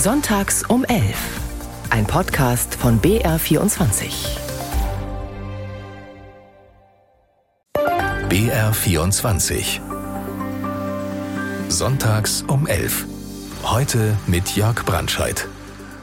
Sonntags 0.00 0.62
um 0.62 0.84
11. 0.84 1.16
Ein 1.90 2.06
Podcast 2.06 2.76
von 2.76 3.00
BR24. 3.00 4.12
BR24. 8.28 9.80
Sonntags 11.68 12.44
um 12.46 12.68
11. 12.68 13.06
Heute 13.64 14.16
mit 14.28 14.54
Jörg 14.54 14.84
Brandscheid. 14.84 15.48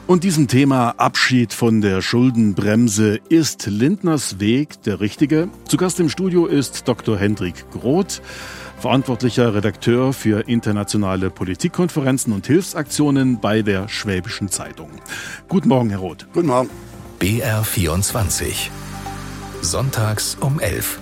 Und 0.06 0.24
diesem 0.24 0.46
Thema 0.46 0.90
Abschied 0.98 1.54
von 1.54 1.80
der 1.80 2.02
Schuldenbremse 2.02 3.18
ist 3.30 3.66
Lindners 3.66 4.38
Weg 4.38 4.82
der 4.82 5.00
richtige. 5.00 5.48
Zu 5.66 5.78
Gast 5.78 5.98
im 6.00 6.10
Studio 6.10 6.44
ist 6.44 6.86
Dr. 6.86 7.16
Hendrik 7.16 7.64
Groth 7.70 8.20
verantwortlicher 8.78 9.54
Redakteur 9.54 10.12
für 10.12 10.48
internationale 10.48 11.30
Politikkonferenzen 11.30 12.32
und 12.32 12.46
Hilfsaktionen 12.46 13.40
bei 13.40 13.62
der 13.62 13.88
Schwäbischen 13.88 14.48
Zeitung. 14.48 14.90
Guten 15.48 15.68
Morgen, 15.68 15.90
Herr 15.90 15.98
Roth. 15.98 16.26
Guten 16.32 16.48
Morgen. 16.48 16.70
BR24. 17.20 18.68
Sonntags 19.62 20.36
um 20.40 20.60
11. 20.60 21.00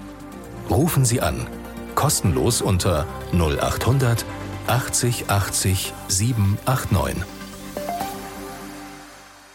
Rufen 0.71 1.05
Sie 1.05 1.21
an. 1.21 1.47
Kostenlos 1.95 2.63
unter 2.63 3.07
0800 3.33 4.25
80 4.67 5.29
80 5.29 5.93
789. 6.09 7.44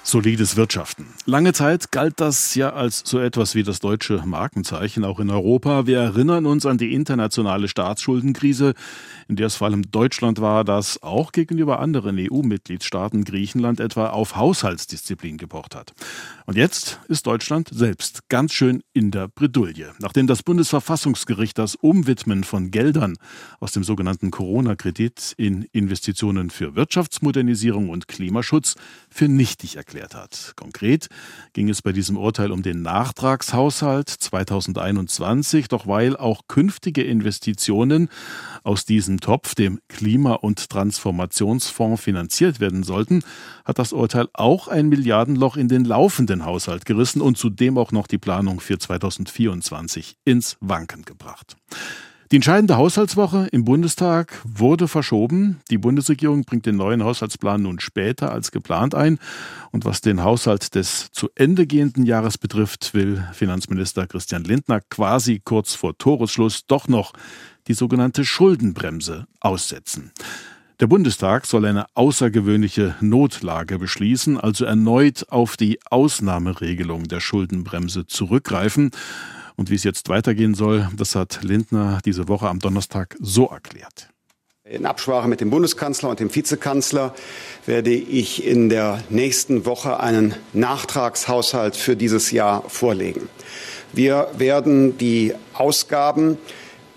Solides 0.03 0.55
Wirtschaften. 0.55 1.05
Lange 1.26 1.53
Zeit 1.53 1.91
galt 1.91 2.20
das 2.20 2.55
ja 2.55 2.73
als 2.73 3.03
so 3.05 3.20
etwas 3.20 3.53
wie 3.53 3.63
das 3.63 3.80
deutsche 3.80 4.23
Markenzeichen, 4.26 5.03
auch 5.03 5.20
in 5.20 5.30
Europa. 5.30 5.85
Wir 5.85 5.99
erinnern 5.99 6.45
uns 6.45 6.66
an 6.66 6.77
die 6.77 6.94
internationale 6.94 7.67
Staatsschuldenkrise, 7.67 8.73
in 9.29 9.35
der 9.35 9.45
es 9.45 9.55
vor 9.55 9.67
allem 9.67 9.91
Deutschland 9.91 10.41
war, 10.41 10.65
das 10.65 11.03
auch 11.03 11.31
gegenüber 11.31 11.79
anderen 11.79 12.17
EU-Mitgliedstaaten, 12.20 13.23
Griechenland 13.23 13.79
etwa, 13.79 14.09
auf 14.09 14.35
Haushaltsdisziplin 14.35 15.37
gepocht 15.37 15.76
hat. 15.76 15.93
Und 16.48 16.57
jetzt 16.57 16.99
ist 17.07 17.27
Deutschland 17.27 17.70
selbst 17.71 18.27
ganz 18.29 18.54
schön 18.54 18.81
in 18.91 19.12
der 19.12 19.27
Bredouille. 19.27 19.93
Nachdem 19.99 20.26
das 20.26 20.41
Bundesverfassungsgericht 20.41 21.59
das 21.59 21.76
Umwidmen 21.76 22.43
von 22.43 22.71
Geldern 22.71 23.17
aus 23.59 23.71
dem 23.71 23.84
sogenannten 23.84 24.31
Corona-Kredit 24.31 25.35
in 25.37 25.61
Investitionen 25.73 26.49
für 26.49 26.76
Wirtschaftsmodernisierung 26.76 27.89
und 27.89 28.07
Klimaschutz 28.07 28.77
für 29.11 29.27
nichtig 29.27 29.76
erklärt 29.76 30.15
hat. 30.15 30.54
Konkret 30.55 31.07
ging 31.54 31.70
es 31.70 31.84
bei 31.84 31.91
diesem 31.91 32.17
Urteil 32.17 32.51
um 32.51 32.63
den 32.63 32.82
Nachtragshaushalt 32.82 34.09
2021, 34.09 35.67
doch 35.67 35.85
weil 35.85 36.17
auch 36.17 36.48
künftige 36.48 37.04
Investitionen 37.04 38.09
aus 38.63 38.85
diesem 38.85 39.20
Topf, 39.20 39.55
dem 39.55 39.79
Klima- 39.88 40.34
und 40.34 40.70
Transformationsfonds, 40.70 42.02
finanziert 42.02 42.60
werden 42.60 42.84
sollten, 42.84 43.24
hat 43.66 43.79
das 43.79 43.93
Urteil 43.93 44.27
auch 44.34 44.68
ein 44.68 44.90
Milliardenloch 44.90 45.57
in 45.57 45.68
den 45.68 45.85
laufenden 45.85 46.46
Haushalt 46.46 46.85
gerissen 46.85 47.21
und 47.21 47.38
zudem 47.38 47.77
auch 47.77 47.91
noch 47.91 48.07
die 48.07 48.18
Planung 48.18 48.60
für 48.60 48.77
2024 48.77 50.18
ins 50.26 50.57
Wanken 50.60 51.04
gebracht. 51.04 51.55
Die 52.32 52.35
entscheidende 52.35 52.77
Haushaltswoche 52.77 53.48
im 53.51 53.66
Bundestag 53.66 54.40
wurde 54.43 54.88
verschoben. 54.88 55.62
Die 55.71 55.79
Bundesregierung 55.79 56.44
bringt 56.44 56.68
den 56.68 56.76
neuen 56.76 57.04
Haushaltsplan 57.04 57.63
nun 57.63 57.79
später 57.79 58.32
als 58.32 58.51
geplant 58.51 58.94
ein. 58.94 59.18
Und 59.71 59.84
was 59.84 60.01
den 60.01 60.23
Haushalt 60.23 60.76
des 60.76 61.12
zu 61.12 61.29
Ende 61.34 61.66
gehenden 61.66 62.05
Jahres 62.05 62.38
betrifft, 62.38 62.94
will 62.94 63.26
Finanzminister 63.34 64.06
Christian 64.06 64.44
Lindner 64.44 64.81
quasi 64.91 65.41
kurz 65.44 65.73
vor 65.73 65.97
Toresschluss 65.97 66.68
doch 66.68 66.88
noch 66.88 67.13
die 67.69 67.73
sogenannte 67.73 68.25
Schuldenbremse 68.25 69.28
aussetzen. 69.39 70.12
Der 70.79 70.88
Bundestag 70.88 71.45
soll 71.45 71.66
eine 71.66 71.85
außergewöhnliche 71.94 72.95
Notlage 73.00 73.78
beschließen, 73.78 74.39
also 74.39 74.66
erneut 74.66 75.25
auf 75.29 75.56
die 75.56 75.79
Ausnahmeregelung 75.89 77.03
der 77.03 77.19
Schuldenbremse 77.19 78.07
zurückgreifen. 78.07 78.91
Und 79.55 79.69
wie 79.69 79.75
es 79.75 79.83
jetzt 79.83 80.09
weitergehen 80.09 80.55
soll, 80.55 80.89
das 80.95 81.16
hat 81.16 81.44
Lindner 81.44 81.99
diese 82.05 82.27
Woche 82.27 82.47
am 82.47 82.59
Donnerstag 82.59 83.17
so 83.19 83.47
erklärt. 83.47 84.09
In 84.63 84.85
Absprache 84.85 85.27
mit 85.27 85.41
dem 85.41 85.49
Bundeskanzler 85.49 86.09
und 86.09 86.19
dem 86.19 86.33
Vizekanzler 86.33 87.13
werde 87.65 87.91
ich 87.91 88.45
in 88.45 88.69
der 88.69 89.03
nächsten 89.09 89.65
Woche 89.65 89.99
einen 89.99 90.33
Nachtragshaushalt 90.53 91.75
für 91.75 91.95
dieses 91.95 92.31
Jahr 92.31 92.63
vorlegen. 92.69 93.27
Wir 93.91 94.29
werden 94.38 94.97
die 94.97 95.33
Ausgaben 95.53 96.38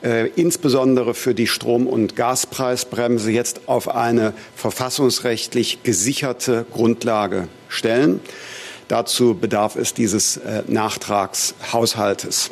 äh, 0.02 0.28
insbesondere 0.36 1.14
für 1.14 1.34
die 1.34 1.46
Strom- 1.46 1.86
und 1.86 2.16
Gaspreisbremse 2.16 3.30
jetzt 3.30 3.62
auf 3.66 3.88
eine 3.88 4.34
verfassungsrechtlich 4.56 5.82
gesicherte 5.82 6.66
Grundlage 6.72 7.48
stellen. 7.68 8.20
Dazu 8.88 9.34
bedarf 9.34 9.76
es 9.76 9.94
dieses 9.94 10.36
äh, 10.36 10.64
Nachtragshaushaltes. 10.66 12.50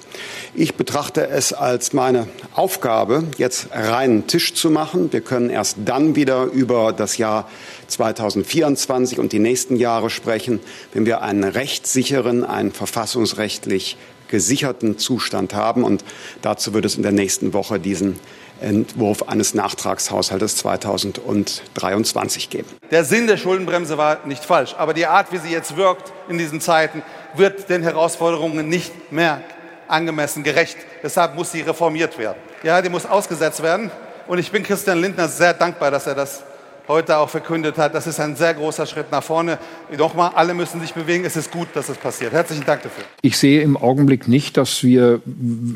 Ich 0.55 0.75
betrachte 0.75 1.29
es 1.29 1.53
als 1.53 1.93
meine 1.93 2.29
Aufgabe, 2.55 3.25
jetzt 3.37 3.69
reinen 3.73 4.27
Tisch 4.27 4.55
zu 4.55 4.71
machen. 4.71 5.13
Wir 5.13 5.21
können 5.21 5.51
erst 5.51 5.77
dann 5.85 6.17
wieder 6.17 6.45
über 6.45 6.95
das 6.95 7.19
Jahr 7.19 7.51
2024 7.89 9.19
und 9.19 9.33
die 9.33 9.39
nächsten 9.39 9.77
Jahre 9.77 10.09
sprechen, 10.09 10.61
wenn 10.95 11.05
wir 11.05 11.21
einen 11.21 11.45
rechtssicheren, 11.45 12.45
einen 12.45 12.73
verfassungsrechtlich 12.73 13.99
gesicherten 14.31 14.99
Zustand 14.99 15.55
haben. 15.55 15.85
Und 15.85 16.05
dazu 16.43 16.73
wird 16.73 16.85
es 16.85 16.97
in 16.97 17.03
der 17.03 17.13
nächsten 17.13 17.53
Woche 17.53 17.79
diesen 17.79 18.19
Entwurf 18.61 19.29
eines 19.29 19.55
Nachtragshaushaltes 19.55 20.57
2023 20.57 22.51
geben. 22.51 22.69
Der 22.91 23.05
Sinn 23.05 23.27
der 23.27 23.37
Schuldenbremse 23.37 23.97
war 23.97 24.27
nicht 24.27 24.45
falsch, 24.45 24.75
aber 24.77 24.95
die 24.95 25.07
Art, 25.07 25.33
wie 25.33 25.39
sie 25.39 25.51
jetzt 25.51 25.77
wirkt 25.77 26.13
in 26.29 26.39
diesen 26.39 26.61
Zeiten, 26.61 27.03
wird 27.35 27.69
den 27.71 27.83
Herausforderungen 27.83 28.69
nicht 28.69 29.13
mehr 29.13 29.43
angemessen 29.89 30.43
gerecht. 30.43 30.77
Deshalb 31.03 31.35
muss 31.35 31.53
sie 31.53 31.63
reformiert 31.63 32.19
werden. 32.19 32.39
Ja, 32.63 32.83
die 32.83 32.91
muss 32.91 33.07
ausgesetzt 33.07 33.63
werden. 33.63 33.91
Und 34.27 34.39
ich 34.39 34.53
bin 34.53 34.63
Christian 34.63 35.01
Lindner 35.01 35.29
sehr 35.29 35.55
dankbar, 35.55 35.91
dass 35.91 36.07
er 36.07 36.15
das 36.15 36.43
heute 36.89 37.19
auch 37.19 37.29
verkündet 37.29 37.79
hat. 37.79 37.95
Das 37.95 38.07
ist 38.07 38.21
ein 38.21 38.37
sehr 38.37 38.55
großer 38.55 38.87
Schritt 38.87 39.11
nach 39.11 39.23
vorne. 39.23 39.59
Nochmal, 39.97 40.33
alle 40.35 40.55
müssen 40.55 40.81
sich 40.81 40.95
bewegen. 40.95 41.25
Es 41.25 41.37
ist 41.37 41.51
gut, 41.51 41.69
dass 41.75 41.89
es 41.89 41.97
passiert. 41.97 42.33
Herzlichen 42.33 42.65
Dank 42.65 42.83
dafür. 42.83 43.05
Ich 43.23 43.39
sehe 43.39 43.63
im 43.63 43.77
Augenblick 43.77 44.29
nicht, 44.29 44.57
dass 44.57 44.83
wir 44.83 45.21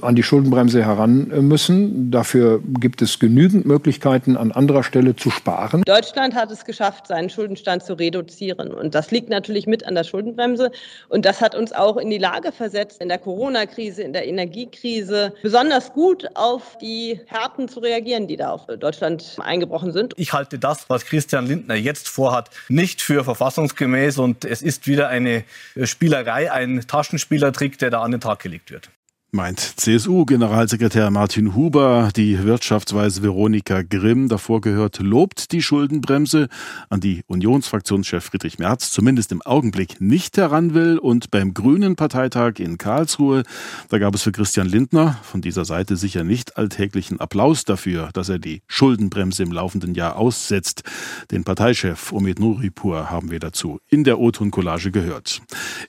an 0.01 0.15
die 0.15 0.23
Schuldenbremse 0.23 0.85
heran 0.85 1.29
müssen. 1.49 2.11
Dafür 2.11 2.61
gibt 2.81 3.03
es 3.03 3.19
genügend 3.19 3.67
Möglichkeiten, 3.67 4.37
an 4.37 4.53
anderer 4.53 4.83
Stelle 4.83 5.17
zu 5.17 5.31
sparen. 5.31 5.83
Deutschland 5.85 6.35
hat 6.35 6.51
es 6.51 6.65
geschafft, 6.65 7.07
seinen 7.07 7.31
Schuldenstand 7.31 7.85
zu 7.85 7.95
reduzieren. 7.95 8.73
Und 8.73 8.95
das 8.95 9.11
liegt 9.11 9.29
natürlich 9.29 9.67
mit 9.67 9.87
an 9.87 9.95
der 9.95 10.05
Schuldenbremse. 10.05 10.71
Und 11.09 11.25
das 11.25 11.41
hat 11.41 11.55
uns 11.55 11.73
auch 11.73 11.97
in 11.97 12.11
die 12.11 12.19
Lage 12.19 12.53
versetzt, 12.53 13.01
in 13.01 13.09
der 13.09 13.19
Corona-Krise, 13.19 14.03
in 14.03 14.13
der 14.13 14.27
Energiekrise 14.27 15.33
besonders 15.43 15.93
gut 15.93 16.29
auf 16.35 16.79
die 16.81 17.21
Härten 17.27 17.69
zu 17.69 17.81
reagieren, 17.81 18.27
die 18.27 18.37
da 18.37 18.51
auf 18.51 18.67
Deutschland 18.67 19.37
eingebrochen 19.41 19.93
sind. 19.93 20.15
Ich 20.17 20.33
halte 20.33 20.59
das, 20.59 20.89
was 20.89 20.94
Christian 21.03 21.47
Lindner 21.47 21.75
jetzt 21.75 22.09
vorhat, 22.09 22.51
nicht 22.69 23.03
für 23.03 23.25
verfassungsgemäß. 23.25 24.19
Und 24.19 24.45
es 24.45 24.63
ist 24.63 24.87
wieder 24.87 25.09
eine 25.09 25.45
Spielerei, 25.83 26.53
ein 26.53 26.85
Taschenspielertrick, 26.87 27.79
der 27.79 27.91
da 27.91 28.03
an 28.03 28.13
den 28.13 28.21
Tag 28.21 28.41
gelegt 28.41 28.71
wird 28.71 28.91
meint 29.35 29.59
CSU-Generalsekretär 29.59 31.11
Martin 31.11 31.57
Huber. 31.57 32.11
Die 32.15 32.45
Wirtschaftsweise 32.45 33.23
Veronika 33.23 33.83
Grimm, 33.83 34.29
davor 34.29 34.61
gehört, 34.61 35.01
lobt 35.01 35.51
die 35.51 35.61
Schuldenbremse, 35.61 36.49
an 36.89 37.01
die 37.01 37.23
Unionsfraktionschef 37.27 38.25
Friedrich 38.25 38.61
Merz 38.61 38.93
zumindest 38.93 39.33
im 39.33 39.43
Augenblick 39.43 40.01
nicht 40.01 40.37
heran 40.37 40.73
will. 40.73 40.99
Und 40.99 41.33
beim 41.33 41.53
Grünen 41.53 41.97
Parteitag 41.97 42.61
in 42.61 42.79
Karlsruhe, 42.79 43.43
da 43.89 43.99
gab 43.99 44.15
es 44.15 44.23
für 44.23 44.31
Christian 44.31 44.69
Lindner 44.69 45.19
von 45.25 45.41
dieser 45.41 45.65
Seite 45.65 45.97
sicher 45.97 46.23
nicht 46.23 46.57
alltäglichen 46.57 47.19
Applaus 47.19 47.65
dafür, 47.65 48.11
dass 48.13 48.29
er 48.29 48.39
die 48.39 48.63
Schuldenbremse 48.69 49.43
im 49.43 49.51
laufenden 49.51 49.95
Jahr 49.95 50.15
aussetzt. 50.17 50.85
Den 51.33 51.43
Parteichef 51.43 52.13
Omid 52.13 52.39
Nuripur 52.39 53.11
haben 53.11 53.33
wir 53.33 53.41
dazu 53.41 53.81
in 53.89 54.05
der 54.05 54.21
O-Ton-Collage 54.21 54.93
gehört. 54.93 55.43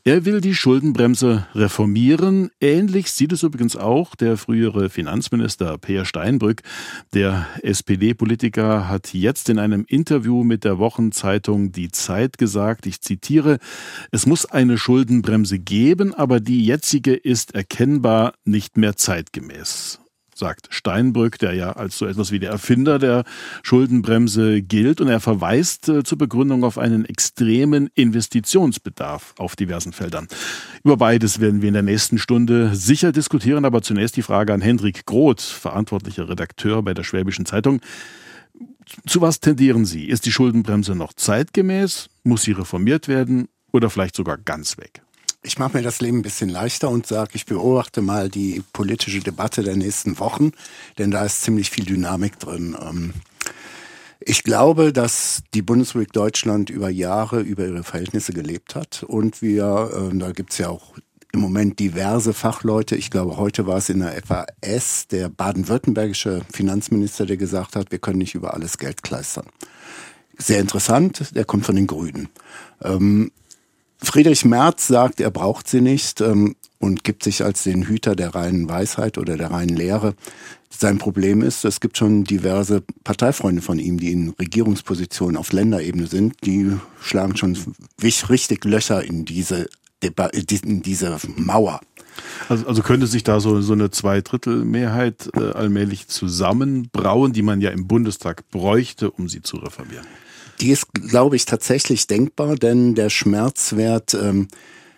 Er 0.03 0.25
will 0.25 0.41
die 0.41 0.56
Schuldenbremse 0.56 1.45
reformieren. 1.53 2.50
Ähnlich 2.59 3.12
sieht 3.12 3.35
übrigens 3.44 3.76
auch 3.76 4.16
der 4.16 4.38
frühere 4.38 4.90
Finanzminister 4.90 5.78
Peer 5.78 6.06
Steinbrück. 6.06 6.62
Der 7.14 7.48
SPD-Politiker 7.62 8.88
hat 8.88 9.14
jetzt 9.14 9.50
in 9.50 9.60
einem 9.60 9.86
Interview 9.88 10.44
mit 10.44 10.64
der 10.64 10.80
Wochenzeitung 10.80 11.72
Die 11.72 11.92
Zeit 11.92 12.38
gesagt, 12.38 12.86
ich 12.86 13.02
zitiere, 13.02 13.60
es 14.12 14.26
muss 14.26 14.46
eine 14.46 14.78
Schuldenbremse 14.78 15.60
geben, 15.60 16.14
aber 16.14 16.40
die 16.40 16.66
jetzige 16.66 17.14
ist 17.14 17.56
erkennbar 17.56 18.34
nicht 18.46 18.78
mehr 18.78 18.96
zeitgemäß 18.96 20.00
sagt 20.38 20.68
Steinbrück, 20.70 21.40
der 21.40 21.54
ja 21.54 21.72
als 21.72 21.98
so 21.98 22.06
etwas 22.06 22.32
wie 22.32 22.40
der 22.40 22.52
Erfinder 22.52 23.00
der 23.00 23.24
Schuldenbremse 23.64 24.62
gilt. 24.62 25.00
Und 25.00 25.08
er 25.08 25.22
verweist 25.22 25.88
äh, 25.90 26.04
zur 26.04 26.18
Begründung 26.18 26.64
auf 26.64 26.78
einen 26.78 27.06
extremen 27.06 27.90
Investitionsbedarf 27.96 29.34
auf 29.38 29.56
diversen 29.56 29.94
Feldern. 29.94 30.28
Über 30.84 30.98
beides 30.98 31.40
werden 31.40 31.62
wir 31.62 31.70
in 31.70 31.74
der 31.74 31.84
nächsten 31.84 32.18
Stunde 32.18 32.76
sicher 32.76 33.12
diskutieren, 33.12 33.66
aber 33.66 33.82
zunächst 33.82 34.18
die 34.18 34.22
Frage 34.22 34.54
an 34.54 34.62
Hendrik 34.62 35.06
Groth, 35.06 35.42
verantwortlicher 35.42 36.28
Redakteur 36.28 36.84
bei 36.84 36.94
der 36.94 37.04
Schwäbischen 37.04 37.46
Zeitung. 37.46 37.80
Zu 39.08 39.22
was 39.22 39.40
tendieren 39.40 39.86
Sie? 39.86 40.06
Ist 40.06 40.26
die 40.26 40.32
Schuldenbremse 40.32 40.96
noch 40.96 41.14
zeitgemäß? 41.14 42.10
Muss 42.24 42.44
sie 42.44 42.52
reformiert 42.52 43.08
werden 43.08 43.48
oder 43.72 43.90
vielleicht 43.90 44.16
sogar 44.16 44.38
ganz 44.38 44.78
weg? 44.78 45.05
Ich 45.45 45.59
mache 45.59 45.77
mir 45.77 45.83
das 45.83 46.01
Leben 46.01 46.19
ein 46.19 46.24
bisschen 46.24 46.50
leichter 46.50 46.89
und 46.89 47.06
sage, 47.06 47.31
ich 47.33 47.45
beobachte 47.45 48.01
mal 48.01 48.30
die 48.30 48.63
politische 48.74 49.19
Debatte 49.19 49.62
der 49.62 49.75
nächsten 49.75 50.18
Wochen, 50.18 50.53
denn 50.97 51.12
da 51.12 51.24
ist 51.24 51.44
ziemlich 51.44 51.69
viel 51.69 51.86
Dynamik 51.86 52.39
drin. 52.39 52.75
Ähm, 52.81 53.13
ich 54.19 54.42
glaube, 54.42 54.92
dass 54.92 55.44
die 55.53 55.62
Bundesrepublik 55.62 56.13
Deutschland 56.13 56.71
über 56.71 56.89
Jahre 56.89 57.42
über 57.42 57.63
ihre 57.63 57.83
Verhältnisse 57.83 58.33
gelebt 58.33 58.74
hat 58.74 59.03
und 59.03 59.44
wir, 59.44 59.92
äh, 60.12 60.18
da 60.18 60.31
gibt's 60.31 60.57
ja 60.57 60.69
auch 60.69 60.95
im 61.31 61.42
Moment 61.42 61.77
diverse 61.80 62.33
Fachleute. 62.33 62.95
Ich 62.95 63.12
glaube, 63.12 63.38
heute 63.38 63.68
war 63.68 63.77
es 63.77 63.89
in 63.89 64.00
der 64.00 64.19
FAS 64.24 65.07
der 65.09 65.30
baden-württembergische 65.30 66.41
Finanzminister, 66.51 67.27
der 67.27 67.38
gesagt 67.38 67.75
hat, 67.75 67.91
wir 67.91 68.00
können 68.00 68.18
nicht 68.18 68.33
über 68.33 68.56
alles 68.56 68.80
Geld 68.80 69.03
kleistern. 69.03 69.45
Sehr 70.39 70.59
interessant, 70.59 71.36
der 71.36 71.45
kommt 71.45 71.68
von 71.68 71.75
den 71.75 71.86
Grünen. 71.86 72.30
Ähm, 72.81 73.31
Friedrich 74.06 74.46
Merz 74.46 74.88
sagt, 74.88 75.19
er 75.19 75.31
braucht 75.31 75.68
sie 75.68 75.81
nicht 75.81 76.22
ähm, 76.22 76.56
und 76.80 77.04
gibt 77.04 77.24
sich 77.24 77.44
als 77.44 77.63
den 77.63 77.88
Hüter 77.88 78.16
der 78.16 78.36
reinen 78.36 78.69
Weisheit 78.69 79.18
oder 79.18 79.38
der 79.38 79.52
reinen 79.52 79.75
Lehre. 79.75 80.16
Sein 80.69 80.98
Problem 80.98 81.42
ist, 81.42 81.66
es 81.66 81.80
gibt 81.80 81.98
schon 81.98 82.24
diverse 82.24 82.84
Parteifreunde 83.04 83.62
von 83.62 83.80
ihm, 83.80 84.00
die 84.00 84.12
in 84.12 84.30
Regierungspositionen 84.31 85.38
auf 85.38 85.54
Länderebene 85.54 86.07
sind, 86.07 86.36
die 86.44 86.72
schlagen 87.02 87.38
schon 87.38 87.57
richtig 88.04 88.66
Löcher 88.66 89.04
in 89.04 89.25
diese 89.25 89.68
in 90.02 90.84
diese 90.84 91.18
Mauer. 91.36 91.80
Also, 92.48 92.68
also 92.68 92.84
könnte 92.84 93.08
sich 93.08 93.24
da 93.24 93.40
so, 93.40 93.62
so 93.62 93.74
eine 93.74 93.90
Zweidrittelmehrheit 93.90 95.30
äh, 95.36 95.51
allmählich 95.51 96.08
zusammenbrauen, 96.08 97.34
die 97.34 97.42
man 97.42 97.60
ja 97.62 97.72
im 97.72 97.88
Bundestag 97.88 98.50
bräuchte, 98.51 99.10
um 99.10 99.28
sie 99.30 99.42
zu 99.42 99.58
reformieren? 99.58 100.06
Die 100.62 100.72
ist, 100.72 100.88
glaube 100.94 101.36
ich, 101.36 101.46
tatsächlich 101.46 102.07
denkbar, 102.07 102.56
denn 102.56 102.96
der 102.96 103.10
Schmerzwert, 103.10 104.13
ähm, 104.13 104.48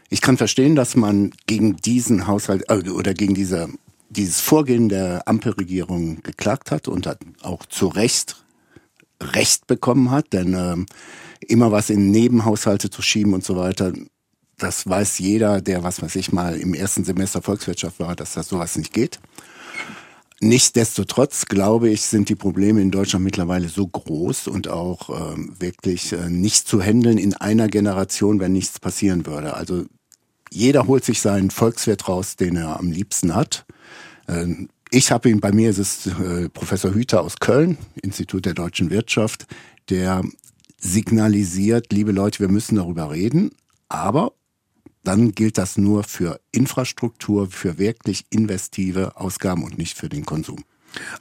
ich 0.10 0.22
kann 0.22 0.38
verstehen, 0.38 0.76
dass 0.76 0.96
man 0.96 1.32
gegen 1.48 1.78
diesen 1.78 2.28
Haushalt 2.28 2.66
äh, 2.70 2.90
oder 2.90 3.14
gegen 3.14 3.34
diese, 3.34 3.70
dieses 4.10 4.40
Vorgehen 4.40 4.90
der 4.90 5.28
Ampelregierung 5.28 6.22
geklagt 6.24 6.72
hat 6.72 6.88
und 6.88 7.08
hat 7.08 7.20
auch 7.42 7.66
zu 7.66 7.88
Recht 7.88 8.44
Recht 9.20 9.66
bekommen 9.68 10.12
hat, 10.12 10.32
denn 10.34 10.54
ähm, 10.54 10.86
immer 11.42 11.72
was 11.72 11.90
in 11.90 12.12
Nebenhaushalte 12.12 12.90
zu 12.90 13.02
schieben 13.02 13.34
und 13.34 13.44
so 13.44 13.56
weiter, 13.56 13.94
das 14.58 14.88
weiß 14.88 15.20
jeder, 15.20 15.62
der, 15.62 15.84
was 15.84 16.02
weiß 16.02 16.16
ich 16.16 16.32
mal, 16.32 16.56
im 16.56 16.74
ersten 16.74 17.04
Semester 17.04 17.42
Volkswirtschaft 17.42 18.00
war, 18.00 18.16
dass 18.16 18.34
das 18.34 18.50
sowas 18.50 18.76
nicht 18.76 18.94
geht. 18.94 19.20
Nichtsdestotrotz, 20.40 21.46
glaube 21.46 21.90
ich, 21.90 22.04
sind 22.04 22.30
die 22.30 22.36
Probleme 22.36 22.80
in 22.82 22.92
Deutschland 22.92 23.26
mittlerweile 23.26 23.70
so 23.70 23.88
groß 23.88 24.48
und 24.48 24.68
auch 24.68 25.34
ähm, 25.34 25.56
wirklich 25.58 26.14
äh, 26.14 26.30
nicht 26.30 26.68
zu 26.68 26.80
handeln 26.80 27.18
in 27.18 27.34
einer 27.34 27.68
Generation, 27.68 28.40
wenn 28.40 28.54
nichts 28.54 28.80
passieren 28.80 29.26
würde. 29.26 29.56
Also 29.56 29.86
jeder 30.52 30.86
holt 30.86 31.04
sich 31.04 31.22
seinen 31.22 31.50
Volkswirt 31.50 32.08
raus, 32.08 32.36
den 32.36 32.56
er 32.56 32.80
am 32.80 32.92
liebsten 32.92 33.34
hat. 33.34 33.66
Ähm, 34.28 34.70
ich 34.92 35.12
habe 35.12 35.30
ihn, 35.30 35.40
bei 35.40 35.52
mir 35.52 35.72
ist 35.72 35.80
es 35.80 36.06
äh, 36.06 36.50
Professor 36.50 36.94
Hüter 36.94 37.22
aus 37.22 37.38
Köln, 37.40 37.80
Institut 38.04 38.46
der 38.46 38.54
deutschen 38.54 38.92
Wirtschaft, 38.92 39.48
der 39.90 40.22
signalisiert, 40.80 41.92
liebe 41.92 42.12
Leute, 42.12 42.40
wir 42.40 42.50
müssen 42.50 42.76
darüber 42.76 43.10
reden, 43.10 43.52
aber 43.90 44.34
dann 45.08 45.32
gilt 45.32 45.58
das 45.58 45.78
nur 45.78 46.04
für 46.04 46.42
Infrastruktur, 46.52 47.50
für 47.50 47.78
wirklich 47.78 48.26
investive 48.30 49.16
Ausgaben 49.16 49.64
und 49.64 49.78
nicht 49.78 49.98
für 49.98 50.10
den 50.10 50.26
Konsum. 50.26 50.66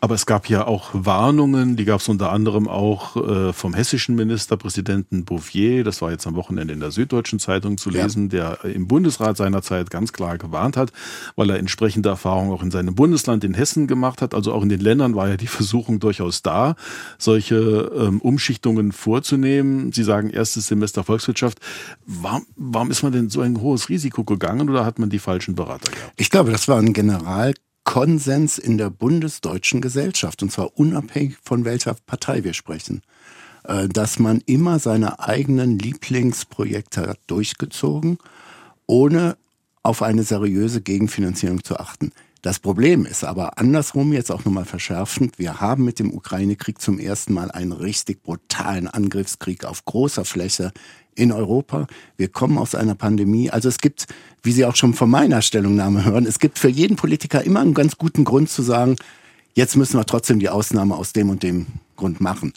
Aber 0.00 0.14
es 0.14 0.26
gab 0.26 0.48
ja 0.48 0.66
auch 0.66 0.90
Warnungen, 0.92 1.76
die 1.76 1.84
gab 1.84 2.00
es 2.00 2.08
unter 2.08 2.32
anderem 2.32 2.68
auch 2.68 3.16
äh, 3.16 3.52
vom 3.52 3.74
hessischen 3.74 4.14
Ministerpräsidenten 4.14 5.24
Bouffier, 5.24 5.84
das 5.84 6.02
war 6.02 6.10
jetzt 6.10 6.26
am 6.26 6.34
Wochenende 6.34 6.74
in 6.74 6.80
der 6.80 6.90
Süddeutschen 6.90 7.38
Zeitung 7.38 7.78
zu 7.78 7.90
lesen, 7.90 8.30
ja. 8.30 8.56
der 8.62 8.70
im 8.70 8.88
Bundesrat 8.88 9.36
seinerzeit 9.36 9.90
ganz 9.90 10.12
klar 10.12 10.38
gewarnt 10.38 10.76
hat, 10.76 10.92
weil 11.34 11.50
er 11.50 11.58
entsprechende 11.58 12.08
Erfahrungen 12.08 12.52
auch 12.52 12.62
in 12.62 12.70
seinem 12.70 12.94
Bundesland 12.94 13.44
in 13.44 13.54
Hessen 13.54 13.86
gemacht 13.86 14.22
hat. 14.22 14.34
Also 14.34 14.52
auch 14.52 14.62
in 14.62 14.68
den 14.68 14.80
Ländern 14.80 15.14
war 15.14 15.28
ja 15.28 15.36
die 15.36 15.46
Versuchung 15.46 16.00
durchaus 16.00 16.42
da, 16.42 16.76
solche 17.18 17.56
ähm, 17.96 18.20
Umschichtungen 18.20 18.92
vorzunehmen. 18.92 19.92
Sie 19.92 20.04
sagen 20.04 20.30
erstes 20.30 20.66
Semester 20.68 21.04
Volkswirtschaft. 21.04 21.58
Warum, 22.06 22.46
warum 22.56 22.90
ist 22.90 23.02
man 23.02 23.12
denn 23.12 23.30
so 23.30 23.40
ein 23.40 23.60
hohes 23.60 23.88
Risiko 23.88 24.24
gegangen 24.24 24.70
oder 24.70 24.84
hat 24.84 24.98
man 24.98 25.10
die 25.10 25.18
falschen 25.18 25.54
Berater 25.54 25.90
gehabt? 25.90 26.12
Ich 26.16 26.30
glaube, 26.30 26.50
das 26.50 26.68
war 26.68 26.78
ein 26.78 26.92
General 26.92 27.54
Konsens 27.86 28.58
in 28.58 28.76
der 28.78 28.90
bundesdeutschen 28.90 29.80
Gesellschaft, 29.80 30.42
und 30.42 30.50
zwar 30.50 30.76
unabhängig 30.78 31.36
von 31.42 31.64
welcher 31.64 31.94
Partei 31.94 32.44
wir 32.44 32.52
sprechen, 32.52 33.00
äh, 33.64 33.88
dass 33.88 34.18
man 34.18 34.42
immer 34.44 34.78
seine 34.80 35.20
eigenen 35.20 35.78
Lieblingsprojekte 35.78 37.02
hat 37.02 37.20
durchgezogen, 37.28 38.18
ohne 38.86 39.38
auf 39.84 40.02
eine 40.02 40.24
seriöse 40.24 40.82
Gegenfinanzierung 40.82 41.62
zu 41.62 41.78
achten. 41.78 42.12
Das 42.42 42.58
Problem 42.58 43.06
ist 43.06 43.24
aber 43.24 43.58
andersrum 43.58 44.12
jetzt 44.12 44.30
auch 44.30 44.44
nochmal 44.44 44.64
verschärfend. 44.64 45.38
Wir 45.38 45.60
haben 45.60 45.84
mit 45.84 46.00
dem 46.00 46.12
Ukraine-Krieg 46.12 46.80
zum 46.80 46.98
ersten 46.98 47.32
Mal 47.32 47.52
einen 47.52 47.72
richtig 47.72 48.22
brutalen 48.22 48.88
Angriffskrieg 48.88 49.64
auf 49.64 49.84
großer 49.84 50.24
Fläche 50.24 50.72
in 51.16 51.32
Europa. 51.32 51.86
Wir 52.16 52.28
kommen 52.28 52.58
aus 52.58 52.74
einer 52.74 52.94
Pandemie. 52.94 53.50
Also 53.50 53.68
es 53.68 53.78
gibt, 53.78 54.06
wie 54.42 54.52
Sie 54.52 54.64
auch 54.64 54.76
schon 54.76 54.94
von 54.94 55.10
meiner 55.10 55.42
Stellungnahme 55.42 56.04
hören, 56.04 56.26
es 56.26 56.38
gibt 56.38 56.58
für 56.58 56.68
jeden 56.68 56.96
Politiker 56.96 57.42
immer 57.42 57.60
einen 57.60 57.74
ganz 57.74 57.96
guten 57.96 58.24
Grund 58.24 58.48
zu 58.48 58.62
sagen, 58.62 58.96
jetzt 59.54 59.76
müssen 59.76 59.98
wir 59.98 60.04
trotzdem 60.04 60.38
die 60.38 60.48
Ausnahme 60.48 60.94
aus 60.94 61.12
dem 61.12 61.30
und 61.30 61.42
dem 61.42 61.66
Grund 61.96 62.20
machen. 62.20 62.52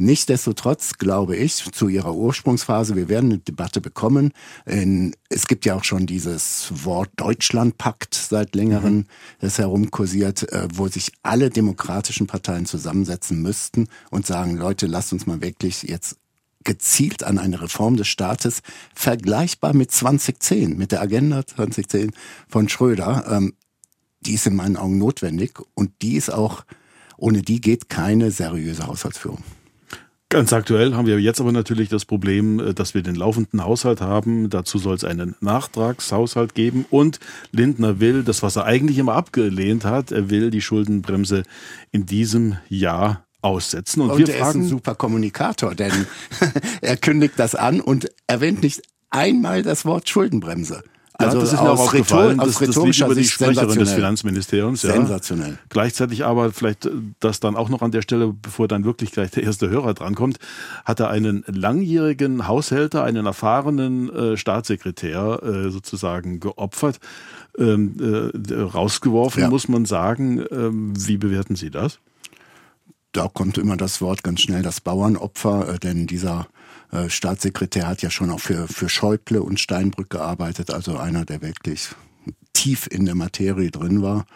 Nichtsdestotrotz 0.00 0.94
glaube 0.96 1.36
ich 1.36 1.62
zu 1.72 1.88
ihrer 1.88 2.14
Ursprungsphase, 2.14 2.96
wir 2.96 3.10
werden 3.10 3.32
eine 3.32 3.38
Debatte 3.38 3.82
bekommen. 3.82 4.32
Es 4.64 5.46
gibt 5.46 5.66
ja 5.66 5.74
auch 5.74 5.84
schon 5.84 6.06
dieses 6.06 6.72
Wort 6.84 7.10
Deutschlandpakt 7.16 8.14
seit 8.14 8.54
längerem, 8.54 8.94
mhm. 8.94 9.06
das 9.40 9.58
herumkursiert, 9.58 10.50
äh, 10.52 10.68
wo 10.72 10.88
sich 10.88 11.12
alle 11.22 11.50
demokratischen 11.50 12.26
Parteien 12.26 12.64
zusammensetzen 12.64 13.42
müssten 13.42 13.88
und 14.10 14.26
sagen, 14.26 14.56
Leute, 14.56 14.86
lasst 14.86 15.12
uns 15.12 15.26
mal 15.26 15.42
wirklich 15.42 15.82
jetzt 15.82 16.16
gezielt 16.64 17.22
an 17.22 17.38
eine 17.38 17.62
Reform 17.62 17.96
des 17.96 18.08
Staates, 18.08 18.62
vergleichbar 18.94 19.74
mit 19.74 19.90
2010, 19.90 20.76
mit 20.76 20.92
der 20.92 21.00
Agenda 21.00 21.46
2010 21.46 22.12
von 22.48 22.68
Schröder. 22.68 23.24
Ähm, 23.28 23.54
die 24.20 24.34
ist 24.34 24.46
in 24.46 24.56
meinen 24.56 24.76
Augen 24.76 24.98
notwendig 24.98 25.58
und 25.74 25.90
die 26.02 26.16
ist 26.16 26.30
auch, 26.30 26.64
ohne 27.16 27.42
die 27.42 27.60
geht 27.60 27.88
keine 27.88 28.30
seriöse 28.30 28.86
Haushaltsführung. 28.86 29.42
Ganz 30.32 30.52
aktuell 30.52 30.94
haben 30.94 31.08
wir 31.08 31.18
jetzt 31.18 31.40
aber 31.40 31.50
natürlich 31.50 31.88
das 31.88 32.04
Problem, 32.04 32.60
äh, 32.60 32.72
dass 32.72 32.94
wir 32.94 33.02
den 33.02 33.16
laufenden 33.16 33.64
Haushalt 33.64 34.00
haben. 34.00 34.48
Dazu 34.48 34.78
soll 34.78 34.94
es 34.94 35.02
einen 35.02 35.34
Nachtragshaushalt 35.40 36.54
geben. 36.54 36.86
Und 36.88 37.18
Lindner 37.50 37.98
will, 37.98 38.22
das 38.22 38.42
was 38.42 38.54
er 38.54 38.64
eigentlich 38.64 38.98
immer 38.98 39.14
abgelehnt 39.14 39.84
hat, 39.84 40.12
er 40.12 40.30
will 40.30 40.52
die 40.52 40.60
Schuldenbremse 40.60 41.42
in 41.90 42.06
diesem 42.06 42.58
Jahr 42.68 43.26
aussetzen. 43.42 44.02
Und, 44.02 44.10
und 44.10 44.18
wir 44.18 44.28
er 44.28 44.44
fragen, 44.44 44.60
ist 44.60 44.66
ein 44.66 44.68
super 44.68 44.94
Kommunikator, 44.94 45.74
denn 45.74 46.06
er 46.80 46.96
kündigt 46.96 47.34
das 47.36 47.54
an 47.54 47.80
und 47.80 48.10
erwähnt 48.26 48.62
nicht 48.62 48.82
einmal 49.10 49.62
das 49.62 49.84
Wort 49.84 50.08
Schuldenbremse. 50.08 50.82
Also 51.20 51.36
ja, 51.36 51.42
das 51.42 51.52
ist 51.52 51.60
mir 51.60 51.70
auch 51.70 51.80
aufgefallen, 51.80 52.40
aus 52.40 52.58
das, 52.58 52.74
das 52.74 52.76
liegt 52.76 53.00
über 53.00 53.14
die 53.14 53.24
Sprecherin 53.24 53.78
des 53.78 53.92
Finanzministeriums. 53.92 54.82
Ja. 54.82 54.92
Sensationell. 54.92 55.58
Gleichzeitig 55.68 56.24
aber, 56.24 56.50
vielleicht 56.50 56.86
äh, 56.86 56.92
das 57.20 57.40
dann 57.40 57.56
auch 57.56 57.68
noch 57.68 57.82
an 57.82 57.90
der 57.90 58.00
Stelle, 58.00 58.32
bevor 58.32 58.68
dann 58.68 58.84
wirklich 58.84 59.12
gleich 59.12 59.30
der 59.30 59.42
erste 59.42 59.68
Hörer 59.68 59.92
drankommt, 59.92 60.38
hat 60.86 61.00
er 61.00 61.10
einen 61.10 61.44
langjährigen 61.46 62.48
Haushälter, 62.48 63.04
einen 63.04 63.26
erfahrenen 63.26 64.08
äh, 64.08 64.36
Staatssekretär 64.38 65.42
äh, 65.42 65.70
sozusagen 65.70 66.40
geopfert, 66.40 67.00
ähm, 67.58 67.96
äh, 68.00 68.54
rausgeworfen, 68.54 69.42
ja. 69.42 69.50
muss 69.50 69.68
man 69.68 69.84
sagen. 69.84 70.42
Ähm, 70.50 70.92
wie 70.96 71.18
bewerten 71.18 71.54
Sie 71.54 71.70
das? 71.70 71.98
Da 73.12 73.28
kommt 73.28 73.58
immer 73.58 73.76
das 73.76 74.00
Wort 74.00 74.22
ganz 74.22 74.40
schnell 74.40 74.62
das 74.62 74.80
Bauernopfer, 74.80 75.74
äh, 75.74 75.78
denn 75.78 76.06
dieser 76.06 76.46
äh, 76.92 77.08
Staatssekretär 77.08 77.86
hat 77.86 78.02
ja 78.02 78.10
schon 78.10 78.30
auch 78.30 78.40
für, 78.40 78.68
für 78.68 78.88
Schäuble 78.88 79.42
und 79.42 79.60
Steinbrück 79.60 80.10
gearbeitet, 80.10 80.70
also 80.70 80.96
einer, 80.96 81.24
der 81.24 81.42
wirklich 81.42 81.90
tief 82.52 82.86
in 82.90 83.06
der 83.06 83.14
Materie 83.14 83.70
drin 83.70 84.02
war. 84.02 84.26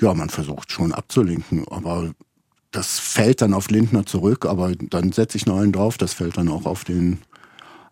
Ja, 0.00 0.12
man 0.14 0.28
versucht 0.28 0.72
schon 0.72 0.92
abzulenken, 0.92 1.66
aber 1.68 2.12
das 2.72 2.98
fällt 2.98 3.40
dann 3.40 3.54
auf 3.54 3.70
Lindner 3.70 4.04
zurück, 4.04 4.46
aber 4.46 4.74
dann 4.74 5.12
setze 5.12 5.38
ich 5.38 5.46
noch 5.46 5.58
einen 5.58 5.72
drauf, 5.72 5.96
das 5.96 6.12
fällt 6.12 6.36
dann 6.36 6.48
auch 6.48 6.66
auf 6.66 6.84
den 6.84 7.20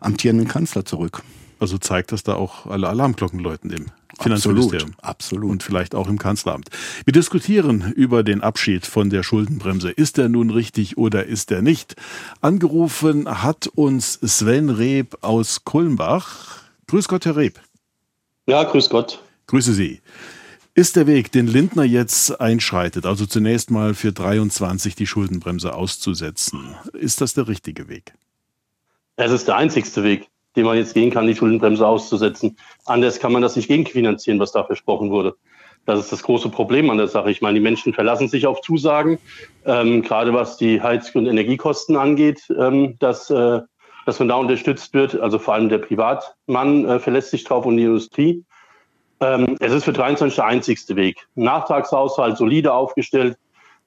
amtierenden 0.01 0.47
Kanzler 0.47 0.83
zurück. 0.83 1.23
Also 1.59 1.77
zeigt 1.77 2.11
das 2.11 2.23
da 2.23 2.35
auch 2.35 2.65
alle 2.65 2.89
Alarmglocken 2.89 3.39
läuten 3.39 3.71
im 3.71 3.85
Finanzministerium. 4.19 4.91
Absolut, 4.97 5.03
absolut. 5.03 5.51
Und 5.51 5.63
vielleicht 5.63 5.95
auch 5.95 6.07
im 6.07 6.17
Kanzleramt. 6.17 6.69
Wir 7.05 7.13
diskutieren 7.13 7.91
über 7.95 8.23
den 8.23 8.41
Abschied 8.41 8.85
von 8.85 9.09
der 9.09 9.23
Schuldenbremse. 9.23 9.89
Ist 9.91 10.17
er 10.17 10.29
nun 10.29 10.49
richtig 10.49 10.97
oder 10.97 11.25
ist 11.25 11.51
er 11.51 11.61
nicht? 11.61 11.95
Angerufen 12.41 13.43
hat 13.43 13.67
uns 13.67 14.19
Sven 14.21 14.69
Reb 14.69 15.17
aus 15.21 15.63
Kulmbach. 15.63 16.61
Grüß 16.87 17.07
Gott, 17.07 17.25
Herr 17.25 17.35
Reb. 17.35 17.59
Ja, 18.45 18.63
grüß 18.63 18.89
Gott. 18.89 19.21
Grüße 19.47 19.73
Sie. 19.73 20.01
Ist 20.75 20.95
der 20.95 21.05
Weg, 21.05 21.31
den 21.31 21.45
Lindner 21.45 21.83
jetzt 21.83 22.41
einschreitet, 22.41 23.05
also 23.05 23.27
zunächst 23.27 23.69
mal 23.69 23.93
für 23.93 24.11
23 24.11 24.95
die 24.95 25.05
Schuldenbremse 25.05 25.75
auszusetzen, 25.75 26.75
ist 26.93 27.21
das 27.21 27.35
der 27.35 27.47
richtige 27.47 27.89
Weg? 27.89 28.13
Es 29.15 29.31
ist 29.31 29.47
der 29.47 29.57
einzigste 29.57 30.03
Weg, 30.03 30.27
den 30.55 30.65
man 30.65 30.77
jetzt 30.77 30.93
gehen 30.93 31.11
kann, 31.11 31.27
die 31.27 31.35
Schuldenbremse 31.35 31.85
auszusetzen. 31.87 32.57
Anders 32.85 33.19
kann 33.19 33.31
man 33.31 33.41
das 33.41 33.55
nicht 33.55 33.67
gegenfinanzieren, 33.67 34.39
was 34.39 34.51
da 34.51 34.63
versprochen 34.63 35.11
wurde. 35.11 35.35
Das 35.85 35.99
ist 35.99 36.11
das 36.11 36.23
große 36.23 36.49
Problem 36.49 36.89
an 36.89 36.97
der 36.97 37.07
Sache. 37.07 37.29
Ich 37.29 37.41
meine, 37.41 37.55
die 37.55 37.63
Menschen 37.63 37.93
verlassen 37.93 38.29
sich 38.29 38.47
auf 38.47 38.61
Zusagen, 38.61 39.19
ähm, 39.65 40.01
gerade 40.01 40.33
was 40.33 40.57
die 40.57 40.81
Heiz- 40.81 41.13
und 41.13 41.25
Energiekosten 41.25 41.97
angeht, 41.97 42.47
ähm, 42.57 42.95
dass, 42.99 43.29
äh, 43.29 43.59
dass 44.05 44.19
man 44.19 44.29
da 44.29 44.35
unterstützt 44.35 44.93
wird. 44.93 45.19
Also 45.19 45.39
vor 45.39 45.55
allem 45.55 45.67
der 45.67 45.79
Privatmann 45.79 46.85
äh, 46.85 46.99
verlässt 46.99 47.31
sich 47.31 47.43
drauf 47.43 47.65
und 47.65 47.77
die 47.77 47.83
Industrie. 47.83 48.45
Ähm, 49.19 49.57
es 49.59 49.73
ist 49.73 49.83
für 49.83 49.93
23 49.93 50.35
der 50.35 50.45
einzigste 50.45 50.95
Weg. 50.95 51.27
Nachtragshaushalt 51.35 52.37
solide 52.37 52.73
aufgestellt 52.73 53.37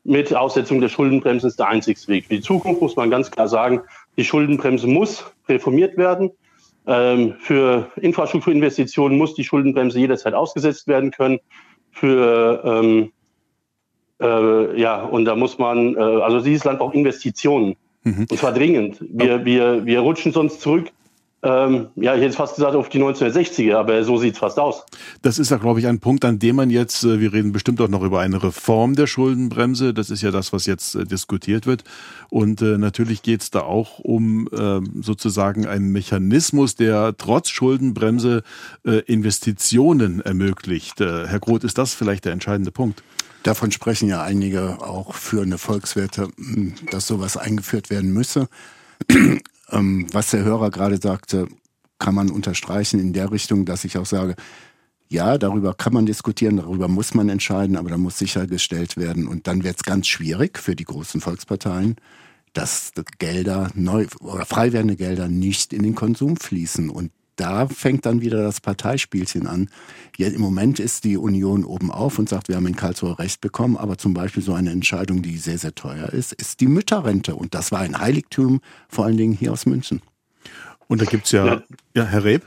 mit 0.04 0.34
Aussetzung 0.34 0.80
der 0.80 0.88
Schuldenbremse 0.88 1.48
ist 1.48 1.58
der 1.58 1.68
einzigste 1.68 2.08
Weg. 2.08 2.26
Für 2.26 2.34
die 2.36 2.40
Zukunft 2.40 2.80
muss 2.80 2.96
man 2.96 3.10
ganz 3.10 3.30
klar 3.30 3.48
sagen, 3.48 3.82
die 4.16 4.24
Schuldenbremse 4.24 4.86
muss 4.86 5.24
reformiert 5.48 5.96
werden. 5.96 6.30
Ähm, 6.86 7.34
für 7.38 7.90
Infrastrukturinvestitionen 7.96 9.18
muss 9.18 9.34
die 9.34 9.44
Schuldenbremse 9.44 9.98
jederzeit 9.98 10.34
ausgesetzt 10.34 10.86
werden 10.86 11.10
können. 11.10 11.40
Für 11.90 12.62
ähm, 12.64 13.12
äh, 14.20 14.80
ja, 14.80 15.02
und 15.02 15.24
da 15.24 15.34
muss 15.34 15.58
man, 15.58 15.94
äh, 15.94 15.98
also 15.98 16.40
dieses 16.40 16.64
Land 16.64 16.78
braucht 16.78 16.94
Investitionen. 16.94 17.76
Mhm. 18.04 18.26
Und 18.30 18.38
zwar 18.38 18.52
dringend. 18.52 18.98
Wir, 19.00 19.44
wir, 19.44 19.84
wir 19.84 20.00
rutschen 20.00 20.32
sonst 20.32 20.60
zurück 20.60 20.90
ähm, 21.42 21.88
ja, 21.96 22.14
ich 22.14 22.22
hätte 22.22 22.34
fast 22.34 22.56
gesagt 22.56 22.74
auf 22.74 22.88
die 22.88 22.98
1960er, 22.98 23.76
aber 23.76 24.02
so 24.04 24.16
sieht 24.16 24.34
es 24.34 24.38
fast 24.38 24.58
aus. 24.58 24.84
Das 25.22 25.38
ist 25.38 25.50
ja, 25.50 25.58
glaube 25.58 25.80
ich, 25.80 25.86
ein 25.86 26.00
Punkt, 26.00 26.24
an 26.24 26.38
dem 26.38 26.56
man 26.56 26.70
jetzt, 26.70 27.04
äh, 27.04 27.20
wir 27.20 27.32
reden 27.32 27.52
bestimmt 27.52 27.80
auch 27.80 27.88
noch 27.88 28.02
über 28.02 28.20
eine 28.20 28.42
Reform 28.42 28.96
der 28.96 29.06
Schuldenbremse, 29.06 29.92
das 29.92 30.10
ist 30.10 30.22
ja 30.22 30.30
das, 30.30 30.52
was 30.52 30.66
jetzt 30.66 30.94
äh, 30.94 31.04
diskutiert 31.04 31.66
wird. 31.66 31.84
Und 32.30 32.62
äh, 32.62 32.78
natürlich 32.78 33.22
geht 33.22 33.42
es 33.42 33.50
da 33.50 33.60
auch 33.60 33.98
um 33.98 34.48
äh, 34.48 34.80
sozusagen 35.02 35.66
einen 35.66 35.92
Mechanismus, 35.92 36.74
der 36.74 37.14
trotz 37.16 37.50
Schuldenbremse 37.50 38.42
äh, 38.84 39.00
Investitionen 39.00 40.20
ermöglicht. 40.20 41.00
Äh, 41.00 41.26
Herr 41.26 41.38
Groth, 41.38 41.64
ist 41.64 41.76
das 41.76 41.94
vielleicht 41.94 42.24
der 42.24 42.32
entscheidende 42.32 42.72
Punkt? 42.72 43.02
Davon 43.42 43.70
sprechen 43.70 44.08
ja 44.08 44.22
einige 44.22 44.78
auch 44.80 45.14
für 45.14 45.42
eine 45.42 45.58
Volkswerte, 45.58 46.28
dass 46.90 47.06
sowas 47.06 47.36
eingeführt 47.36 47.90
werden 47.90 48.12
müsse. 48.12 48.48
Ähm, 49.70 50.06
was 50.12 50.30
der 50.30 50.44
Hörer 50.44 50.70
gerade 50.70 50.98
sagte, 50.98 51.48
kann 51.98 52.14
man 52.14 52.30
unterstreichen 52.30 53.00
in 53.00 53.12
der 53.12 53.30
Richtung, 53.30 53.64
dass 53.64 53.84
ich 53.84 53.98
auch 53.98 54.06
sage, 54.06 54.36
ja, 55.08 55.38
darüber 55.38 55.74
kann 55.74 55.92
man 55.92 56.06
diskutieren, 56.06 56.56
darüber 56.56 56.88
muss 56.88 57.14
man 57.14 57.28
entscheiden, 57.28 57.76
aber 57.76 57.90
da 57.90 57.96
muss 57.96 58.18
sichergestellt 58.18 58.96
werden. 58.96 59.28
Und 59.28 59.46
dann 59.46 59.62
wird 59.62 59.76
es 59.76 59.84
ganz 59.84 60.08
schwierig 60.08 60.58
für 60.58 60.74
die 60.74 60.84
großen 60.84 61.20
Volksparteien, 61.20 61.96
dass 62.52 62.92
Gelder 63.18 63.70
neu 63.74 64.06
oder 64.20 64.46
frei 64.46 64.72
werdende 64.72 64.96
Gelder 64.96 65.28
nicht 65.28 65.72
in 65.72 65.82
den 65.82 65.94
Konsum 65.94 66.36
fließen. 66.36 66.90
Und 66.90 67.12
da 67.36 67.68
fängt 67.68 68.06
dann 68.06 68.20
wieder 68.20 68.42
das 68.42 68.60
Parteispielchen 68.60 69.46
an. 69.46 69.70
Ja, 70.16 70.28
Im 70.28 70.40
Moment 70.40 70.80
ist 70.80 71.04
die 71.04 71.16
Union 71.16 71.64
oben 71.64 71.90
auf 71.90 72.18
und 72.18 72.28
sagt, 72.28 72.48
wir 72.48 72.56
haben 72.56 72.66
in 72.66 72.76
Karlsruhe 72.76 73.18
Recht 73.18 73.40
bekommen, 73.40 73.76
aber 73.76 73.98
zum 73.98 74.14
Beispiel 74.14 74.42
so 74.42 74.54
eine 74.54 74.70
Entscheidung, 74.70 75.22
die 75.22 75.36
sehr, 75.36 75.58
sehr 75.58 75.74
teuer 75.74 76.08
ist, 76.10 76.32
ist 76.32 76.60
die 76.60 76.66
Mütterrente. 76.66 77.34
Und 77.34 77.54
das 77.54 77.72
war 77.72 77.80
ein 77.80 77.98
Heiligtum, 77.98 78.60
vor 78.88 79.04
allen 79.04 79.16
Dingen 79.16 79.34
hier 79.34 79.52
aus 79.52 79.66
München. 79.66 80.02
Und 80.88 81.00
da 81.00 81.04
gibt 81.04 81.26
es 81.26 81.32
ja, 81.32 81.46
ja, 81.46 81.62
ja, 81.94 82.04
Herr 82.04 82.24
Reb? 82.24 82.42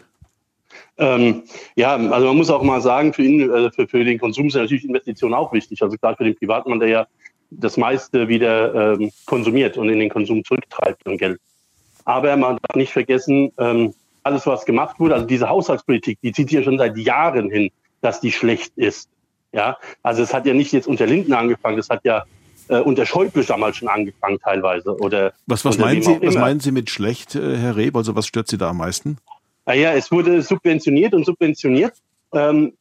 Ähm, 0.98 1.44
ja, 1.76 1.96
also 1.96 2.28
man 2.28 2.38
muss 2.38 2.50
auch 2.50 2.62
mal 2.62 2.82
sagen, 2.82 3.14
für, 3.14 3.24
ihn, 3.24 3.50
äh, 3.50 3.72
für, 3.72 3.88
für, 3.88 4.04
den 4.04 4.20
Konsum 4.20 4.50
sind 4.50 4.62
natürlich 4.62 4.86
Investitionen 4.86 5.34
auch 5.34 5.54
wichtig. 5.54 5.82
Also 5.82 5.98
gerade 5.98 6.18
für 6.18 6.26
den 6.26 6.36
Privatmann, 6.36 6.80
der 6.80 6.90
ja 6.90 7.08
das 7.52 7.78
meiste 7.78 8.28
wieder 8.28 8.94
ähm, 8.94 9.12
konsumiert 9.26 9.78
und 9.78 9.90
in 9.90 10.00
den 10.00 10.10
Konsum 10.10 10.44
zurücktreibt 10.44 11.06
an 11.08 11.18
Geld. 11.18 11.40
Aber 12.06 12.36
man 12.38 12.58
darf 12.62 12.76
nicht 12.76 12.92
vergessen, 12.92 13.52
ähm, 13.58 13.94
alles, 14.24 14.46
was 14.46 14.66
gemacht 14.66 15.00
wurde, 15.00 15.16
also 15.16 15.26
diese 15.26 15.50
Haushaltspolitik, 15.50 16.20
die 16.22 16.32
zieht 16.32 16.52
ja 16.52 16.64
schon 16.64 16.78
seit 16.78 16.98
Jahren 16.98 17.50
hin, 17.50 17.72
dass 18.02 18.22
die 18.22 18.32
schlecht 18.32 18.74
ist. 18.76 19.10
Ja, 19.52 19.78
also 20.04 20.22
es 20.22 20.34
hat 20.34 20.46
ja 20.46 20.54
nicht 20.54 20.72
jetzt 20.74 20.88
unter 20.88 21.08
Lindner 21.08 21.40
angefangen, 21.40 21.78
das 21.78 21.90
hat 21.90 22.02
ja 22.04 22.24
äh, 22.68 22.80
unter 22.80 23.06
Schäuble 23.06 23.44
damals 23.44 23.78
schon 23.78 23.88
angefangen 23.88 24.40
teilweise. 24.40 24.96
Oder 25.00 25.34
was, 25.48 25.66
was, 25.66 25.78
meinen 25.78 26.04
Sie, 26.04 26.20
was 26.22 26.36
meinen 26.36 26.60
Sie 26.60 26.72
mit 26.72 26.90
schlecht, 26.90 27.36
äh, 27.36 27.58
Herr 27.58 27.76
Reb? 27.76 27.96
Also 27.96 28.16
was 28.16 28.28
stört 28.28 28.48
Sie 28.48 28.58
da 28.58 28.70
am 28.70 28.78
meisten? 28.78 29.18
Naja, 29.66 29.94
es 29.94 30.12
wurde 30.12 30.42
subventioniert 30.42 31.14
und 31.14 31.26
subventioniert, 31.26 31.94
ähm, 32.34 32.74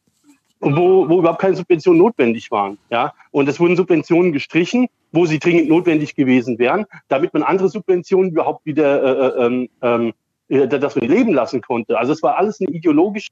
wo, 0.59 1.07
wo 1.09 1.19
überhaupt 1.19 1.41
keine 1.41 1.55
Subventionen 1.55 1.99
notwendig 1.99 2.51
waren. 2.51 2.77
Ja? 2.89 3.13
Und 3.31 3.47
es 3.47 3.59
wurden 3.59 3.75
Subventionen 3.75 4.31
gestrichen, 4.31 4.87
wo 5.11 5.25
sie 5.25 5.39
dringend 5.39 5.69
notwendig 5.69 6.15
gewesen 6.15 6.59
wären, 6.59 6.85
damit 7.07 7.33
man 7.33 7.43
andere 7.43 7.69
Subventionen 7.69 8.31
überhaupt 8.31 8.65
wieder 8.65 9.03
äh, 9.03 9.27
äh 9.27 9.45
ähm, 9.45 9.69
ähm 9.81 10.13
äh, 10.49 10.67
dass 10.67 10.95
man 10.95 11.07
leben 11.07 11.33
lassen 11.33 11.61
konnte. 11.61 11.97
Also 11.97 12.13
es 12.13 12.23
war 12.23 12.37
alles 12.37 12.59
eine 12.59 12.69
ideologische. 12.75 13.29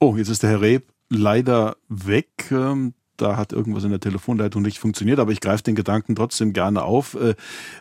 Oh, 0.00 0.16
jetzt 0.16 0.28
ist 0.28 0.42
der 0.42 0.50
Herr 0.50 0.60
Reb 0.60 0.84
leider 1.08 1.76
weg. 1.88 2.50
Ähm, 2.50 2.94
da 3.16 3.36
hat 3.36 3.52
irgendwas 3.52 3.84
in 3.84 3.90
der 3.90 4.00
Telefonleitung 4.00 4.62
nicht 4.62 4.78
funktioniert, 4.78 5.18
aber 5.18 5.32
ich 5.32 5.40
greife 5.40 5.64
den 5.64 5.74
Gedanken 5.74 6.14
trotzdem 6.14 6.52
gerne 6.52 6.82
auf. 6.82 7.14
Äh, 7.14 7.34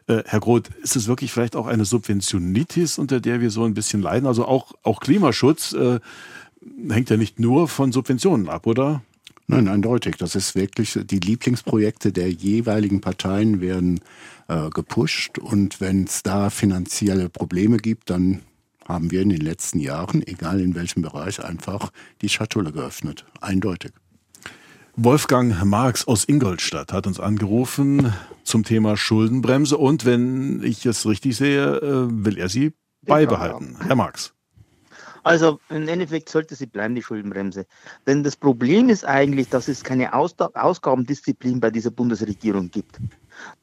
äh, 0.08 0.24
Herr 0.26 0.40
Groth, 0.40 0.70
ist 0.82 0.96
es 0.96 1.08
wirklich 1.08 1.32
vielleicht 1.32 1.56
auch 1.56 1.68
eine 1.68 1.86
Subventionitis, 1.86 2.98
unter 2.98 3.20
der 3.20 3.40
wir 3.40 3.52
so 3.52 3.64
ein 3.64 3.74
bisschen 3.74 4.02
leiden? 4.02 4.28
Also 4.28 4.46
auch, 4.46 4.74
auch 4.84 5.00
Klimaschutz 5.00 5.76
hängt 6.90 7.10
ja 7.10 7.18
nicht 7.18 7.40
nur 7.40 7.68
von 7.68 7.92
Subventionen 7.92 8.50
ab, 8.50 8.68
oder? 8.68 9.02
Nein, 9.48 9.70
eindeutig. 9.70 10.18
Das 10.18 10.36
ist 10.36 10.56
wirklich, 10.56 11.00
die 11.06 11.20
Lieblingsprojekte 11.20 12.12
der 12.12 12.30
jeweiligen 12.30 13.00
Parteien 13.00 13.62
werden 13.62 14.02
äh, 14.50 14.70
gepusht. 14.70 15.40
Und 15.40 15.80
wenn 15.80 16.04
es 16.04 16.22
da 16.22 16.50
finanzielle 16.50 17.30
Probleme 17.30 17.78
gibt, 17.78 18.10
dann 18.10 18.42
haben 18.86 19.10
wir 19.12 19.22
in 19.22 19.30
den 19.30 19.42
letzten 19.42 19.80
Jahren, 19.80 20.26
egal 20.26 20.60
in 20.60 20.76
welchem 20.76 21.02
Bereich, 21.02 21.44
einfach 21.44 21.92
die 22.22 22.30
Schatulle 22.30 22.74
geöffnet. 22.74 23.26
Eindeutig. 23.40 23.92
Wolfgang 24.96 25.64
Marx 25.64 26.08
aus 26.08 26.26
Ingolstadt 26.26 26.92
hat 26.92 27.06
uns 27.08 27.20
angerufen 27.20 28.14
zum 28.44 28.64
Thema 28.64 28.98
Schuldenbremse 28.98 29.78
und 29.78 30.06
wenn 30.06 30.64
ich 30.64 30.86
es 30.86 31.06
richtig 31.06 31.38
sehe, 31.38 31.78
äh, 31.78 32.08
will 32.10 32.38
er 32.38 32.50
sie 32.50 32.74
beibehalten. 33.06 33.78
Herr 33.80 33.96
Marx. 33.96 34.34
Also 35.28 35.60
im 35.70 35.90
Endeffekt 35.90 36.30
sollte 36.30 36.56
sie 36.56 36.68
bleiben, 36.68 36.96
die 36.96 37.04
Schuldenbremse. 37.04 37.66
Denn 38.06 38.24
das 38.24 38.38
Problem 38.38 38.88
ist 38.88 39.04
eigentlich, 39.04 39.50
dass 39.50 39.68
es 39.68 39.84
keine 39.84 40.14
Ausgabendisziplin 40.14 41.60
bei 41.60 41.70
dieser 41.70 41.92
Bundesregierung 41.92 42.72
gibt. 42.72 42.98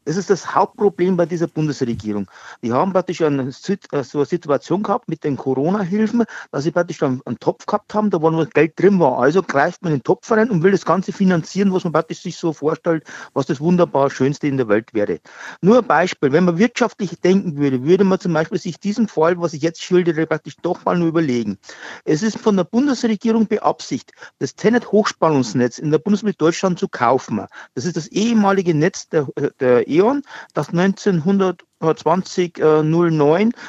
Das 0.04 0.16
ist 0.16 0.28
das 0.28 0.54
Hauptproblem 0.54 1.16
bei 1.16 1.25
dieser 1.25 1.47
Bundesregierung. 1.47 2.31
Die 2.62 2.73
haben 2.73 2.93
praktisch 2.93 3.23
eine, 3.23 3.49
äh, 3.49 4.02
so 4.02 4.19
eine 4.19 4.26
Situation 4.26 4.83
gehabt 4.83 5.09
mit 5.09 5.25
den 5.25 5.37
Corona-Hilfen, 5.37 6.25
dass 6.52 6.64
sie 6.64 6.73
praktisch 6.73 7.02
einen, 7.02 7.23
einen, 7.25 7.38
Topf 7.38 7.64
gehabt 7.64 7.95
haben, 7.95 8.11
da 8.11 8.21
wo 8.21 8.28
noch 8.31 8.49
Geld 8.50 8.78
drin 8.78 9.00
war. 9.00 9.19
Also 9.19 9.43
greift 9.43 9.83
man 9.83 9.93
in 9.93 9.99
den 10.00 10.04
Topf 10.04 10.31
rein 10.31 10.50
und 10.50 10.62
will 10.62 10.73
das 10.73 10.85
Ganze 10.85 11.12
finanzieren, 11.12 11.73
was 11.73 11.85
man 11.85 11.95
praktisch 11.95 12.21
sich 12.21 12.37
so 12.37 12.52
vorstellt, 12.52 13.04
was 13.33 13.47
das 13.47 13.61
wunderbar 13.61 14.11
Schönste 14.11 14.47
in 14.47 14.59
der 14.59 14.69
Welt 14.69 14.93
wäre. 14.93 15.21
Nur 15.62 15.78
ein 15.78 15.87
Beispiel, 15.87 16.33
wenn 16.33 16.45
man 16.45 16.59
wirtschaftlich 16.59 17.19
denken 17.21 17.57
würde, 17.57 17.83
würde 17.85 18.04
man 18.04 18.21
zum 18.21 18.35
Beispiel 18.35 18.59
sich 18.59 18.78
diesen 18.78 19.09
Fall, 19.09 19.40
was 19.40 19.54
ich 19.54 19.62
jetzt 19.62 19.83
schildere, 19.83 20.26
praktisch 20.26 20.57
doch 20.61 20.85
mal 20.85 20.99
nur 20.99 21.09
überlegen. 21.09 21.59
Es 22.04 22.23
ist 22.23 22.38
von 22.38 22.57
der 22.57 22.64
Bundesregierung 22.64 23.47
beabsichtigt, 23.47 24.12
das 24.38 24.54
Tenet-Hochspannungsnetz 24.54 25.78
in 25.78 25.90
der 25.90 25.99
Bundesrepublik 25.99 26.38
Deutschland 26.38 26.78
zu 26.78 26.88
kaufen. 26.88 27.40
Das 27.75 27.87
ist 27.87 27.97
das 27.97 28.09
ehemalige 28.09 28.75
Netz 28.75 29.09
der, 29.09 29.26
der 29.61 29.63
der 29.64 29.88
E.ON, 29.88 30.23
das 30.52 30.68
1920 30.68 32.54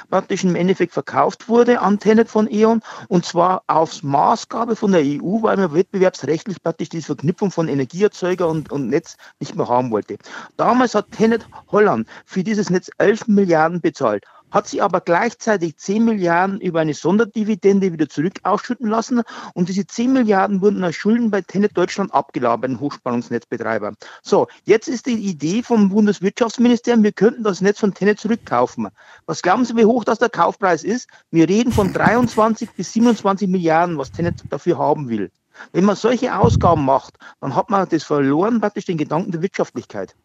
praktisch 0.10 0.44
im 0.44 0.56
Endeffekt 0.56 0.94
verkauft 0.94 1.48
wurde, 1.48 1.80
Antenne 1.82 2.25
von 2.25 2.52
E.ON, 2.52 2.82
und 3.08 3.25
zwar 3.25 3.64
aufs 3.68 4.04
Maßgabe 4.04 4.75
von 4.75 4.92
der 4.92 5.02
EU, 5.02 5.42
weil 5.42 5.58
man 5.58 5.74
wettbewerbsrechtlich 5.74 6.62
praktisch 6.62 6.90
diese 6.90 7.08
Verknüpfung 7.08 7.52
von 7.52 7.68
Energieerzeuger 7.68 8.48
und, 8.48 8.72
und 8.72 8.90
Netz 8.90 9.16
nicht 9.40 9.56
mehr 9.56 9.70
haben 9.70 9.92
wollte. 9.92 10.18
Damals 10.58 10.96
hat 10.96 11.12
Tenet 11.12 11.48
Holland 11.72 12.08
für 12.25 12.44
dieses 12.44 12.70
Netz 12.70 12.92
11 12.98 13.28
Milliarden 13.28 13.80
bezahlt 13.82 14.25
hat 14.52 14.68
sie 14.68 14.82
aber 14.82 15.02
gleichzeitig 15.02 15.78
10 15.78 16.06
Milliarden 16.06 16.62
über 16.62 16.80
eine 16.80 16.94
Sonderdividende 16.94 17.92
wieder 17.92 18.08
zurück 18.08 18.40
ausschütten 18.44 18.90
lassen 18.90 19.22
und 19.54 19.70
diese 19.70 19.86
10 19.86 20.14
Milliarden 20.14 20.62
wurden 20.62 20.84
als 20.84 20.96
Schulden 20.96 21.32
bei 21.32 21.42
Tenet 21.42 21.78
Deutschland 21.78 22.14
abgeladen, 22.14 22.62
bei 22.62 22.68
den 22.68 22.80
Hochspannungsnetzbetreibern. 22.80 23.96
So, 24.24 24.48
jetzt 24.64 24.88
ist 24.88 25.06
die 25.08 25.14
Idee 25.14 25.64
vom 25.64 25.90
Bundeswirtschaftsministerium, 25.90 27.04
wir 27.04 27.12
könnten 27.12 27.44
das 27.44 27.62
Netz 27.62 27.80
von 27.80 27.94
Tenet 27.94 28.20
zurückkaufen. 28.20 28.90
Was 29.25 29.42
glauben 29.42 29.66
Sie, 29.66 29.75
wie 29.75 29.86
hoch 29.86 30.04
das 30.04 30.20
der 30.20 30.30
Kaufpreis 30.30 30.84
ist? 30.84 31.10
Wir 31.32 31.50
reden 31.50 31.72
von 31.72 31.92
23 31.92 32.72
bis 32.72 32.94
27 32.94 33.50
Milliarden, 33.50 33.98
was 33.98 34.12
Tenet 34.12 34.44
dafür 34.50 34.78
haben 34.78 35.10
will. 35.10 35.32
Wenn 35.72 35.86
man 35.86 35.96
solche 35.96 36.38
Ausgaben 36.38 36.86
macht, 36.86 37.18
dann 37.42 37.56
hat 37.56 37.70
man 37.70 37.88
das 37.88 38.04
verloren, 38.04 38.60
praktisch 38.60 38.86
den 38.86 38.98
Gedanken 38.98 39.32
der 39.32 39.42
Wirtschaftlichkeit. 39.42 40.16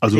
Also, 0.00 0.16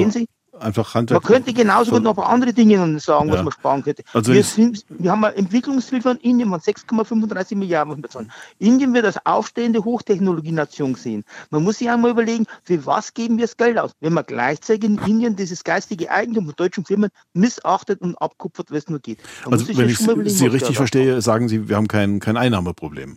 einfach 0.58 0.94
Handwerk. 0.94 1.22
Man 1.22 1.32
könnte 1.32 1.52
genauso 1.52 1.92
gut 1.92 2.02
noch 2.02 2.10
ein 2.12 2.16
paar 2.16 2.28
andere 2.28 2.52
Dinge 2.52 2.98
sagen, 3.00 3.28
Ja. 3.28 3.34
was 3.34 3.42
man 3.42 3.52
sparen 3.52 3.82
könnte. 3.82 4.02
Also 4.12 4.32
wir, 4.32 4.44
sind, 4.44 4.84
wir 4.88 5.10
haben 5.10 5.24
eine 5.24 5.34
Entwicklungshilfe 5.36 6.10
an 6.10 6.16
Indien 6.18 6.50
von 6.50 6.60
6,35 6.60 7.56
Milliarden 7.56 7.88
muss 7.88 7.96
man 7.96 8.02
bezahlen. 8.02 8.32
Indien 8.58 8.92
wird 8.94 9.04
als 9.04 9.24
aufstehende 9.24 9.84
Hochtechnologienation 9.84 10.92
gesehen. 10.94 11.24
Man 11.50 11.62
muss 11.62 11.78
sich 11.78 11.90
einmal 11.90 12.10
überlegen, 12.10 12.46
für 12.64 12.84
was 12.86 13.14
geben 13.14 13.38
wir 13.38 13.46
das 13.46 13.56
Geld 13.56 13.78
aus, 13.78 13.92
wenn 14.00 14.12
man 14.12 14.24
gleichzeitig 14.26 14.84
in 14.84 14.98
Indien 14.98 15.36
dieses 15.36 15.64
geistige 15.64 16.10
Eigentum 16.10 16.46
von 16.46 16.54
deutschen 16.56 16.84
Firmen 16.84 17.10
missachtet 17.32 18.00
und 18.00 18.16
abkupfert, 18.16 18.70
was 18.70 18.88
nur 18.88 19.00
geht. 19.00 19.18
Man 19.44 19.54
Also 19.54 19.68
wenn 19.76 19.88
ich 19.88 19.98
Sie 20.38 20.46
richtig 20.46 20.76
verstehe, 20.76 21.20
sagen 21.22 21.48
Sie, 21.48 21.68
wir 21.68 21.76
haben 21.76 21.88
kein, 21.88 22.20
kein 22.20 22.36
Einnahmeproblem. 22.36 23.16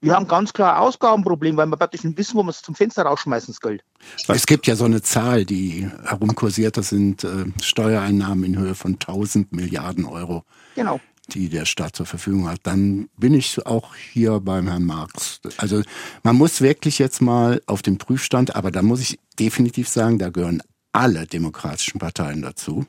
Wir 0.00 0.14
haben 0.14 0.28
ganz 0.28 0.52
klar 0.52 0.74
ein 0.74 0.82
Ausgabenproblem, 0.82 1.56
weil 1.56 1.66
wir 1.66 1.76
praktisch 1.76 2.04
nicht 2.04 2.18
wissen, 2.18 2.36
wo 2.36 2.42
wir 2.42 2.50
es 2.50 2.62
zum 2.62 2.74
Fenster 2.74 3.02
rausschmeißen, 3.04 3.52
das 3.52 3.60
Geld. 3.60 3.82
Es 4.28 4.46
gibt 4.46 4.66
ja 4.66 4.76
so 4.76 4.84
eine 4.84 5.00
Zahl, 5.02 5.44
die 5.44 5.88
herumkursiert, 6.04 6.76
das 6.76 6.90
sind 6.90 7.24
äh, 7.24 7.46
Steuereinnahmen 7.62 8.44
in 8.44 8.58
Höhe 8.58 8.74
von 8.74 8.94
1000 8.94 9.52
Milliarden 9.52 10.04
Euro, 10.04 10.44
Genau. 10.74 11.00
die 11.30 11.48
der 11.48 11.64
Staat 11.64 11.96
zur 11.96 12.04
Verfügung 12.06 12.46
hat. 12.48 12.60
Dann 12.64 13.08
bin 13.16 13.32
ich 13.32 13.64
auch 13.66 13.94
hier 13.94 14.38
beim 14.40 14.68
Herrn 14.68 14.84
Marx. 14.84 15.40
Also 15.56 15.82
man 16.22 16.36
muss 16.36 16.60
wirklich 16.60 16.98
jetzt 16.98 17.22
mal 17.22 17.62
auf 17.66 17.80
den 17.80 17.96
Prüfstand, 17.96 18.54
aber 18.54 18.70
da 18.70 18.82
muss 18.82 19.00
ich 19.00 19.18
definitiv 19.38 19.88
sagen, 19.88 20.18
da 20.18 20.28
gehören 20.28 20.62
alle 20.92 21.26
demokratischen 21.26 21.98
Parteien 21.98 22.42
dazu. 22.42 22.86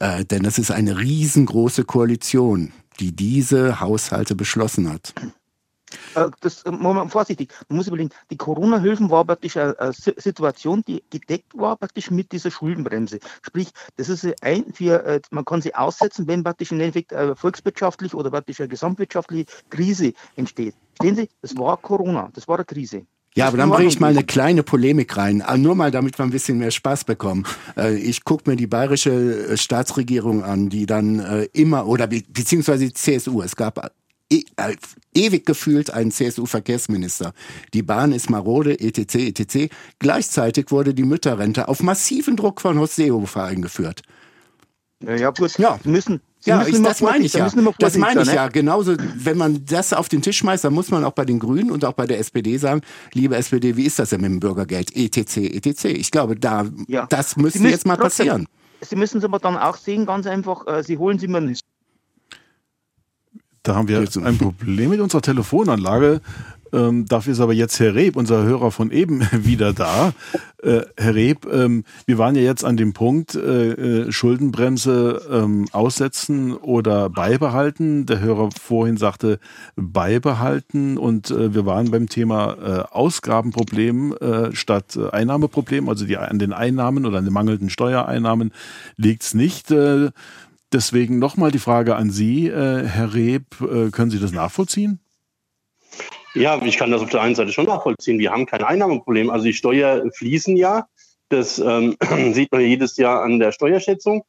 Äh, 0.00 0.24
denn 0.24 0.42
das 0.42 0.58
ist 0.58 0.70
eine 0.72 0.98
riesengroße 0.98 1.84
Koalition, 1.84 2.72
die 2.98 3.14
diese 3.14 3.80
Haushalte 3.80 4.34
beschlossen 4.34 4.90
hat. 4.92 5.14
Äh, 6.14 6.28
Das, 6.40 6.62
äh, 6.62 6.70
Moment, 6.70 7.10
vorsichtig, 7.10 7.50
man 7.68 7.76
muss 7.78 7.88
überlegen, 7.88 8.10
die 8.30 8.36
Corona-Hilfen 8.36 9.10
war 9.10 9.24
praktisch 9.24 9.56
eine, 9.56 9.78
eine 9.78 9.92
Si- 9.92 10.14
Situation, 10.16 10.82
die 10.86 11.02
gedeckt 11.10 11.56
war 11.56 11.76
praktisch 11.76 12.10
mit 12.10 12.32
dieser 12.32 12.50
Schuldenbremse. 12.50 13.18
Sprich, 13.42 13.68
das 13.96 14.08
ist 14.08 14.26
ein 14.42 14.72
für, 14.72 15.04
äh, 15.04 15.20
man 15.30 15.44
kann 15.44 15.62
sie 15.62 15.74
aussetzen, 15.74 16.26
wenn 16.28 16.42
praktisch 16.44 16.72
im 16.72 16.80
Endeffekt 16.80 17.12
eine 17.12 17.36
volkswirtschaftliche 17.36 18.16
oder 18.16 18.30
praktisch 18.30 18.60
eine 18.60 18.68
gesamtwirtschaftliche 18.68 19.46
Krise 19.70 20.12
entsteht. 20.36 20.74
Verstehen 20.96 21.16
Sie? 21.16 21.28
Das 21.42 21.56
war 21.56 21.76
Corona, 21.76 22.30
das 22.34 22.46
war 22.48 22.56
eine 22.56 22.64
Krise. 22.64 23.06
Ja, 23.36 23.46
aber 23.46 23.58
dann 23.58 23.70
bringe 23.70 23.88
ich 23.88 24.00
mal 24.00 24.08
eine 24.08 24.24
kleine 24.24 24.64
Polemik 24.64 25.16
rein. 25.16 25.40
Ah, 25.40 25.56
Nur 25.56 25.76
mal, 25.76 25.92
damit 25.92 26.18
wir 26.18 26.24
ein 26.24 26.30
bisschen 26.30 26.58
mehr 26.58 26.72
Spaß 26.72 27.04
bekommen. 27.04 27.46
Äh, 27.76 27.94
Ich 27.94 28.24
gucke 28.24 28.50
mir 28.50 28.56
die 28.56 28.66
bayerische 28.66 29.50
äh, 29.50 29.56
Staatsregierung 29.56 30.42
an, 30.42 30.68
die 30.68 30.84
dann 30.84 31.20
äh, 31.20 31.44
immer, 31.52 31.86
oder 31.86 32.08
be 32.08 32.22
beziehungsweise 32.28 32.86
die 32.86 32.92
CSU, 32.92 33.40
es 33.42 33.54
gab 33.54 33.92
e 34.32 34.44
äh, 34.56 34.76
ewig 35.14 35.44
gefühlt 35.44 35.90
einen 35.90 36.10
CSU-Verkehrsminister. 36.12 37.32
Die 37.74 37.82
Bahn 37.82 38.12
ist 38.12 38.30
marode, 38.30 38.78
etc., 38.78 39.16
etc. 39.16 39.72
Gleichzeitig 39.98 40.70
wurde 40.70 40.94
die 40.94 41.02
Mütterrente 41.04 41.68
auf 41.68 41.82
massiven 41.82 42.36
Druck 42.36 42.60
von 42.60 42.78
Horst 42.78 42.96
Seehofer 42.96 43.44
eingeführt. 43.44 44.02
Ja, 45.02 45.30
gut, 45.30 45.58
Ja. 45.58 45.78
Müssen, 45.84 46.20
Sie 46.40 46.50
Ja, 46.50 46.66
ich, 46.66 46.80
das 46.82 47.00
meine 47.00 47.24
ich 47.24 47.32
ja. 47.32 47.50
Das 47.78 47.96
meine 47.96 48.22
ich 48.22 48.28
ja. 48.32 48.44
ne? 48.46 48.50
Genauso, 48.52 48.94
wenn 49.16 49.36
man 49.38 49.64
das 49.66 49.92
auf 49.92 50.08
den 50.08 50.22
Tisch 50.22 50.38
schmeißt, 50.38 50.64
dann 50.64 50.74
muss 50.74 50.90
man 50.90 51.04
auch 51.04 51.12
bei 51.12 51.24
den 51.24 51.38
Grünen 51.38 51.70
und 51.70 51.84
auch 51.84 51.94
bei 51.94 52.06
der 52.06 52.18
SPD 52.18 52.56
sagen, 52.58 52.82
liebe 53.14 53.36
SPD, 53.36 53.76
wie 53.76 53.84
ist 53.84 53.98
das 53.98 54.10
denn 54.10 54.20
mit 54.20 54.30
dem 54.30 54.40
Bürgergeld? 54.40 54.94
etc., 54.94 55.38
etc. 55.38 55.84
Ich 55.86 56.10
glaube, 56.10 56.36
da, 56.36 56.66
Ja. 56.86 57.06
das 57.06 57.36
müsste 57.36 57.60
müssen 57.60 57.70
jetzt 57.72 57.86
mal 57.86 57.96
trotzdem- 57.96 58.26
passieren. 58.26 58.46
Sie 58.82 58.96
müssen 58.96 59.18
es 59.18 59.24
aber 59.24 59.38
dann 59.38 59.56
auch 59.58 59.76
sehen, 59.76 60.06
ganz 60.06 60.26
einfach, 60.26 60.66
äh, 60.66 60.82
Sie 60.82 60.96
holen 60.96 61.18
sie 61.18 61.28
mir 61.28 61.40
nicht. 61.42 61.62
Da 63.62 63.74
haben 63.74 63.88
wir 63.88 63.98
ein 63.98 64.38
Problem 64.38 64.90
mit 64.90 65.00
unserer 65.00 65.22
Telefonanlage. 65.22 66.20
Ähm, 66.72 67.06
dafür 67.06 67.32
ist 67.32 67.40
aber 67.40 67.52
jetzt 67.52 67.80
Herr 67.80 67.94
Reb, 67.94 68.16
unser 68.16 68.44
Hörer 68.44 68.70
von 68.70 68.90
eben, 68.90 69.20
wieder 69.32 69.72
da. 69.72 70.12
Äh, 70.62 70.82
Herr 70.96 71.14
Reb, 71.14 71.46
ähm, 71.52 71.84
wir 72.06 72.18
waren 72.18 72.36
ja 72.36 72.42
jetzt 72.42 72.64
an 72.64 72.76
dem 72.76 72.92
Punkt, 72.92 73.34
äh, 73.34 73.72
äh, 73.72 74.12
Schuldenbremse 74.12 75.20
ähm, 75.30 75.66
aussetzen 75.72 76.54
oder 76.54 77.10
beibehalten. 77.10 78.06
Der 78.06 78.20
Hörer 78.20 78.50
vorhin 78.58 78.96
sagte 78.96 79.40
beibehalten 79.76 80.96
und 80.96 81.30
äh, 81.30 81.54
wir 81.54 81.66
waren 81.66 81.90
beim 81.90 82.08
Thema 82.08 82.54
äh, 82.54 82.94
Ausgabenproblem 82.94 84.14
äh, 84.20 84.54
statt 84.54 84.96
Einnahmeproblem. 84.96 85.88
Also 85.88 86.06
die, 86.06 86.16
an 86.16 86.38
den 86.38 86.52
Einnahmen 86.52 87.04
oder 87.04 87.18
an 87.18 87.24
den 87.24 87.34
mangelnden 87.34 87.70
Steuereinnahmen 87.70 88.52
liegt's 88.96 89.34
nicht. 89.34 89.74
Deswegen 90.72 91.18
nochmal 91.18 91.50
die 91.50 91.58
Frage 91.58 91.96
an 91.96 92.10
Sie, 92.10 92.46
äh, 92.46 92.86
Herr 92.86 93.12
Reb, 93.12 93.60
äh, 93.60 93.90
können 93.90 94.10
Sie 94.10 94.20
das 94.20 94.32
nachvollziehen? 94.32 95.00
Ja, 96.34 96.62
ich 96.62 96.76
kann 96.76 96.92
das 96.92 97.02
auf 97.02 97.10
der 97.10 97.22
einen 97.22 97.34
Seite 97.34 97.52
schon 97.52 97.66
nachvollziehen. 97.66 98.20
Wir 98.20 98.30
haben 98.30 98.46
kein 98.46 98.62
Einnahmeproblem. 98.62 99.30
Also 99.30 99.46
die 99.46 99.52
Steuern 99.52 100.12
fließen 100.12 100.56
ja. 100.56 100.86
Das 101.28 101.58
ähm, 101.58 101.96
sieht 102.32 102.52
man 102.52 102.60
jedes 102.60 102.96
Jahr 102.96 103.22
an 103.22 103.40
der 103.40 103.50
Steuerschätzung. 103.50 104.22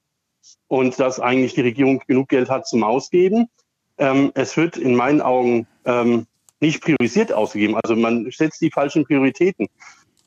Und 0.68 1.00
dass 1.00 1.20
eigentlich 1.20 1.54
die 1.54 1.62
Regierung 1.62 2.02
genug 2.08 2.30
Geld 2.30 2.50
hat 2.50 2.68
zum 2.68 2.84
Ausgeben. 2.84 3.48
Ähm, 4.00 4.32
es 4.34 4.58
wird 4.58 4.78
in 4.78 4.96
meinen 4.96 5.22
Augen 5.22 5.68
ähm, 5.86 6.26
nicht 6.60 6.82
priorisiert 6.82 7.32
ausgegeben. 7.32 7.76
Also 7.84 7.96
man 7.96 8.32
setzt 8.32 8.62
die 8.62 8.72
falschen 8.72 9.06
Prioritäten. 9.06 9.68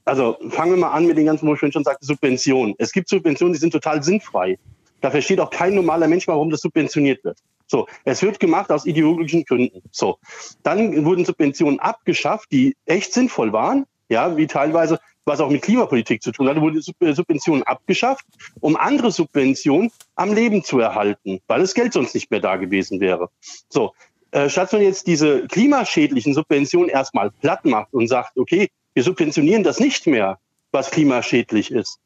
Also 0.05 0.37
fangen 0.51 0.73
wir 0.73 0.79
mal 0.79 0.93
an 0.93 1.07
mit 1.07 1.17
den 1.17 1.27
ganzen, 1.27 1.49
wo 1.49 1.55
ich 1.55 1.61
schon 1.61 1.83
sagte, 1.83 2.05
Subventionen. 2.05 2.75
Es 2.79 2.93
gibt 2.93 3.09
Subventionen, 3.09 3.55
die 3.55 3.59
sind 3.59 3.73
total 3.73 4.03
sinnfrei. 4.03 4.59
Da 5.05 5.11
versteht 5.11 5.39
auch 5.39 5.51
kein 5.51 5.75
normaler 5.75 6.09
Mensch, 6.09 6.27
warum 6.29 6.49
das 6.49 6.63
subventioniert 6.63 7.23
wird. 7.25 7.39
So, 7.67 7.87
es 8.07 8.23
wird 8.23 8.41
gemacht 8.41 8.73
aus 8.73 8.87
ideologischen 8.87 9.45
Gründen. 9.45 9.83
So, 9.91 10.17
dann 10.63 11.05
wurden 11.05 11.27
Subventionen 11.27 11.79
abgeschafft, 11.79 12.51
die 12.51 12.75
echt 12.87 13.13
sinnvoll 13.13 13.53
waren, 13.53 13.85
ja, 14.09 14.35
wie 14.39 14.47
teilweise, 14.47 14.99
was 15.27 15.41
auch 15.41 15.51
mit 15.51 15.61
Klimapolitik 15.61 16.23
zu 16.23 16.33
tun 16.33 16.49
hatte, 16.49 16.63
wurde 16.63 16.81
Sub- 16.81 17.03
äh, 17.03 17.13
Subventionen 17.13 17.63
abgeschafft, 17.65 18.25
um 18.61 18.77
andere 18.77 19.11
Subventionen 19.11 19.91
am 20.15 20.33
Leben 20.33 20.65
zu 20.65 20.79
erhalten, 20.79 21.39
weil 21.49 21.61
das 21.61 21.75
Geld 21.75 21.93
sonst 21.93 22.15
nicht 22.15 22.31
mehr 22.31 22.41
da 22.41 22.57
gewesen 22.57 22.99
wäre. 22.99 23.29
So, 23.69 23.93
äh, 24.31 24.49
statt 24.49 24.73
man 24.73 24.81
jetzt 24.81 25.07
diese 25.07 25.47
klimaschädlichen 25.49 26.33
Subventionen 26.33 26.89
erstmal 26.89 27.31
platt 27.31 27.67
macht 27.67 27.93
und 27.93 28.09
sagt, 28.09 28.39
okay, 28.39 28.71
wir 28.95 29.03
subventionieren 29.03 29.65
das 29.65 29.81
nicht 29.81 30.07
mehr, 30.07 30.39
was 30.73 30.91
klimaschädlich 30.91 31.71
ist, 31.71 31.99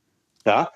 ja, 0.44 0.72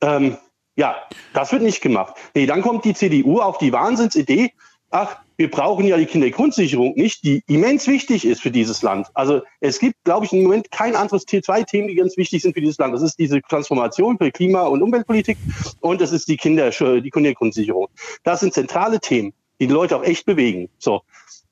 ähm, 0.00 0.38
ja, 0.76 0.96
das 1.34 1.52
wird 1.52 1.62
nicht 1.62 1.80
gemacht. 1.80 2.14
Nee, 2.34 2.46
dann 2.46 2.62
kommt 2.62 2.84
die 2.84 2.94
CDU 2.94 3.40
auf 3.40 3.58
die 3.58 3.72
Wahnsinnsidee, 3.72 4.52
ach, 4.92 5.16
wir 5.36 5.50
brauchen 5.50 5.86
ja 5.86 5.96
die 5.96 6.06
Kindergrundsicherung 6.06 6.94
nicht, 6.94 7.24
die 7.24 7.42
immens 7.48 7.88
wichtig 7.88 8.24
ist 8.24 8.42
für 8.42 8.50
dieses 8.50 8.82
Land. 8.82 9.08
Also 9.14 9.40
es 9.60 9.80
gibt, 9.80 9.96
glaube 10.04 10.26
ich, 10.26 10.32
im 10.32 10.44
Moment 10.44 10.70
kein 10.70 10.94
anderes 10.94 11.24
zwei 11.24 11.62
Themen, 11.62 11.88
die 11.88 11.94
ganz 11.94 12.16
wichtig 12.16 12.42
sind 12.42 12.54
für 12.54 12.60
dieses 12.60 12.78
Land. 12.78 12.94
Das 12.94 13.02
ist 13.02 13.18
diese 13.18 13.40
Transformation 13.42 14.18
für 14.18 14.30
Klima- 14.30 14.66
und 14.66 14.82
Umweltpolitik 14.82 15.38
und 15.80 16.00
das 16.00 16.12
ist 16.12 16.28
die 16.28 16.36
Kinder, 16.36 16.70
die 16.70 17.10
Kindergrundsicherung. 17.10 17.88
Das 18.22 18.40
sind 18.40 18.54
zentrale 18.54 19.00
Themen, 19.00 19.32
die 19.60 19.66
die 19.66 19.72
Leute 19.72 19.96
auch 19.96 20.04
echt 20.04 20.26
bewegen. 20.26 20.68
So. 20.78 21.02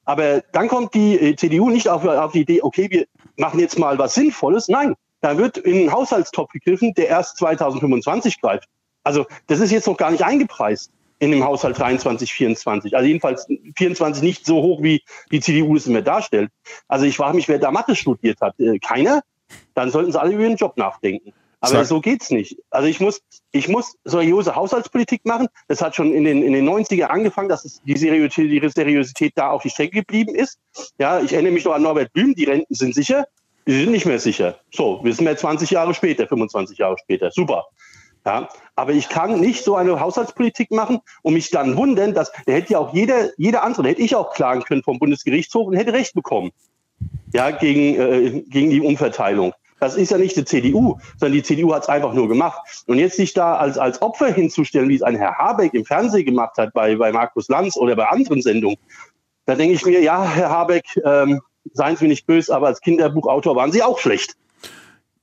Aber 0.04 0.42
dann 0.52 0.68
kommt 0.68 0.94
die 0.94 1.18
äh, 1.18 1.36
CDU 1.36 1.70
nicht 1.70 1.88
auf, 1.88 2.04
auf 2.04 2.32
die 2.32 2.40
Idee, 2.40 2.62
okay, 2.62 2.88
wir 2.90 3.06
machen 3.36 3.60
jetzt 3.60 3.78
mal 3.78 3.98
was 3.98 4.14
Sinnvolles. 4.14 4.68
Nein, 4.68 4.94
da 5.20 5.36
wird 5.36 5.58
in 5.58 5.76
einen 5.76 5.92
Haushaltstopf 5.92 6.52
gegriffen, 6.52 6.94
der 6.94 7.08
erst 7.08 7.36
2025 7.38 8.40
greift. 8.40 8.68
Also 9.04 9.26
das 9.46 9.60
ist 9.60 9.70
jetzt 9.72 9.86
noch 9.86 9.96
gar 9.96 10.10
nicht 10.10 10.24
eingepreist 10.24 10.90
in 11.18 11.30
dem 11.32 11.44
Haushalt 11.44 11.78
23, 11.78 12.32
24. 12.32 12.96
Also 12.96 13.06
jedenfalls 13.06 13.46
24 13.76 14.22
nicht 14.22 14.46
so 14.46 14.62
hoch, 14.62 14.82
wie 14.82 15.02
die 15.30 15.40
CDU 15.40 15.76
es 15.76 15.86
mir 15.86 16.02
darstellt. 16.02 16.50
Also 16.88 17.04
ich 17.04 17.16
frage 17.16 17.36
mich, 17.36 17.48
wer 17.48 17.58
da 17.58 17.70
Mathe 17.70 17.94
studiert 17.94 18.40
hat. 18.40 18.58
Äh, 18.58 18.78
Keiner? 18.78 19.22
Dann 19.74 19.90
sollten 19.90 20.12
sie 20.12 20.20
alle 20.20 20.32
über 20.32 20.44
ihren 20.44 20.56
Job 20.56 20.76
nachdenken. 20.76 21.32
Aber 21.62 21.72
Sag- 21.72 21.86
so 21.86 22.00
geht's 22.00 22.30
nicht. 22.30 22.56
Also 22.70 22.88
ich 22.88 23.00
muss, 23.00 23.20
ich 23.52 23.68
muss 23.68 23.96
seriöse 24.04 24.54
Haushaltspolitik 24.54 25.26
machen. 25.26 25.48
Das 25.68 25.82
hat 25.82 25.94
schon 25.94 26.14
in 26.14 26.24
den, 26.24 26.42
in 26.42 26.54
den 26.54 26.66
90er 26.66 27.04
angefangen, 27.04 27.50
dass 27.50 27.66
es 27.66 27.82
die 27.82 27.98
Seriosität, 27.98 28.50
die 28.50 28.68
Seriosität 28.70 29.32
da 29.34 29.50
auf 29.50 29.60
die 29.62 29.68
Strecke 29.70 29.98
geblieben 29.98 30.34
ist. 30.34 30.58
Ja, 30.98 31.20
ich 31.20 31.34
erinnere 31.34 31.52
mich 31.52 31.66
noch 31.66 31.74
an 31.74 31.82
Norbert 31.82 32.14
Blüm, 32.14 32.34
die 32.34 32.44
Renten 32.44 32.74
sind 32.74 32.94
sicher. 32.94 33.26
Die 33.66 33.78
sind 33.78 33.90
nicht 33.90 34.06
mehr 34.06 34.18
sicher. 34.18 34.58
So, 34.72 35.00
wir 35.04 35.12
sind 35.12 35.24
mehr 35.26 35.36
20 35.36 35.70
Jahre 35.70 35.92
später, 35.92 36.26
25 36.26 36.78
Jahre 36.78 36.96
später. 36.98 37.30
Super. 37.30 37.66
Ja, 38.26 38.50
aber 38.76 38.92
ich 38.92 39.08
kann 39.08 39.40
nicht 39.40 39.64
so 39.64 39.76
eine 39.76 39.98
Haushaltspolitik 39.98 40.70
machen 40.70 41.00
und 41.22 41.34
mich 41.34 41.50
dann 41.50 41.76
wundern, 41.76 42.12
dass 42.12 42.30
da 42.44 42.52
hätte 42.52 42.74
ja 42.74 42.78
auch 42.78 42.92
jeder, 42.92 43.30
jeder 43.38 43.62
andere, 43.62 43.88
hätte 43.88 44.02
ich 44.02 44.14
auch 44.14 44.34
klagen 44.34 44.62
können 44.62 44.82
vom 44.82 44.98
Bundesgerichtshof 44.98 45.68
und 45.68 45.76
hätte 45.76 45.94
Recht 45.94 46.14
bekommen. 46.14 46.50
Ja, 47.32 47.50
gegen, 47.50 47.98
äh, 47.98 48.42
gegen 48.42 48.70
die 48.70 48.82
Umverteilung. 48.82 49.54
Das 49.78 49.96
ist 49.96 50.10
ja 50.10 50.18
nicht 50.18 50.36
die 50.36 50.44
CDU, 50.44 50.98
sondern 51.18 51.38
die 51.38 51.42
CDU 51.42 51.72
hat 51.72 51.84
es 51.84 51.88
einfach 51.88 52.12
nur 52.12 52.28
gemacht. 52.28 52.60
Und 52.86 52.98
jetzt 52.98 53.16
sich 53.16 53.32
da 53.32 53.54
als, 53.54 53.78
als 53.78 54.02
Opfer 54.02 54.30
hinzustellen, 54.30 54.90
wie 54.90 54.96
es 54.96 55.02
ein 55.02 55.16
Herr 55.16 55.38
Habeck 55.38 55.72
im 55.72 55.86
Fernsehen 55.86 56.26
gemacht 56.26 56.58
hat, 56.58 56.74
bei, 56.74 56.96
bei 56.96 57.10
Markus 57.10 57.48
Lanz 57.48 57.78
oder 57.78 57.96
bei 57.96 58.06
anderen 58.06 58.42
Sendungen, 58.42 58.76
da 59.46 59.54
denke 59.54 59.74
ich 59.74 59.86
mir, 59.86 60.02
ja, 60.02 60.22
Herr 60.22 60.50
Habeck, 60.50 60.84
ähm, 61.04 61.40
seien 61.72 61.96
Sie 61.96 62.04
mir 62.04 62.10
nicht 62.10 62.26
böse, 62.26 62.54
aber 62.54 62.66
als 62.66 62.80
Kinderbuchautor 62.82 63.56
waren 63.56 63.72
Sie 63.72 63.82
auch 63.82 63.98
schlecht. 63.98 64.36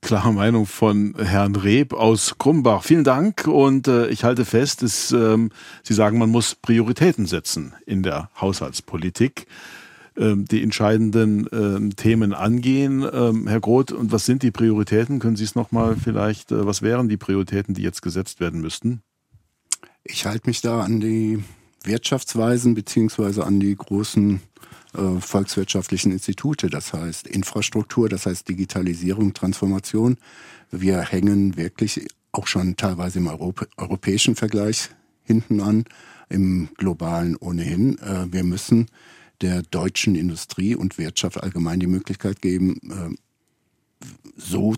Klare 0.00 0.32
Meinung 0.32 0.66
von 0.66 1.14
Herrn 1.18 1.56
Reb 1.56 1.92
aus 1.92 2.36
Krumbach. 2.38 2.84
Vielen 2.84 3.04
Dank 3.04 3.46
und 3.46 3.88
äh, 3.88 4.08
ich 4.08 4.24
halte 4.24 4.44
fest, 4.44 4.82
dass, 4.82 5.12
ähm, 5.12 5.50
Sie 5.82 5.94
sagen, 5.94 6.18
man 6.18 6.30
muss 6.30 6.54
Prioritäten 6.54 7.26
setzen 7.26 7.74
in 7.84 8.02
der 8.02 8.30
Haushaltspolitik. 8.40 9.46
ähm, 10.18 10.44
die 10.46 10.62
entscheidenden 10.62 11.46
ähm, 11.52 11.96
Themen 11.96 12.34
angehen. 12.34 13.06
Ähm, 13.10 13.46
Herr 13.46 13.60
Groth, 13.60 13.92
und 13.92 14.12
was 14.12 14.26
sind 14.26 14.42
die 14.42 14.50
Prioritäten? 14.50 15.20
Können 15.20 15.36
Sie 15.36 15.44
es 15.44 15.54
nochmal 15.54 15.96
vielleicht, 15.96 16.50
äh, 16.50 16.66
was 16.66 16.82
wären 16.82 17.08
die 17.08 17.16
Prioritäten, 17.16 17.74
die 17.74 17.82
jetzt 17.82 18.02
gesetzt 18.02 18.40
werden 18.40 18.60
müssten? 18.60 19.02
Ich 20.04 20.26
halte 20.26 20.48
mich 20.48 20.60
da 20.60 20.80
an 20.80 21.00
die 21.00 21.44
Wirtschaftsweisen 21.84 22.74
beziehungsweise 22.74 23.46
an 23.46 23.60
die 23.60 23.76
großen 23.76 24.40
äh, 24.94 25.20
volkswirtschaftlichen 25.20 26.12
Institute, 26.12 26.68
das 26.68 26.92
heißt 26.92 27.26
Infrastruktur, 27.26 28.08
das 28.08 28.26
heißt 28.26 28.48
Digitalisierung, 28.48 29.34
Transformation. 29.34 30.16
Wir 30.70 31.00
hängen 31.00 31.56
wirklich 31.56 32.06
auch 32.32 32.46
schon 32.46 32.76
teilweise 32.76 33.18
im 33.18 33.26
Europä 33.26 33.66
europäischen 33.76 34.36
Vergleich 34.36 34.90
hinten 35.24 35.60
an, 35.60 35.84
im 36.28 36.68
globalen 36.76 37.36
ohnehin. 37.36 37.98
Äh, 37.98 38.32
wir 38.32 38.44
müssen 38.44 38.86
der 39.40 39.62
deutschen 39.62 40.14
Industrie 40.14 40.74
und 40.74 40.98
Wirtschaft 40.98 41.42
allgemein 41.42 41.80
die 41.80 41.86
Möglichkeit 41.86 42.40
geben, 42.42 42.78
äh, 42.90 44.06
so 44.36 44.74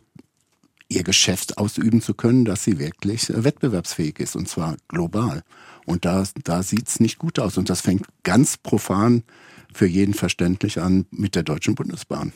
ihr 0.88 1.04
Geschäft 1.04 1.56
ausüben 1.56 2.02
zu 2.02 2.14
können, 2.14 2.44
dass 2.44 2.64
sie 2.64 2.78
wirklich 2.78 3.30
äh, 3.30 3.44
wettbewerbsfähig 3.44 4.18
ist 4.18 4.36
und 4.36 4.48
zwar 4.48 4.76
global. 4.88 5.42
Und 5.86 6.04
da, 6.04 6.24
da 6.44 6.62
sieht's 6.62 7.00
nicht 7.00 7.18
gut 7.18 7.38
aus. 7.38 7.56
Und 7.56 7.70
das 7.70 7.80
fängt 7.80 8.06
ganz 8.22 8.56
profan 8.56 9.22
für 9.72 9.86
jeden 9.86 10.14
verständlich 10.14 10.80
an 10.80 11.06
mit 11.10 11.34
der 11.34 11.42
Deutschen 11.42 11.74
Bundesbahn. 11.74 12.32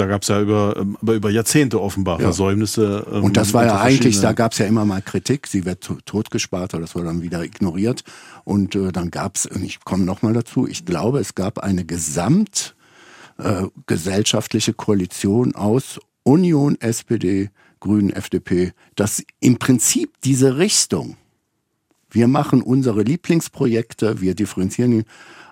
Da 0.00 0.06
gab 0.06 0.22
es 0.22 0.28
ja 0.28 0.40
über, 0.40 0.76
ähm, 0.78 0.96
aber 1.02 1.14
über 1.14 1.28
Jahrzehnte 1.30 1.80
offenbar 1.80 2.18
ja. 2.18 2.24
Versäumnisse. 2.24 3.06
Ähm, 3.12 3.22
und 3.24 3.36
das 3.36 3.52
war 3.52 3.66
ja 3.66 3.80
eigentlich, 3.80 4.20
da 4.20 4.32
gab 4.32 4.52
es 4.52 4.58
ja 4.58 4.66
immer 4.66 4.84
mal 4.84 5.02
Kritik, 5.02 5.46
sie 5.46 5.64
wird 5.64 5.88
totgespart 6.06 6.74
oder 6.74 6.82
das 6.82 6.94
wurde 6.94 7.06
dann 7.06 7.22
wieder 7.22 7.42
ignoriert. 7.44 8.04
Und 8.44 8.76
äh, 8.76 8.92
dann 8.92 9.10
gab 9.10 9.34
es, 9.36 9.48
ich 9.62 9.84
komme 9.84 10.04
nochmal 10.04 10.32
dazu, 10.32 10.66
ich 10.66 10.86
glaube, 10.86 11.18
es 11.18 11.34
gab 11.34 11.58
eine 11.58 11.84
gesamtgesellschaftliche 11.84 14.70
äh, 14.70 14.74
Koalition 14.74 15.54
aus 15.54 16.00
Union, 16.22 16.80
SPD, 16.80 17.50
Grünen, 17.80 18.10
FDP, 18.10 18.72
dass 18.94 19.22
im 19.40 19.58
Prinzip 19.58 20.12
diese 20.22 20.58
Richtung, 20.58 21.16
wir 22.10 22.28
machen 22.28 22.62
unsere 22.62 23.02
Lieblingsprojekte, 23.02 24.20
wir 24.20 24.34
differenzieren 24.34 25.04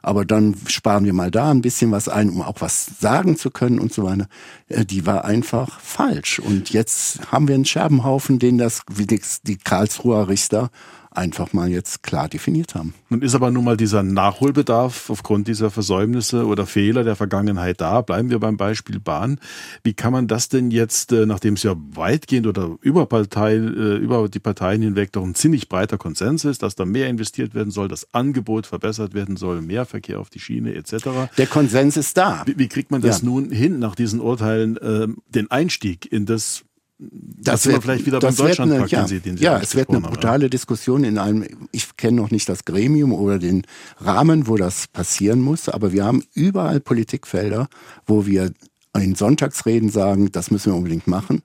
aber 0.02 0.24
dann 0.24 0.54
sparen 0.66 1.04
wir 1.04 1.12
mal 1.12 1.30
da 1.30 1.50
ein 1.50 1.62
bisschen 1.62 1.90
was 1.90 2.08
ein, 2.08 2.30
um 2.30 2.42
auch 2.42 2.60
was 2.60 2.86
sagen 3.00 3.36
zu 3.36 3.50
können 3.50 3.78
und 3.78 3.92
so 3.92 4.04
weiter. 4.04 4.28
Äh, 4.68 4.84
die 4.84 5.06
war 5.06 5.24
einfach 5.24 5.80
falsch. 5.80 6.38
Und 6.38 6.70
jetzt 6.70 7.32
haben 7.32 7.48
wir 7.48 7.54
einen 7.54 7.64
Scherbenhaufen, 7.64 8.38
den 8.38 8.58
das, 8.58 8.82
wie 8.90 9.06
die 9.06 9.56
Karlsruher 9.56 10.28
Richter 10.28 10.70
einfach 11.18 11.52
mal 11.52 11.68
jetzt 11.68 12.02
klar 12.02 12.28
definiert 12.28 12.74
haben. 12.74 12.94
Nun 13.10 13.22
ist 13.22 13.34
aber 13.34 13.50
nun 13.50 13.64
mal 13.64 13.76
dieser 13.76 14.02
Nachholbedarf 14.02 15.10
aufgrund 15.10 15.48
dieser 15.48 15.70
Versäumnisse 15.70 16.46
oder 16.46 16.64
Fehler 16.64 17.04
der 17.04 17.16
Vergangenheit 17.16 17.80
da. 17.80 18.00
Bleiben 18.00 18.30
wir 18.30 18.38
beim 18.38 18.56
Beispiel 18.56 19.00
Bahn. 19.00 19.40
Wie 19.82 19.94
kann 19.94 20.12
man 20.12 20.28
das 20.28 20.48
denn 20.48 20.70
jetzt, 20.70 21.12
äh, 21.12 21.26
nachdem 21.26 21.54
es 21.54 21.64
ja 21.64 21.74
weitgehend 21.76 22.46
oder 22.46 22.76
über, 22.80 23.06
Partei, 23.06 23.54
äh, 23.54 23.96
über 23.96 24.28
die 24.28 24.38
Parteien 24.38 24.80
hinweg 24.80 25.12
doch 25.12 25.24
ein 25.24 25.34
ziemlich 25.34 25.68
breiter 25.68 25.98
Konsens 25.98 26.44
ist, 26.44 26.62
dass 26.62 26.76
da 26.76 26.84
mehr 26.84 27.08
investiert 27.08 27.54
werden 27.54 27.70
soll, 27.70 27.88
das 27.88 28.14
Angebot 28.14 28.66
verbessert 28.66 29.12
werden 29.12 29.36
soll, 29.36 29.60
mehr 29.60 29.84
Verkehr 29.84 30.20
auf 30.20 30.30
die 30.30 30.40
Schiene 30.40 30.74
etc. 30.74 31.30
Der 31.36 31.46
Konsens 31.46 31.96
ist 31.96 32.16
da. 32.16 32.42
Wie, 32.46 32.58
wie 32.58 32.68
kriegt 32.68 32.90
man 32.90 33.02
das 33.02 33.22
ja. 33.22 33.26
nun 33.26 33.50
hin, 33.50 33.78
nach 33.80 33.96
diesen 33.96 34.20
Urteilen, 34.20 34.76
äh, 34.76 35.08
den 35.28 35.50
Einstieg 35.50 36.10
in 36.10 36.26
das 36.26 36.64
das, 36.98 37.66
wird 37.66 37.82
vielleicht 37.82 38.06
wieder 38.06 38.18
beim 38.18 38.34
Deutschlandpakt, 38.34 38.90
ja, 38.90 39.04
den 39.06 39.36
Sie, 39.36 39.44
Ja, 39.44 39.58
es 39.60 39.76
wird 39.76 39.88
eine 39.90 40.00
brutale 40.00 40.44
haben. 40.44 40.50
Diskussion 40.50 41.04
in 41.04 41.18
einem, 41.18 41.68
ich 41.70 41.96
kenne 41.96 42.16
noch 42.16 42.32
nicht 42.32 42.48
das 42.48 42.64
Gremium 42.64 43.12
oder 43.12 43.38
den 43.38 43.62
Rahmen, 44.00 44.48
wo 44.48 44.56
das 44.56 44.88
passieren 44.88 45.40
muss, 45.40 45.68
aber 45.68 45.92
wir 45.92 46.04
haben 46.04 46.24
überall 46.34 46.80
Politikfelder, 46.80 47.68
wo 48.06 48.26
wir 48.26 48.52
in 48.96 49.14
Sonntagsreden 49.14 49.90
sagen, 49.90 50.32
das 50.32 50.50
müssen 50.50 50.72
wir 50.72 50.76
unbedingt 50.76 51.06
machen. 51.06 51.42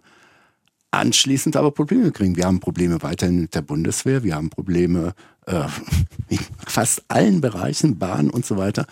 Anschließend 0.89 1.55
aber 1.55 1.71
Probleme 1.71 2.11
kriegen. 2.11 2.35
Wir 2.35 2.45
haben 2.45 2.59
Probleme 2.59 3.01
weiterhin 3.03 3.41
mit 3.41 3.53
der 3.53 3.61
Bundeswehr, 3.61 4.23
wir 4.23 4.35
haben 4.35 4.49
Probleme 4.49 5.13
äh, 5.45 5.67
in 6.29 6.39
fast 6.65 7.03
allen 7.09 7.41
Bereichen, 7.41 7.99
Bahn 7.99 8.31
und 8.31 8.43
so 8.45 8.57
weiter 8.57 8.87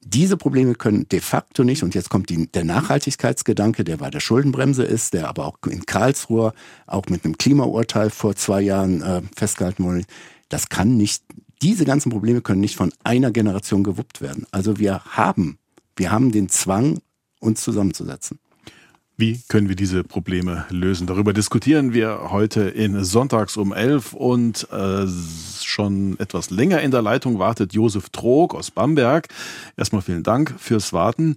diese 0.00 0.36
Probleme 0.36 0.74
können 0.74 1.08
de 1.08 1.20
facto 1.20 1.64
nicht, 1.64 1.82
und 1.82 1.94
jetzt 1.94 2.10
kommt 2.10 2.30
die, 2.30 2.50
der 2.50 2.64
Nachhaltigkeitsgedanke, 2.64 3.84
der 3.84 3.98
bei 3.98 4.10
der 4.10 4.20
Schuldenbremse 4.20 4.84
ist, 4.84 5.14
der 5.14 5.28
aber 5.28 5.46
auch 5.46 5.58
in 5.68 5.86
Karlsruhe 5.86 6.52
auch 6.86 7.06
mit 7.08 7.24
einem 7.24 7.38
Klimaurteil 7.38 8.10
vor 8.10 8.34
zwei 8.34 8.60
Jahren 8.60 9.02
äh, 9.02 9.22
festgehalten 9.36 9.84
wurde, 9.84 10.04
das 10.48 10.68
kann 10.68 10.96
nicht, 10.96 11.22
diese 11.62 11.84
ganzen 11.84 12.10
Probleme 12.10 12.40
können 12.40 12.60
nicht 12.60 12.76
von 12.76 12.92
einer 13.04 13.30
Generation 13.30 13.84
gewuppt 13.84 14.20
werden. 14.20 14.46
Also 14.50 14.78
wir 14.78 15.04
haben, 15.04 15.58
wir 15.96 16.10
haben 16.10 16.32
den 16.32 16.48
Zwang, 16.48 17.00
uns 17.40 17.62
zusammenzusetzen. 17.62 18.38
Wie 19.20 19.40
können 19.48 19.68
wir 19.68 19.74
diese 19.74 20.04
Probleme 20.04 20.64
lösen? 20.70 21.08
Darüber 21.08 21.32
diskutieren 21.32 21.92
wir 21.92 22.30
heute 22.30 22.62
in 22.62 23.02
Sonntags 23.02 23.56
um 23.56 23.72
11 23.72 24.12
und 24.12 24.68
äh, 24.70 25.06
schon 25.78 26.16
etwas 26.18 26.50
länger 26.50 26.80
in 26.80 26.90
der 26.90 27.02
Leitung 27.02 27.38
wartet 27.38 27.72
Josef 27.72 28.10
Trog 28.10 28.52
aus 28.52 28.72
Bamberg. 28.72 29.28
Erstmal 29.76 30.02
vielen 30.02 30.24
Dank 30.24 30.58
fürs 30.58 30.92
Warten. 30.92 31.36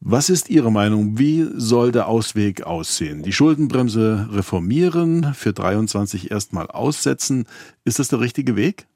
Was 0.00 0.30
ist 0.30 0.48
Ihre 0.48 0.72
Meinung? 0.72 1.18
Wie 1.18 1.42
soll 1.42 1.92
der 1.92 2.08
Ausweg 2.08 2.62
aussehen? 2.62 3.22
Die 3.22 3.32
Schuldenbremse 3.32 4.28
reformieren, 4.32 5.34
für 5.34 5.52
23 5.52 6.30
erstmal 6.30 6.68
aussetzen. 6.68 7.46
Ist 7.84 7.98
das 7.98 8.08
der 8.08 8.20
richtige 8.20 8.56
Weg? 8.56 8.86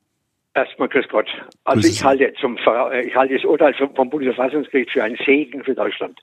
Erstmal 0.55 0.89
grüß 0.89 1.09
Gott. 1.09 1.29
Also 1.65 1.87
ich 1.87 2.03
halte, 2.03 2.33
zum, 2.41 2.57
ich 2.57 3.15
halte 3.15 3.35
das 3.35 3.45
Urteil 3.45 3.75
vom 3.75 4.09
Bundesverfassungsgericht 4.09 4.91
für 4.91 5.05
einen 5.05 5.19
Segen 5.27 5.65
für 5.65 5.75
Deutschland. 5.75 6.19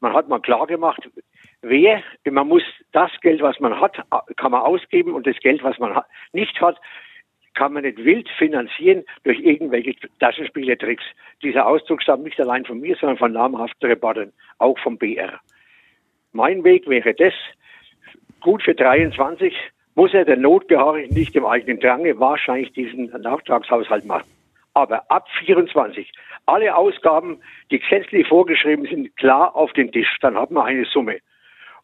Man 0.00 0.12
hat 0.14 0.28
mal 0.28 0.40
klar 0.40 0.66
gemacht, 0.66 1.08
wer, 1.62 2.02
man 2.28 2.48
muss 2.48 2.62
das 2.90 3.10
Geld, 3.20 3.40
was 3.40 3.60
man 3.60 3.80
hat, 3.80 3.96
kann 4.36 4.50
man 4.50 4.62
ausgeben 4.62 5.14
und 5.14 5.26
das 5.28 5.36
Geld, 5.38 5.62
was 5.62 5.78
man 5.78 6.00
nicht 6.32 6.60
hat, 6.60 6.76
kann 7.54 7.72
man 7.72 7.84
nicht 7.84 8.04
wild 8.04 8.28
finanzieren 8.38 9.04
durch 9.22 9.40
irgendwelche 9.40 9.94
Taschenspielertricks. 10.20 11.04
Dieser 11.42 11.66
Ausdruck 11.66 12.02
stammt 12.02 12.24
nicht 12.24 12.40
allein 12.40 12.64
von 12.64 12.80
mir, 12.80 12.96
sondern 12.96 13.18
von 13.18 13.32
namhaften 13.32 13.88
Reportern, 13.88 14.32
auch 14.58 14.78
vom 14.78 14.98
BR. 14.98 15.40
Mein 16.32 16.64
Weg 16.64 16.88
wäre 16.88 17.14
das, 17.14 17.34
gut 18.40 18.62
für 18.62 18.74
23 18.74 19.54
muss 19.94 20.12
er 20.12 20.24
der 20.24 20.36
Notbeharrlichen 20.36 21.14
nicht 21.14 21.36
im 21.36 21.46
eigenen 21.46 21.78
Drange 21.78 22.18
wahrscheinlich 22.18 22.72
diesen 22.72 23.06
Nachtragshaushalt 23.06 24.04
machen. 24.04 24.28
Aber 24.74 25.08
ab 25.10 25.28
24 25.44 26.10
alle 26.46 26.74
Ausgaben, 26.74 27.40
die 27.70 27.78
gesetzlich 27.78 28.26
vorgeschrieben 28.26 28.86
sind, 28.86 29.16
klar 29.16 29.54
auf 29.54 29.72
den 29.72 29.92
Tisch. 29.92 30.18
Dann 30.20 30.36
hat 30.36 30.50
man 30.50 30.66
eine 30.66 30.84
Summe. 30.84 31.18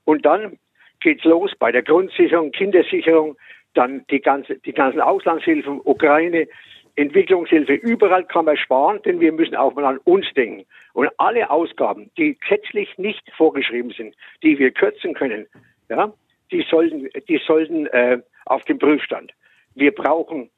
Und 0.04 0.26
dann 0.26 0.58
geht's 1.00 1.24
los 1.24 1.52
bei 1.58 1.72
der 1.72 1.82
Grundsicherung, 1.82 2.50
Kindersicherung, 2.50 3.36
dann 3.74 4.04
die, 4.10 4.20
ganze, 4.20 4.56
die 4.56 4.72
ganzen 4.72 5.00
Auslandshilfen, 5.00 5.80
Ukraine, 5.84 6.48
Entwicklungshilfe. 6.96 7.74
Überall 7.74 8.24
kann 8.24 8.44
man 8.44 8.56
sparen, 8.56 9.00
denn 9.02 9.20
wir 9.20 9.32
müssen 9.32 9.56
auch 9.56 9.74
mal 9.74 9.84
an 9.84 9.98
uns 10.04 10.26
denken. 10.34 10.66
Und 10.92 11.10
alle 11.18 11.48
Ausgaben, 11.50 12.10
die 12.18 12.36
gesetzlich 12.38 12.98
nicht 12.98 13.22
vorgeschrieben 13.36 13.92
sind, 13.92 14.14
die 14.42 14.58
wir 14.58 14.70
kürzen 14.70 15.14
können, 15.14 15.46
ja, 15.88 16.12
die 16.50 16.64
sollten, 16.68 17.08
die 17.28 17.40
sollten 17.46 17.86
äh, 17.86 18.18
auf 18.46 18.64
dem 18.64 18.78
Prüfstand. 18.78 19.32
Wir 19.74 19.94
brauchen 19.94 20.50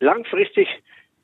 langfristig 0.00 0.68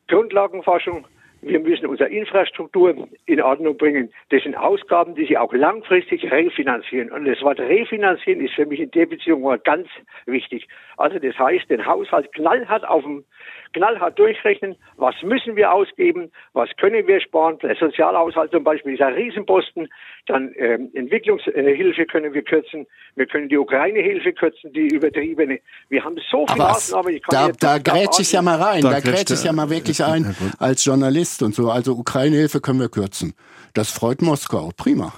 Grundlagenforschung, 0.08 1.06
wir 1.42 1.58
müssen 1.58 1.86
unsere 1.86 2.08
Infrastruktur 2.08 3.08
in 3.26 3.42
Ordnung 3.42 3.76
bringen. 3.76 4.12
Das 4.30 4.44
sind 4.44 4.56
Ausgaben, 4.56 5.16
die 5.16 5.26
sich 5.26 5.36
auch 5.36 5.52
langfristig 5.52 6.30
refinanzieren. 6.30 7.10
Und 7.10 7.24
das 7.24 7.42
Wort 7.42 7.58
refinanzieren 7.58 8.40
ist 8.40 8.54
für 8.54 8.64
mich 8.64 8.78
in 8.78 8.90
der 8.92 9.06
Beziehung 9.06 9.42
mal 9.42 9.58
ganz 9.58 9.88
wichtig. 10.26 10.68
Also 10.96 11.18
das 11.18 11.36
heißt, 11.36 11.68
den 11.68 11.84
Haushalt 11.84 12.32
knallhart 12.32 12.88
auf 12.88 13.02
dem 13.02 13.24
knallhart 13.72 14.18
durchrechnen, 14.18 14.76
was 14.96 15.14
müssen 15.22 15.56
wir 15.56 15.72
ausgeben, 15.72 16.30
was 16.52 16.68
können 16.76 17.06
wir 17.06 17.20
sparen. 17.20 17.58
Der 17.58 17.74
Sozialhaushalt 17.74 18.52
zum 18.52 18.62
Beispiel 18.64 18.94
ist 18.94 19.02
ein 19.02 19.14
Riesenposten. 19.14 19.88
Dann 20.26 20.52
ähm, 20.56 20.90
Entwicklungshilfe 20.94 22.04
können 22.06 22.34
wir 22.34 22.42
kürzen. 22.42 22.86
Wir 23.16 23.26
können 23.26 23.48
die 23.48 23.56
Ukraine-Hilfe 23.56 24.32
kürzen, 24.34 24.72
die 24.72 24.88
übertriebene. 24.88 25.58
Wir 25.88 26.04
haben 26.04 26.16
so 26.30 26.46
viele 26.46 26.58
Maßnahmen. 26.58 27.20
da 27.28 27.50
da 27.58 27.78
grätsch 27.78 28.20
ich 28.20 28.32
ja 28.32 28.42
mal 28.42 28.60
rein. 28.60 28.82
Da, 28.82 28.90
da 28.90 29.00
grätsch 29.00 29.32
ich 29.32 29.44
ja 29.44 29.52
mal 29.52 29.68
wirklich 29.70 30.04
ein 30.04 30.36
als 30.58 30.84
Journalist 30.84 31.31
und 31.40 31.54
so. 31.54 31.70
Also 31.70 31.96
Ukraine-Hilfe 31.96 32.60
können 32.60 32.80
wir 32.80 32.88
kürzen. 32.88 33.34
Das 33.74 33.90
freut 33.90 34.20
Moskau. 34.20 34.72
Prima. 34.76 35.14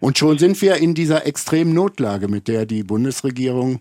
Und 0.00 0.18
schon 0.18 0.38
sind 0.38 0.60
wir 0.62 0.76
in 0.76 0.94
dieser 0.94 1.26
extremen 1.26 1.74
Notlage, 1.74 2.28
mit 2.28 2.46
der 2.46 2.66
die 2.66 2.84
Bundesregierung 2.84 3.80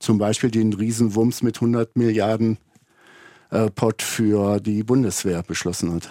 zum 0.00 0.18
Beispiel 0.18 0.50
den 0.50 0.72
Riesenwumms 0.72 1.42
mit 1.42 1.56
100 1.58 1.96
Milliarden 1.96 2.58
äh, 3.50 3.70
Pot 3.70 4.02
für 4.02 4.60
die 4.60 4.82
Bundeswehr 4.82 5.42
beschlossen 5.42 5.92
hat. 5.92 6.10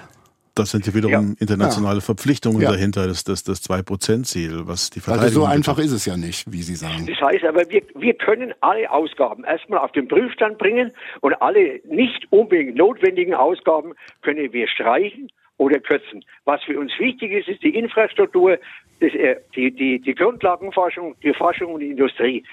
Das 0.60 0.72
sind 0.72 0.86
ja 0.86 0.94
wiederum 0.94 1.30
ja. 1.30 1.36
internationale 1.40 2.02
Verpflichtungen 2.02 2.62
ja. 2.62 2.72
dahinter, 2.72 3.08
das, 3.08 3.24
das, 3.24 3.44
das 3.44 3.64
2%-Ziel, 3.64 4.68
was 4.68 4.90
die 4.90 5.00
Verteidigung 5.00 5.26
Also 5.26 5.42
so 5.42 5.46
einfach 5.46 5.76
betrifft. 5.76 5.94
ist 5.94 6.02
es 6.02 6.06
ja 6.06 6.18
nicht, 6.18 6.52
wie 6.52 6.62
Sie 6.62 6.76
sagen. 6.76 7.08
Das 7.08 7.20
heißt 7.22 7.46
aber, 7.46 7.70
wir, 7.70 7.82
wir 7.96 8.14
können 8.14 8.54
alle 8.62 8.90
Ausgaben 8.92 9.44
erstmal 9.44 9.80
auf 9.80 9.92
den 9.94 10.08
Prüfstand 10.08 10.58
bringen 10.58 10.92
und 11.22 11.34
alle 11.42 11.82
nicht 11.86 12.28
unbedingt 12.32 12.76
notwendigen 12.76 13.34
Ausgaben 13.34 13.94
können 14.22 14.52
wir 14.54 14.68
streichen 14.68 15.30
oder 15.58 15.80
kürzen. 15.80 16.26
Was 16.46 16.64
für 16.64 16.80
uns 16.80 16.92
wichtig 17.00 17.32
ist, 17.32 17.48
ist 17.48 17.64
die 17.64 17.76
Infrastruktur, 17.76 18.58
das, 19.00 19.14
äh, 19.14 19.38
die, 19.56 19.72
die, 19.72 20.00
die 20.00 20.16
Grundlagenforschung, 20.16 21.16
die 21.24 21.34
Forschung 21.34 21.74
und 21.74 21.82
die 21.82 21.90
Industrie. 21.92 22.44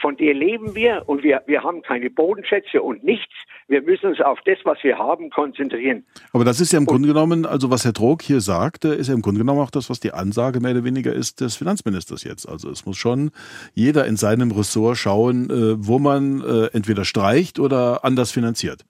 Von 0.00 0.16
der 0.16 0.34
leben 0.34 0.74
wir 0.74 1.04
und 1.06 1.22
wir, 1.22 1.42
wir 1.46 1.62
haben 1.62 1.82
keine 1.82 2.10
Bodenschätze 2.10 2.82
und 2.82 3.04
nichts. 3.04 3.32
Wir 3.68 3.82
müssen 3.82 4.06
uns 4.06 4.20
auf 4.20 4.40
das, 4.44 4.58
was 4.64 4.78
wir 4.82 4.98
haben, 4.98 5.30
konzentrieren. 5.30 6.04
Aber 6.32 6.44
das 6.44 6.60
ist 6.60 6.72
ja 6.72 6.78
im 6.78 6.84
und, 6.84 6.88
Grunde 6.88 7.08
genommen, 7.08 7.46
also 7.46 7.70
was 7.70 7.84
Herr 7.84 7.92
Trog 7.92 8.22
hier 8.22 8.40
sagte, 8.40 8.88
ist 8.88 9.08
ja 9.08 9.14
im 9.14 9.22
Grunde 9.22 9.40
genommen 9.40 9.60
auch 9.60 9.70
das, 9.70 9.88
was 9.88 10.00
die 10.00 10.12
Ansage 10.12 10.60
mehr 10.60 10.72
oder 10.72 10.84
weniger 10.84 11.12
ist 11.12 11.40
des 11.40 11.56
Finanzministers 11.56 12.24
jetzt. 12.24 12.46
Also 12.48 12.70
es 12.70 12.84
muss 12.84 12.96
schon 12.96 13.30
jeder 13.74 14.06
in 14.06 14.16
seinem 14.16 14.50
Ressort 14.50 14.96
schauen, 14.96 15.50
äh, 15.50 15.74
wo 15.78 15.98
man 15.98 16.42
äh, 16.42 16.66
entweder 16.72 17.04
streicht 17.04 17.58
oder 17.58 18.04
anders 18.04 18.32
finanziert. 18.32 18.84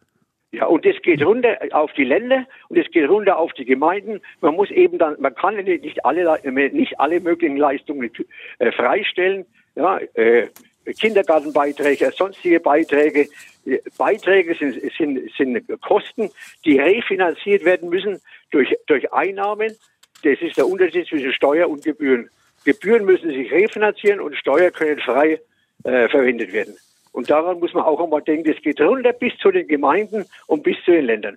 Ja, 0.54 0.66
und 0.66 0.84
es 0.84 1.00
geht 1.00 1.24
runter 1.24 1.56
auf 1.70 1.92
die 1.94 2.04
Länder 2.04 2.46
und 2.68 2.76
es 2.76 2.90
geht 2.90 3.08
runter 3.08 3.38
auf 3.38 3.54
die 3.54 3.64
Gemeinden. 3.64 4.20
Man 4.42 4.54
muss 4.54 4.70
eben 4.70 4.98
dann, 4.98 5.16
man 5.18 5.34
kann 5.34 5.56
nicht 5.56 6.04
alle, 6.04 6.38
nicht 6.72 7.00
alle 7.00 7.20
möglichen 7.20 7.56
Leistungen 7.56 8.10
äh, 8.58 8.70
freistellen. 8.70 9.46
Ja, 9.74 9.98
äh, 10.12 10.48
Kindergartenbeiträge, 10.84 12.12
sonstige 12.16 12.60
Beiträge. 12.60 13.28
Beiträge 13.96 14.54
sind, 14.54 14.80
sind, 14.96 15.30
sind 15.36 15.82
Kosten, 15.82 16.30
die 16.64 16.78
refinanziert 16.78 17.64
werden 17.64 17.88
müssen 17.88 18.20
durch, 18.50 18.74
durch 18.86 19.12
Einnahmen. 19.12 19.76
Das 20.24 20.40
ist 20.40 20.56
der 20.56 20.66
Unterschied 20.66 21.06
zwischen 21.06 21.32
Steuer 21.32 21.68
und 21.68 21.84
Gebühren. 21.84 22.28
Gebühren 22.64 23.04
müssen 23.04 23.30
sich 23.30 23.50
refinanzieren 23.50 24.20
und 24.20 24.36
Steuer 24.36 24.70
können 24.70 25.00
frei 25.00 25.40
äh, 25.84 26.08
verwendet 26.08 26.52
werden. 26.52 26.76
Und 27.12 27.28
daran 27.28 27.60
muss 27.60 27.74
man 27.74 27.84
auch 27.84 28.02
einmal 28.02 28.22
denken, 28.22 28.50
es 28.50 28.62
geht 28.62 28.80
runter 28.80 29.12
bis 29.12 29.34
zu 29.40 29.50
den 29.50 29.68
Gemeinden 29.68 30.24
und 30.46 30.62
bis 30.62 30.76
zu 30.84 30.92
den 30.92 31.04
Ländern. 31.04 31.36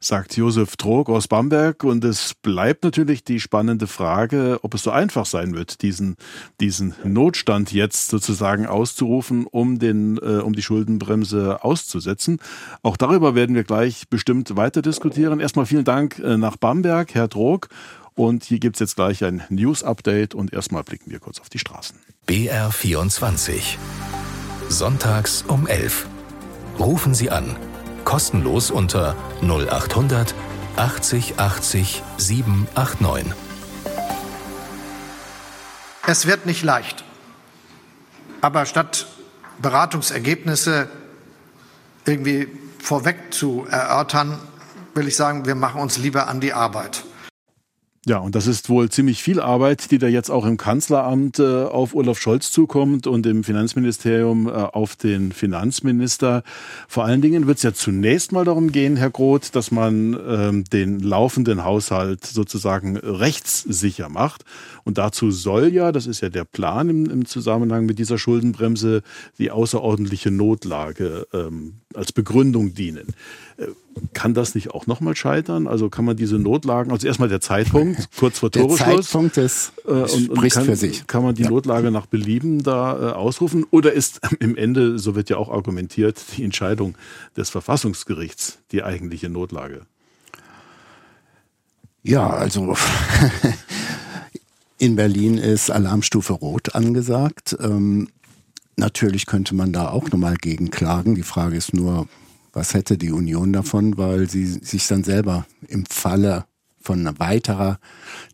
Sagt 0.00 0.36
Josef 0.36 0.76
Trog 0.76 1.10
aus 1.10 1.28
Bamberg. 1.28 1.84
Und 1.84 2.04
es 2.04 2.34
bleibt 2.34 2.84
natürlich 2.84 3.22
die 3.22 3.38
spannende 3.38 3.86
Frage, 3.86 4.58
ob 4.62 4.74
es 4.74 4.82
so 4.82 4.90
einfach 4.90 5.26
sein 5.26 5.54
wird, 5.54 5.82
diesen, 5.82 6.16
diesen 6.60 6.94
Notstand 7.04 7.72
jetzt 7.72 8.08
sozusagen 8.08 8.66
auszurufen, 8.66 9.46
um, 9.46 9.78
den, 9.78 10.16
äh, 10.18 10.40
um 10.40 10.54
die 10.54 10.62
Schuldenbremse 10.62 11.62
auszusetzen. 11.62 12.40
Auch 12.82 12.96
darüber 12.96 13.34
werden 13.34 13.54
wir 13.54 13.64
gleich 13.64 14.08
bestimmt 14.08 14.56
weiter 14.56 14.80
diskutieren. 14.80 15.38
Erstmal 15.38 15.66
vielen 15.66 15.84
Dank 15.84 16.18
äh, 16.18 16.38
nach 16.38 16.56
Bamberg, 16.56 17.14
Herr 17.14 17.28
Trog. 17.28 17.68
Und 18.14 18.44
hier 18.44 18.58
gibt 18.58 18.76
es 18.76 18.80
jetzt 18.80 18.96
gleich 18.96 19.22
ein 19.22 19.42
News-Update 19.50 20.34
und 20.34 20.52
erstmal 20.52 20.82
blicken 20.82 21.10
wir 21.10 21.18
kurz 21.18 21.40
auf 21.40 21.50
die 21.50 21.58
Straßen. 21.58 21.98
BR 22.26 22.70
24 22.70 23.78
Sonntags 24.74 25.44
um 25.46 25.68
11. 25.68 26.06
Rufen 26.80 27.14
Sie 27.14 27.30
an. 27.30 27.56
Kostenlos 28.04 28.72
unter 28.72 29.14
0800 29.40 30.34
80 30.76 31.38
80 31.38 32.02
789. 32.16 33.32
Es 36.08 36.26
wird 36.26 36.46
nicht 36.46 36.64
leicht. 36.64 37.04
Aber 38.40 38.66
statt 38.66 39.06
Beratungsergebnisse 39.62 40.88
irgendwie 42.04 42.48
vorweg 42.82 43.32
zu 43.32 43.66
erörtern, 43.70 44.40
will 44.94 45.06
ich 45.06 45.14
sagen, 45.14 45.46
wir 45.46 45.54
machen 45.54 45.80
uns 45.80 45.98
lieber 45.98 46.26
an 46.26 46.40
die 46.40 46.52
Arbeit. 46.52 47.04
Ja, 48.06 48.18
und 48.18 48.34
das 48.34 48.46
ist 48.46 48.68
wohl 48.68 48.90
ziemlich 48.90 49.22
viel 49.22 49.40
Arbeit, 49.40 49.90
die 49.90 49.96
da 49.96 50.06
jetzt 50.06 50.28
auch 50.28 50.44
im 50.44 50.58
Kanzleramt 50.58 51.38
äh, 51.38 51.64
auf 51.64 51.94
Olaf 51.94 52.18
Scholz 52.18 52.50
zukommt 52.50 53.06
und 53.06 53.24
im 53.24 53.44
Finanzministerium 53.44 54.46
äh, 54.46 54.50
auf 54.50 54.94
den 54.94 55.32
Finanzminister. 55.32 56.42
Vor 56.86 57.06
allen 57.06 57.22
Dingen 57.22 57.46
wird 57.46 57.56
es 57.56 57.62
ja 57.62 57.72
zunächst 57.72 58.30
mal 58.32 58.44
darum 58.44 58.72
gehen, 58.72 58.96
Herr 58.96 59.08
Groth, 59.08 59.54
dass 59.56 59.70
man 59.70 60.18
ähm, 60.28 60.64
den 60.64 61.00
laufenden 61.00 61.64
Haushalt 61.64 62.26
sozusagen 62.26 62.98
rechtssicher 62.98 64.10
macht. 64.10 64.44
Und 64.84 64.98
dazu 64.98 65.30
soll 65.30 65.72
ja, 65.72 65.92
das 65.92 66.06
ist 66.06 66.20
ja 66.20 66.28
der 66.28 66.44
Plan 66.44 66.88
im, 66.88 67.06
im 67.06 67.26
Zusammenhang 67.26 67.86
mit 67.86 67.98
dieser 67.98 68.18
Schuldenbremse, 68.18 69.02
die 69.38 69.50
außerordentliche 69.50 70.30
Notlage 70.30 71.26
ähm, 71.32 71.74
als 71.94 72.12
Begründung 72.12 72.74
dienen. 72.74 73.14
Äh, 73.56 73.68
kann 74.12 74.34
das 74.34 74.54
nicht 74.54 74.72
auch 74.72 74.86
nochmal 74.86 75.16
scheitern? 75.16 75.66
Also 75.66 75.88
kann 75.88 76.04
man 76.04 76.16
diese 76.16 76.38
Notlagen, 76.38 76.90
also 76.90 77.06
erstmal 77.06 77.28
der 77.28 77.40
Zeitpunkt, 77.40 78.08
kurz 78.18 78.40
vor 78.40 78.50
Toreschluss. 78.50 78.78
Der 78.78 79.02
Zeitpunkt 79.02 79.36
ist, 79.38 79.72
äh, 79.86 79.90
und, 79.90 80.30
und 80.30 80.48
kann, 80.50 80.64
für 80.64 80.76
sich. 80.76 81.06
Kann 81.06 81.22
man 81.22 81.34
die 81.34 81.44
ja. 81.44 81.50
Notlage 81.50 81.90
nach 81.90 82.06
Belieben 82.06 82.62
da 82.62 83.10
äh, 83.10 83.12
ausrufen? 83.12 83.64
Oder 83.70 83.92
ist 83.92 84.20
im 84.40 84.56
Ende, 84.56 84.98
so 84.98 85.14
wird 85.14 85.30
ja 85.30 85.38
auch 85.38 85.50
argumentiert, 85.50 86.20
die 86.36 86.44
Entscheidung 86.44 86.96
des 87.36 87.50
Verfassungsgerichts 87.50 88.58
die 88.72 88.82
eigentliche 88.82 89.30
Notlage? 89.30 89.82
Ja, 92.02 92.28
also 92.28 92.76
in 94.78 94.96
Berlin 94.96 95.38
ist 95.38 95.70
Alarmstufe 95.70 96.32
Rot 96.32 96.74
angesagt. 96.74 97.56
Ähm, 97.60 98.08
natürlich 98.76 99.26
könnte 99.26 99.54
man 99.54 99.72
da 99.72 99.90
auch 99.90 100.10
nochmal 100.10 100.36
gegenklagen. 100.36 101.14
Die 101.14 101.22
Frage 101.22 101.56
ist 101.56 101.74
nur, 101.74 102.08
was 102.52 102.74
hätte 102.74 102.98
die 102.98 103.12
Union 103.12 103.52
davon, 103.52 103.96
weil 103.98 104.28
sie 104.28 104.46
sich 104.46 104.86
dann 104.86 105.04
selber 105.04 105.46
im 105.68 105.86
Falle 105.86 106.46
von 106.80 107.18
weiterer 107.18 107.78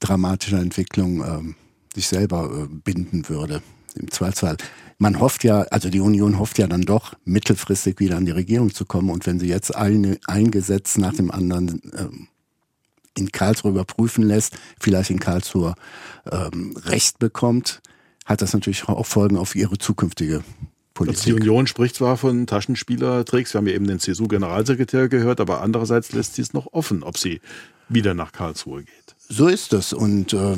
dramatischer 0.01 0.59
Entwicklung 0.59 1.25
ähm, 1.25 1.55
sich 1.95 2.09
selber 2.09 2.51
äh, 2.51 2.67
binden 2.69 3.29
würde. 3.29 3.63
Im 3.95 4.11
Zweifelsfall. 4.11 4.57
Man 4.99 5.19
hofft 5.19 5.45
ja, 5.45 5.63
also 5.63 5.89
die 5.89 6.01
Union 6.01 6.39
hofft 6.39 6.59
ja 6.59 6.67
dann 6.67 6.83
doch, 6.83 7.15
mittelfristig 7.25 7.99
wieder 7.99 8.17
an 8.17 8.27
die 8.27 8.33
Regierung 8.33 8.73
zu 8.73 8.85
kommen. 8.85 9.11
Und 9.11 9.27
wenn 9.27 9.41
sie 9.41 9.49
jetzt 9.49 9.75
eine, 9.75 10.19
ein 10.27 10.51
Gesetz 10.51 10.99
nach 10.99 11.15
dem 11.15 11.31
anderen 11.31 11.81
ähm, 11.97 12.29
in 13.21 13.33
Karlsruhe 13.33 13.71
überprüfen 13.71 14.25
lässt, 14.25 14.57
vielleicht 14.79 15.11
in 15.11 15.21
Karlsruhe 15.21 15.75
ähm, 16.31 16.77
Recht 16.85 17.19
bekommt, 17.19 17.81
hat 18.25 18.43
das 18.43 18.53
natürlich 18.53 18.89
auch 18.89 19.07
Folgen 19.07 19.37
auf 19.37 19.55
ihre 19.55 19.79
zukünftige 19.79 20.43
Politik. 20.95 21.19
Also 21.19 21.31
die 21.31 21.41
Union 21.41 21.67
spricht 21.67 21.97
zwar 21.97 22.17
von 22.17 22.47
Taschenspielertricks, 22.47 23.55
wir 23.55 23.59
haben 23.59 23.67
ja 23.67 23.75
eben 23.75 23.87
den 23.87 24.01
CSU-Generalsekretär 24.01 25.09
gehört, 25.09 25.41
aber 25.41 25.63
andererseits 25.63 26.13
lässt 26.13 26.35
sie 26.35 26.43
es 26.43 26.53
noch 26.53 26.73
offen, 26.73 27.03
ob 27.03 27.19
sie 27.19 27.41
wieder 27.89 28.15
nach 28.15 28.33
Karlsruhe 28.33 28.85
geht. 28.85 29.17
So 29.29 29.49
ist 29.49 29.73
es. 29.73 29.93
Und 29.93 30.33
äh, 30.33 30.57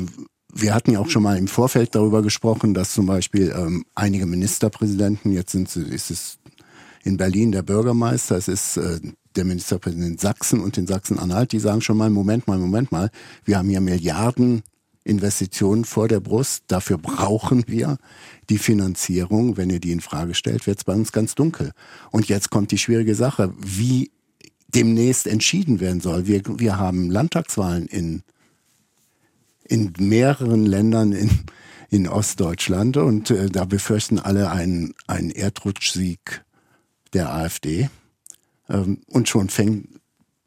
wir 0.53 0.73
hatten 0.73 0.91
ja 0.91 0.99
auch 0.99 1.09
schon 1.09 1.23
mal 1.23 1.37
im 1.37 1.47
Vorfeld 1.47 1.95
darüber 1.95 2.21
gesprochen, 2.21 2.73
dass 2.73 2.93
zum 2.93 3.05
Beispiel 3.05 3.53
ähm, 3.55 3.85
einige 3.95 4.25
Ministerpräsidenten, 4.25 5.31
jetzt 5.31 5.51
sind 5.51 5.69
sie, 5.69 5.83
ist 5.83 6.11
es 6.11 6.37
in 7.03 7.17
Berlin 7.17 7.51
der 7.51 7.63
Bürgermeister, 7.63 8.37
es 8.37 8.47
ist 8.47 8.77
äh, 8.77 8.99
der 9.35 9.45
Ministerpräsident 9.45 10.19
Sachsen 10.19 10.59
und 10.59 10.77
in 10.77 10.87
Sachsen-Anhalt, 10.87 11.51
die 11.51 11.59
sagen 11.59 11.81
schon 11.81 11.97
mal, 11.97 12.09
Moment 12.09 12.47
mal, 12.47 12.57
Moment 12.57 12.91
mal, 12.91 13.09
wir 13.45 13.57
haben 13.57 13.69
hier 13.69 13.81
Milliarden 13.81 14.63
Investitionen 15.03 15.85
vor 15.85 16.07
der 16.07 16.19
Brust. 16.19 16.63
Dafür 16.67 16.97
brauchen 16.97 17.65
wir 17.67 17.97
die 18.49 18.57
Finanzierung. 18.57 19.57
Wenn 19.57 19.69
ihr 19.69 19.79
die 19.79 19.91
in 19.91 20.01
Frage 20.01 20.33
stellt, 20.33 20.65
wird 20.65 20.77
es 20.79 20.83
bei 20.83 20.93
uns 20.93 21.11
ganz 21.11 21.35
dunkel. 21.35 21.71
Und 22.11 22.29
jetzt 22.29 22.49
kommt 22.49 22.71
die 22.71 22.77
schwierige 22.77 23.15
Sache, 23.15 23.53
wie 23.57 24.11
demnächst 24.73 25.27
entschieden 25.27 25.79
werden 25.79 26.01
soll. 26.01 26.25
Wir, 26.27 26.41
wir 26.45 26.77
haben 26.77 27.11
Landtagswahlen 27.11 27.87
in, 27.87 28.23
in 29.65 29.93
mehreren 29.99 30.65
Ländern 30.65 31.11
in, 31.11 31.29
in 31.89 32.07
Ostdeutschland 32.07 32.97
und 32.97 33.29
äh, 33.29 33.49
da 33.49 33.65
befürchten 33.65 34.19
alle 34.19 34.49
einen, 34.49 34.93
einen 35.05 35.31
Erdrutschsieg 35.31 36.43
der 37.13 37.33
AfD. 37.33 37.89
Ähm, 38.69 38.99
und 39.07 39.29
schon 39.29 39.49
fängt, 39.49 39.87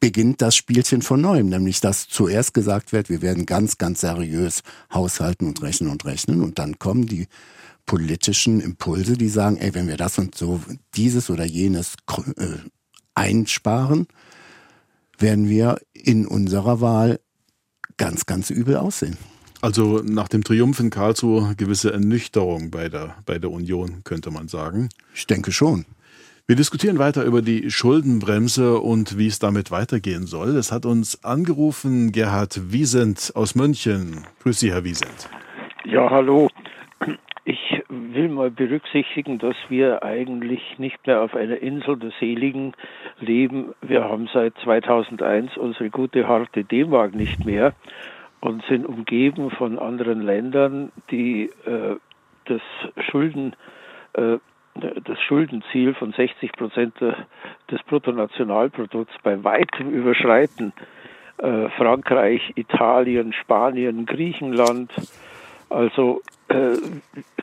beginnt 0.00 0.42
das 0.42 0.56
Spielchen 0.56 1.02
von 1.02 1.20
neuem, 1.20 1.48
nämlich 1.48 1.80
dass 1.80 2.08
zuerst 2.08 2.54
gesagt 2.54 2.92
wird, 2.92 3.08
wir 3.08 3.22
werden 3.22 3.46
ganz, 3.46 3.78
ganz 3.78 4.02
seriös 4.02 4.62
haushalten 4.92 5.46
und 5.46 5.62
rechnen 5.62 5.90
und 5.90 6.04
rechnen 6.04 6.42
und 6.42 6.58
dann 6.58 6.78
kommen 6.78 7.06
die 7.06 7.28
politischen 7.86 8.60
Impulse, 8.60 9.16
die 9.16 9.28
sagen, 9.28 9.56
ey, 9.56 9.74
wenn 9.74 9.88
wir 9.88 9.96
das 9.96 10.18
und 10.18 10.34
so 10.34 10.60
dieses 10.96 11.30
oder 11.30 11.44
jenes 11.44 11.94
äh, 12.36 12.58
einsparen, 13.14 14.06
werden 15.18 15.48
wir 15.48 15.78
in 15.94 16.26
unserer 16.26 16.80
Wahl 16.80 17.20
ganz, 17.96 18.26
ganz 18.26 18.50
übel 18.50 18.76
aussehen. 18.76 19.16
Also 19.62 20.02
nach 20.04 20.28
dem 20.28 20.44
Triumph 20.44 20.78
in 20.80 20.90
Karlsruhe 20.90 21.54
gewisse 21.56 21.92
Ernüchterung 21.92 22.70
bei 22.70 22.88
der, 22.88 23.16
bei 23.24 23.38
der 23.38 23.50
Union, 23.50 24.04
könnte 24.04 24.30
man 24.30 24.48
sagen. 24.48 24.90
Ich 25.14 25.26
denke 25.26 25.50
schon. 25.50 25.86
Wir 26.48 26.54
diskutieren 26.54 27.00
weiter 27.00 27.24
über 27.24 27.42
die 27.42 27.72
Schuldenbremse 27.72 28.78
und 28.78 29.18
wie 29.18 29.26
es 29.26 29.40
damit 29.40 29.72
weitergehen 29.72 30.26
soll. 30.26 30.50
Es 30.50 30.70
hat 30.70 30.86
uns 30.86 31.24
angerufen 31.24 32.12
Gerhard 32.12 32.72
Wiesent 32.72 33.32
aus 33.34 33.56
München. 33.56 34.24
Grüß 34.44 34.60
Sie, 34.60 34.70
Herr 34.70 34.84
Wiesent. 34.84 35.28
Ja, 35.84 36.08
hallo. 36.08 36.48
Ich 37.44 37.82
will 37.88 38.28
mal 38.28 38.52
berücksichtigen, 38.52 39.38
dass 39.38 39.56
wir 39.68 40.04
eigentlich 40.04 40.60
nicht 40.78 41.04
mehr 41.04 41.20
auf 41.20 41.34
einer 41.34 41.58
Insel 41.58 41.96
der 41.96 42.12
Seligen 42.20 42.74
leben. 43.18 43.74
Wir 43.82 44.04
haben 44.04 44.28
seit 44.32 44.54
2001 44.62 45.56
unsere 45.56 45.90
gute 45.90 46.28
harte 46.28 46.62
D-Mark 46.62 47.16
nicht 47.16 47.44
mehr 47.44 47.74
und 48.38 48.64
sind 48.68 48.86
umgeben 48.86 49.50
von 49.50 49.80
anderen 49.80 50.22
Ländern, 50.22 50.92
die 51.10 51.50
äh, 51.64 51.96
das 52.44 52.62
Schulden 53.10 53.56
äh, 54.12 54.38
das 55.04 55.20
Schuldenziel 55.22 55.94
von 55.94 56.12
60 56.12 56.52
Prozent 56.52 56.94
des 57.00 57.82
Bruttonationalprodukts 57.84 59.14
bei 59.22 59.42
weitem 59.42 59.90
überschreiten. 59.90 60.72
äh, 61.38 61.68
Frankreich, 61.70 62.52
Italien, 62.56 63.32
Spanien, 63.32 64.06
Griechenland. 64.06 64.90
Also 65.68 66.22
äh, 66.48 66.76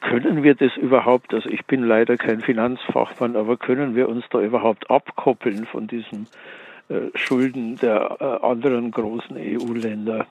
können 0.01 0.43
wir 0.43 0.55
das 0.55 0.75
überhaupt, 0.77 1.33
also 1.33 1.49
ich 1.49 1.65
bin 1.65 1.83
leider 1.83 2.17
kein 2.17 2.41
Finanzfachmann, 2.41 3.35
aber 3.35 3.57
können 3.57 3.95
wir 3.95 4.07
uns 4.09 4.23
da 4.29 4.39
überhaupt 4.41 4.89
abkoppeln 4.89 5.65
von 5.65 5.87
diesen 5.87 6.27
äh, 6.89 7.15
Schulden 7.15 7.77
der 7.77 8.17
äh, 8.19 8.45
anderen 8.45 8.91
großen 8.91 9.35
EU-Länder? 9.37 10.25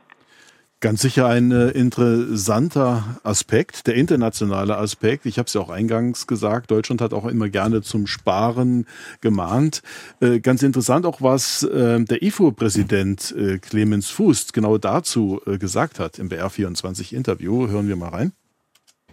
Ganz 0.82 1.00
sicher 1.00 1.28
ein 1.28 1.52
äh, 1.52 1.68
interessanter 1.68 3.20
Aspekt, 3.22 3.86
der 3.86 3.94
internationale 3.94 4.78
Aspekt. 4.78 5.26
Ich 5.26 5.38
habe 5.38 5.46
es 5.46 5.54
ja 5.54 5.60
auch 5.60 5.70
eingangs 5.70 6.26
gesagt, 6.26 6.72
Deutschland 6.72 7.00
hat 7.00 7.14
auch 7.14 7.26
immer 7.26 7.48
gerne 7.48 7.82
zum 7.82 8.08
Sparen 8.08 8.86
gemahnt. 9.20 9.82
Äh, 10.18 10.40
ganz 10.40 10.64
interessant 10.64 11.06
auch, 11.06 11.22
was 11.22 11.62
äh, 11.62 12.00
der 12.00 12.20
IFO-Präsident 12.20 13.32
Clemens 13.62 14.10
Fuß 14.10 14.52
genau 14.52 14.76
dazu 14.76 15.40
gesagt 15.46 16.00
hat 16.00 16.18
im 16.18 16.28
BR24-Interview. 16.28 17.68
Hören 17.68 17.86
wir 17.86 17.94
mal 17.94 18.08
rein. 18.08 18.32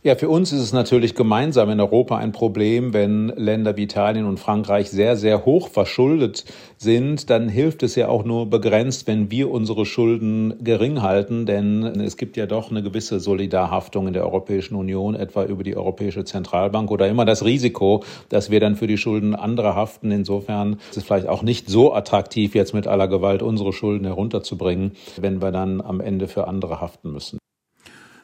Ja, 0.02 0.16
für 0.16 0.30
uns 0.30 0.54
ist 0.54 0.62
es 0.62 0.72
natürlich 0.72 1.14
gemeinsam 1.14 1.70
in 1.72 1.82
Europa 1.82 2.16
ein 2.16 2.32
Problem, 2.32 2.94
wenn 2.94 3.28
Länder 3.36 3.76
wie 3.76 3.84
Italien 3.84 4.26
und 4.26 4.40
Frankreich 4.40 4.90
sehr, 4.90 5.18
sehr 5.18 5.44
hoch 5.44 5.68
verschuldet 5.68 6.46
sind. 6.78 7.30
Dann 7.30 7.50
hilft 7.50 7.84
es 7.84 7.96
ja 7.96 8.08
auch 8.08 8.24
nur 8.24 8.50
begrenzt, 8.50 9.08
wenn 9.08 9.30
wir 9.30 9.52
unsere 9.52 9.86
Schulden 9.86 10.64
gering 10.64 11.02
halten, 11.02 11.46
denn 11.46 11.84
es 12.00 12.16
gibt 12.16 12.38
ja 12.38 12.46
doch 12.46 12.72
eine 12.72 12.82
gewisse 12.82 13.20
Solidarhaftung 13.20 14.08
in 14.08 14.14
der 14.14 14.24
Europäischen 14.24 14.76
Union, 14.76 15.16
etwa 15.16 15.44
über 15.44 15.66
die 15.66 15.76
Europäische 15.76 16.24
Zentralbank 16.24 16.92
oder 16.92 17.10
immer 17.10 17.26
das 17.26 17.44
Risiko, 17.44 18.02
dass 18.30 18.50
wir 18.50 18.62
dann 18.62 18.78
für 18.78 18.88
die 18.88 18.98
Schulden 18.98 19.36
anderer 19.36 19.76
haften. 19.76 20.12
Insofern 20.12 20.78
ist 20.92 20.96
es 20.96 21.04
vielleicht 21.04 21.28
auch 21.28 21.44
nicht 21.44 21.68
so 21.68 21.94
attraktiv, 21.94 22.56
jetzt 22.56 22.74
mit 22.74 22.88
aller 22.88 23.10
Gewalt 23.10 23.44
unsere 23.44 23.74
Schulden 23.74 24.06
herunterzubringen, 24.06 24.94
wenn 25.20 25.42
wir 25.42 25.52
dann 25.52 25.82
am 25.82 26.00
Ende 26.00 26.30
für 26.30 26.48
andere 26.48 26.80
haften 26.80 27.12
müssen 27.12 27.38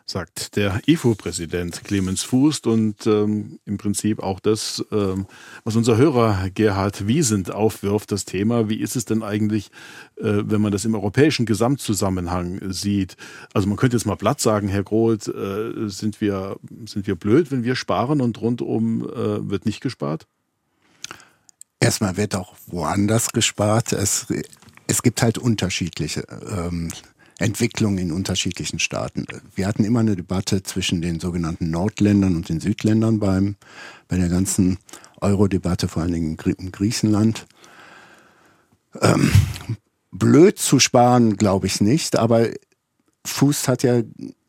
sagt 0.06 0.56
der 0.56 0.82
IFO-Präsident 0.86 1.84
Clemens 1.84 2.22
Fußt 2.22 2.68
und 2.68 3.08
ähm, 3.08 3.60
im 3.66 3.78
Prinzip 3.78 4.20
auch 4.20 4.40
das, 4.40 4.86
ähm, 4.92 5.26
was 5.64 5.76
unser 5.76 5.98
Hörer 5.98 6.50
Gerhard 6.54 7.08
Wiesent 7.08 7.52
aufwirft, 7.52 8.12
das 8.12 8.24
Thema, 8.24 8.70
wie 8.70 8.80
ist 8.80 8.96
es 8.96 9.06
denn 9.06 9.24
eigentlich, 9.24 9.72
äh, 10.18 10.44
wenn 10.46 10.62
man 10.62 10.72
das 10.72 10.86
im 10.86 10.94
europäischen 10.94 11.48
Gesamtzusammenhang 11.48 12.72
sieht? 12.72 13.18
Also 13.54 13.68
man 13.68 13.78
könnte 13.78 13.98
jetzt 13.98 14.06
mal 14.06 14.16
platt 14.16 14.40
sagen, 14.40 14.68
Herr 14.68 14.84
Groth, 14.84 15.28
äh, 15.28 15.90
sind, 15.90 16.22
wir, 16.22 16.58
sind 16.86 17.08
wir 17.08 17.16
blöd, 17.16 17.52
wenn 17.52 17.64
wir 17.64 17.76
sparen 17.76 18.22
und 18.22 18.40
rundum 18.40 19.10
äh, 19.10 19.50
wird 19.50 19.66
nicht 19.66 19.82
gespart? 19.82 20.28
Erstmal 21.80 22.16
wird 22.16 22.36
auch 22.36 22.56
woanders 22.68 23.32
gespart. 23.32 23.92
Es, 23.92 24.28
es 24.88 25.02
gibt 25.02 25.24
halt 25.24 25.40
unterschiedliche 25.40 26.28
ähm, 26.48 26.92
Entwicklung 27.38 27.98
in 27.98 28.12
unterschiedlichen 28.12 28.80
Staaten. 28.80 29.26
Wir 29.56 29.68
hatten 29.68 29.84
immer 29.84 30.00
eine 30.00 30.16
Debatte 30.16 30.64
zwischen 30.64 31.02
den 31.02 31.20
sogenannten 31.20 31.70
Nordländern 31.70 32.36
und 32.36 32.48
den 32.48 32.62
Südländern 32.62 33.20
beim, 33.20 33.56
bei 34.08 34.18
der 34.18 34.30
ganzen 34.30 34.78
Euro-Debatte, 35.20 35.88
vor 35.88 36.04
allen 36.04 36.14
Dingen 36.14 36.38
in 36.58 36.72
Griechenland. 36.72 37.46
Ähm, 39.02 39.32
blöd 40.12 40.60
zu 40.60 40.80
sparen, 40.80 41.36
glaube 41.36 41.68
ich 41.68 41.82
nicht, 41.82 42.16
aber 42.16 42.50
Fuß 43.26 43.68
hat 43.68 43.84
ja 43.84 44.02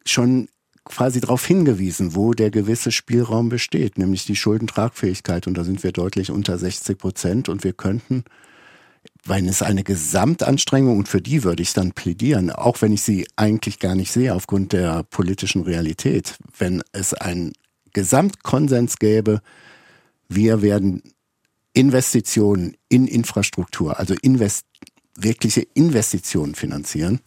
schon 0.05 0.49
quasi 0.85 1.21
darauf 1.21 1.45
hingewiesen, 1.45 2.15
wo 2.15 2.33
der 2.33 2.51
gewisse 2.51 2.93
Spielraum 2.93 3.49
besteht, 3.49 3.99
nämlich 3.99 4.25
die 4.25 4.37
Schuldentragfähigkeit. 4.37 5.49
Und 5.49 5.55
da 5.55 5.65
sind 5.65 5.83
wir 5.83 5.91
deutlich 5.91 6.31
unter 6.31 6.57
60 6.57 6.97
Prozent 6.97 7.49
und 7.49 7.65
wir 7.65 7.73
könnten 7.73 8.25
weil 9.25 9.49
es 9.49 9.63
eine 9.63 9.85
Gesamtanstrengung 9.85 10.99
und 10.99 11.09
für 11.09 11.21
die 11.21 11.45
würde 11.45 11.63
ich 11.63 11.73
dann 11.73 11.93
plädieren, 11.93 12.51
auch 12.51 12.81
wenn 12.83 12.93
ich 12.93 13.03
sie 13.03 13.27
eigentlich 13.37 13.79
gar 13.79 13.95
nicht 13.95 14.13
sehe 14.13 14.35
aufgrund 14.35 14.73
der 14.73 15.03
politischen 15.05 15.63
Realität, 15.63 16.37
wenn 16.59 16.83
es 16.93 17.15
einen 17.15 17.53
Gesamtkonsens 17.93 18.99
gäbe, 18.99 19.41
wir 20.29 20.63
werden 20.63 21.03
Investitionen 21.73 22.77
in 22.89 23.07
Infrastruktur, 23.07 23.99
also 23.99 24.15
invest 24.23 24.67
wirkliche 25.17 25.63
Investitionen 25.75 26.55
finanzieren, 26.55 27.21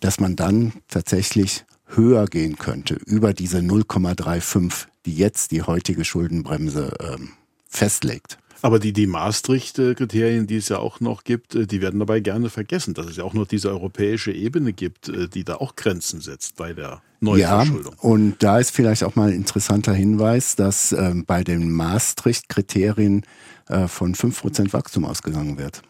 dass 0.00 0.20
man 0.20 0.36
dann 0.36 0.72
tatsächlich 0.88 1.64
höher 1.86 2.26
gehen 2.26 2.58
könnte 2.58 2.94
über 2.94 3.32
diese 3.32 3.58
0,35, 3.58 4.86
die 5.06 5.14
jetzt 5.14 5.50
die 5.52 5.62
heutige 5.62 6.04
Schuldenbremse 6.04 6.94
ähm, 7.00 7.30
festlegt. 7.66 8.38
Aber 8.60 8.78
die, 8.78 8.92
die 8.92 9.06
Maastricht-Kriterien, 9.06 10.46
die 10.46 10.56
es 10.56 10.68
ja 10.68 10.78
auch 10.78 11.00
noch 11.00 11.24
gibt, 11.24 11.54
äh, 11.54 11.66
die 11.66 11.80
werden 11.80 12.00
dabei 12.00 12.20
gerne 12.20 12.50
vergessen, 12.50 12.94
dass 12.94 13.06
es 13.06 13.16
ja 13.16 13.24
auch 13.24 13.34
noch 13.34 13.46
diese 13.46 13.70
europäische 13.70 14.32
Ebene 14.32 14.72
gibt, 14.72 15.08
äh, 15.08 15.28
die 15.28 15.44
da 15.44 15.56
auch 15.56 15.76
Grenzen 15.76 16.20
setzt 16.20 16.56
bei 16.56 16.72
der 16.72 17.02
Neuverschuldung. 17.20 17.94
Ja, 17.94 18.00
und 18.00 18.42
da 18.42 18.58
ist 18.58 18.70
vielleicht 18.70 19.04
auch 19.04 19.16
mal 19.16 19.28
ein 19.28 19.34
interessanter 19.34 19.92
Hinweis, 19.92 20.56
dass 20.56 20.92
äh, 20.92 21.14
bei 21.26 21.44
den 21.44 21.70
Maastricht-Kriterien 21.70 23.24
äh, 23.68 23.86
von 23.86 24.14
5% 24.14 24.72
Wachstum 24.72 25.04
ausgegangen 25.04 25.58
wird. 25.58 25.82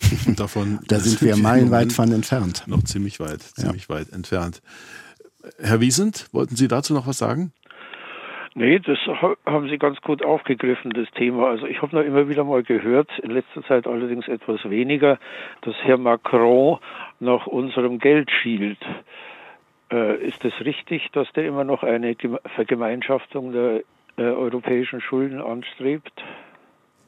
Davon 0.36 0.78
da 0.86 1.00
sind 1.00 1.20
wir 1.22 1.36
meilenweit 1.36 1.92
von 1.92 2.12
entfernt. 2.12 2.62
Noch 2.66 2.84
ziemlich 2.84 3.18
weit, 3.20 3.42
ziemlich 3.56 3.88
ja. 3.88 3.96
weit 3.96 4.12
entfernt. 4.12 4.62
Herr 5.58 5.80
Wiesent, 5.80 6.26
wollten 6.32 6.56
Sie 6.56 6.68
dazu 6.68 6.92
noch 6.94 7.06
was 7.06 7.18
sagen? 7.18 7.52
Nee, 8.58 8.80
das 8.80 8.98
haben 9.46 9.68
Sie 9.68 9.78
ganz 9.78 10.00
gut 10.00 10.24
aufgegriffen, 10.24 10.90
das 10.90 11.08
Thema. 11.12 11.46
Also 11.46 11.68
ich 11.68 11.80
habe 11.80 11.94
noch 11.94 12.02
immer 12.02 12.28
wieder 12.28 12.42
mal 12.42 12.64
gehört, 12.64 13.08
in 13.20 13.30
letzter 13.30 13.62
Zeit 13.62 13.86
allerdings 13.86 14.26
etwas 14.26 14.68
weniger, 14.68 15.20
dass 15.60 15.76
Herr 15.84 15.96
Macron 15.96 16.80
nach 17.20 17.46
unserem 17.46 18.00
Geld 18.00 18.28
schielt. 18.32 18.80
Äh, 19.92 20.16
ist 20.26 20.44
es 20.44 20.52
das 20.56 20.66
richtig, 20.66 21.08
dass 21.12 21.30
der 21.34 21.46
immer 21.46 21.62
noch 21.62 21.84
eine 21.84 22.16
Vergemeinschaftung 22.56 23.52
der 23.52 23.82
äh, 24.16 24.22
europäischen 24.22 25.00
Schulden 25.00 25.40
anstrebt? 25.40 26.20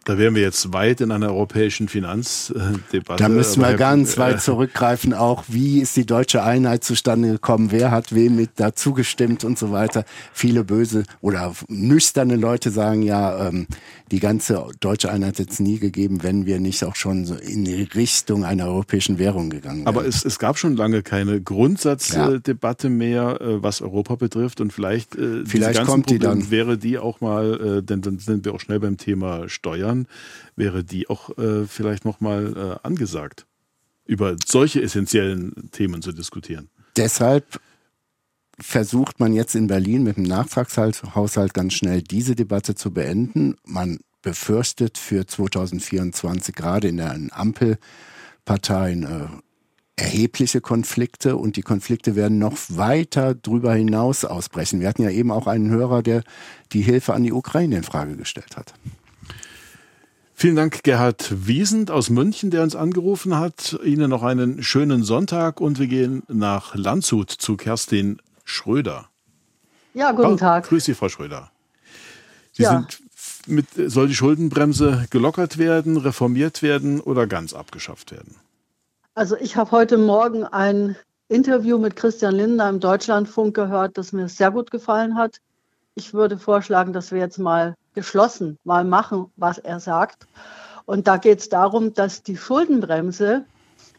Da 0.05 0.17
wären 0.17 0.35
wir 0.35 0.43
jetzt 0.43 0.73
weit 0.73 1.03
in 1.03 1.11
einer 1.11 1.29
europäischen 1.29 1.89
Finanzdebatte. 1.89 3.23
Da 3.23 3.29
müssen 3.29 3.61
wir 3.61 3.75
ganz 3.75 4.17
weit 4.17 4.37
äh, 4.37 4.39
zurückgreifen, 4.39 5.13
auch 5.13 5.45
wie 5.49 5.81
ist 5.81 5.95
die 5.97 6.07
deutsche 6.07 6.43
Einheit 6.43 6.85
zustande 6.85 7.33
gekommen, 7.33 7.71
wer 7.71 7.91
hat 7.91 8.15
wem 8.15 8.37
mit 8.37 8.53
dazu 8.57 8.95
gestimmt 8.95 9.45
und 9.45 9.59
so 9.59 9.73
weiter. 9.73 10.05
Viele 10.33 10.65
böse 10.65 11.05
oder 11.21 11.53
nüchterne 11.69 12.37
Leute 12.37 12.71
sagen 12.71 13.03
ja, 13.03 13.49
ähm, 13.49 13.67
die 14.11 14.21
ganze 14.21 14.65
deutsche 14.81 15.11
Einheit 15.11 15.39
hätte 15.39 15.53
es 15.53 15.61
nie 15.61 15.79
gegeben, 15.79 16.23
wenn 16.23 16.47
wir 16.47 16.61
nicht 16.61 16.83
auch 16.83 16.97
schon 16.97 17.27
so 17.27 17.35
in 17.35 17.65
die 17.65 17.83
Richtung 17.83 18.45
einer 18.45 18.67
europäischen 18.67 19.19
Währung 19.19 19.51
gegangen 19.51 19.85
wären. 19.85 19.87
Aber 19.87 20.07
es, 20.07 20.25
es 20.25 20.39
gab 20.39 20.59
schon 20.59 20.77
lange 20.77 21.03
keine 21.03 21.43
Grundsatzdebatte 21.43 22.89
ja. 22.89 22.95
mehr, 22.95 23.41
äh, 23.41 23.63
was 23.63 23.83
Europa 23.83 24.15
betrifft 24.15 24.63
und 24.63 24.73
vielleicht, 24.73 25.15
äh, 25.17 25.45
vielleicht 25.45 25.85
kommt 25.85 26.09
die 26.09 26.19
dann. 26.19 26.51
wäre 26.51 26.79
die 26.79 26.99
auch 26.99 27.21
mal, 27.21 27.83
denn 27.83 28.01
dann 28.01 28.19
sind 28.19 28.45
wir 28.45 28.55
auch 28.55 28.61
schnell 28.61 28.81
beim 28.81 28.97
Thema 28.97 29.49
Steuern 29.49 29.90
Jahren 29.91 30.07
wäre 30.57 30.85
die 30.85 31.09
auch 31.09 31.37
äh, 31.39 31.67
vielleicht 31.67 32.05
nochmal 32.05 32.79
äh, 32.83 32.87
angesagt, 32.87 33.47
über 34.07 34.37
solche 34.45 34.83
essentiellen 34.83 35.71
Themen 35.73 36.03
zu 36.03 36.13
diskutieren. 36.13 36.69
Deshalb 36.97 37.61
versucht 38.59 39.21
man 39.21 39.33
jetzt 39.33 39.55
in 39.55 39.67
Berlin 39.67 40.03
mit 40.03 40.17
dem 40.17 40.25
Nachtragshaushalt 40.25 41.55
ganz 41.55 41.75
schnell 41.75 42.03
diese 42.03 42.35
Debatte 42.35 42.75
zu 42.75 42.93
beenden. 42.93 43.57
Man 43.65 44.01
befürchtet 44.23 44.99
für 44.99 45.27
2024 45.27 46.55
gerade 46.55 46.89
in 46.89 46.99
den 46.99 47.33
Ampelparteien 47.33 49.05
äh, 49.05 49.29
erhebliche 49.97 50.61
Konflikte 50.61 51.37
und 51.37 51.57
die 51.57 51.63
Konflikte 51.63 52.17
werden 52.17 52.39
noch 52.39 52.57
weiter 52.69 53.35
darüber 53.35 53.75
hinaus 53.75 54.25
ausbrechen. 54.25 54.81
Wir 54.81 54.89
hatten 54.89 55.03
ja 55.03 55.11
eben 55.11 55.31
auch 55.31 55.47
einen 55.47 55.71
Hörer, 55.71 56.03
der 56.03 56.23
die 56.73 56.83
Hilfe 56.83 57.15
an 57.15 57.23
die 57.23 57.33
Ukraine 57.33 57.77
in 57.77 57.83
Frage 57.83 58.17
gestellt 58.17 58.57
hat. 58.57 58.75
Vielen 60.41 60.57
Dank, 60.57 60.85
Gerhard 60.85 61.47
Wiesend 61.47 61.91
aus 61.91 62.09
München, 62.09 62.51
der 62.51 62.63
uns 62.63 62.75
angerufen 62.75 63.37
hat. 63.37 63.79
Ihnen 63.85 64.09
noch 64.09 64.23
einen 64.23 64.63
schönen 64.63 65.03
Sonntag 65.03 65.61
und 65.61 65.79
wir 65.79 65.87
gehen 65.87 66.23
nach 66.29 66.75
Landshut 66.75 67.29
zu 67.29 67.59
Kerstin 67.59 68.23
Schröder. 68.47 69.11
Ja, 69.93 70.13
guten 70.13 70.39
Tag. 70.39 70.67
Grüß 70.67 70.83
Sie, 70.83 70.95
Frau 70.95 71.11
Schröder. 71.11 71.51
Sie 72.53 72.63
ja. 72.63 72.71
sind 72.71 73.01
mit, 73.49 73.67
soll 73.93 74.09
die 74.09 74.15
Schuldenbremse 74.15 75.09
gelockert 75.11 75.59
werden, 75.59 75.99
reformiert 75.99 76.63
werden 76.63 77.03
oder 77.03 77.27
ganz 77.27 77.53
abgeschafft 77.53 78.11
werden? 78.11 78.37
Also 79.15 79.37
ich 79.37 79.57
habe 79.57 79.73
heute 79.73 79.99
Morgen 79.99 80.45
ein 80.45 80.97
Interview 81.29 81.77
mit 81.77 81.97
Christian 81.97 82.35
Lindner 82.35 82.71
im 82.71 82.81
Deutschlandfunk 82.81 83.55
gehört, 83.55 83.99
das 83.99 84.15
mir 84.15 84.31
sehr 84.31 84.51
gut 84.51 84.71
gefallen 84.71 85.17
hat. 85.17 85.37
Ich 85.97 86.15
würde 86.15 86.39
vorschlagen, 86.39 86.95
dass 86.95 87.13
wir 87.13 87.19
jetzt 87.19 87.39
mal 87.39 87.75
geschlossen 87.95 88.59
mal 88.65 88.85
machen, 88.85 89.33
was 89.37 89.59
er 89.59 89.81
sagt. 89.81 90.27
Und 90.87 91.07
da 91.07 91.17
geht 91.17 91.41
es 91.41 91.49
darum, 91.49 91.95
dass 91.95 92.23
die 92.23 92.37
Schuldenbremse 92.37 93.45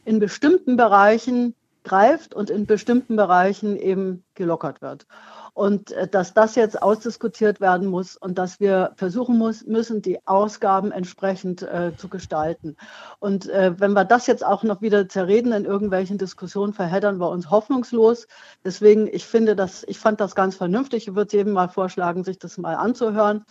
in 0.05 0.19
bestimmten 0.19 0.77
Bereichen 0.77 1.55
greift 1.83 2.33
und 2.33 2.49
in 2.49 2.65
bestimmten 2.65 3.15
Bereichen 3.15 3.75
eben 3.77 4.23
gelockert 4.35 4.81
wird. 4.81 5.07
Und 5.53 5.91
äh, 5.91 6.07
dass 6.07 6.33
das 6.33 6.55
jetzt 6.55 6.81
ausdiskutiert 6.81 7.59
werden 7.59 7.87
muss 7.87 8.15
und 8.15 8.37
dass 8.37 8.59
wir 8.59 8.93
versuchen 8.95 9.37
muss, 9.37 9.65
müssen, 9.65 10.01
die 10.01 10.25
Ausgaben 10.25 10.91
entsprechend 10.91 11.61
äh, 11.61 11.91
zu 11.97 12.07
gestalten. 12.07 12.77
Und 13.19 13.49
äh, 13.49 13.73
wenn 13.77 13.91
wir 13.91 14.05
das 14.05 14.27
jetzt 14.27 14.45
auch 14.45 14.63
noch 14.63 14.81
wieder 14.81 15.09
zerreden 15.09 15.51
in 15.51 15.65
irgendwelchen 15.65 16.17
Diskussionen, 16.17 16.73
verheddern 16.73 17.19
wir 17.19 17.29
uns 17.29 17.49
hoffnungslos. 17.49 18.27
Deswegen, 18.63 19.07
ich 19.07 19.25
finde 19.25 19.55
das, 19.55 19.83
ich 19.87 19.99
fand 19.99 20.21
das 20.21 20.35
ganz 20.35 20.55
vernünftig. 20.55 21.09
Ich 21.09 21.15
würde 21.15 21.35
jedem 21.35 21.53
mal 21.53 21.67
vorschlagen, 21.67 22.23
sich 22.23 22.39
das 22.39 22.57
mal 22.57 22.75
anzuhören. 22.75 23.45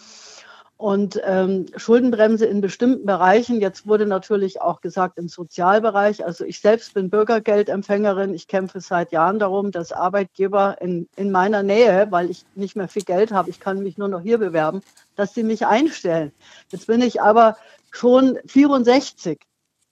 Und 0.81 1.21
ähm, 1.25 1.67
Schuldenbremse 1.77 2.47
in 2.47 2.63
bestimmten 2.63 3.05
Bereichen. 3.05 3.61
Jetzt 3.61 3.87
wurde 3.87 4.07
natürlich 4.07 4.63
auch 4.63 4.81
gesagt 4.81 5.19
im 5.19 5.29
Sozialbereich. 5.29 6.25
Also 6.25 6.47
ich 6.47 6.61
selbst 6.61 6.95
bin 6.95 7.11
Bürgergeldempfängerin. 7.11 8.33
Ich 8.33 8.49
kämpfe 8.49 8.81
seit 8.81 9.13
Jahren 9.13 9.39
darum, 9.39 9.73
dass 9.73 9.93
Arbeitgeber 9.93 10.79
in, 10.81 11.07
in 11.17 11.31
meiner 11.31 11.63
Nähe, 11.63 12.07
weil 12.09 12.31
ich 12.31 12.47
nicht 12.55 12.77
mehr 12.77 12.89
viel 12.89 13.03
Geld 13.03 13.31
habe, 13.31 13.51
ich 13.51 13.61
kann 13.61 13.83
mich 13.83 13.99
nur 13.99 14.09
noch 14.09 14.23
hier 14.23 14.39
bewerben, 14.39 14.81
dass 15.17 15.35
sie 15.35 15.43
mich 15.43 15.67
einstellen. 15.67 16.33
Jetzt 16.71 16.87
bin 16.87 17.03
ich 17.03 17.21
aber 17.21 17.59
schon 17.91 18.39
64 18.47 19.39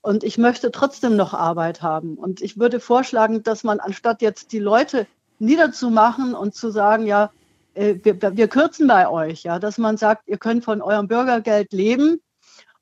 und 0.01 0.25
ich 0.25 0.39
möchte 0.39 0.71
trotzdem 0.71 1.17
noch 1.17 1.35
Arbeit 1.35 1.83
haben. 1.83 2.15
Und 2.15 2.41
ich 2.41 2.59
würde 2.59 2.81
vorschlagen, 2.81 3.43
dass 3.43 3.63
man 3.63 3.79
anstatt 3.79 4.23
jetzt 4.23 4.53
die 4.53 4.59
Leute 4.59 5.07
niederzumachen 5.39 6.35
und 6.35 6.55
zu 6.55 6.71
sagen, 6.71 7.05
ja, 7.05 7.31
wir, 7.79 8.37
wir 8.37 8.49
kürzen 8.49 8.89
bei 8.89 9.09
euch, 9.09 9.45
ja, 9.45 9.59
dass 9.59 9.79
man 9.79 9.97
sagt, 9.97 10.29
ihr 10.29 10.39
könnt 10.39 10.65
von 10.65 10.83
eurem 10.83 11.07
Bürgergeld 11.09 11.73
leben 11.73 12.21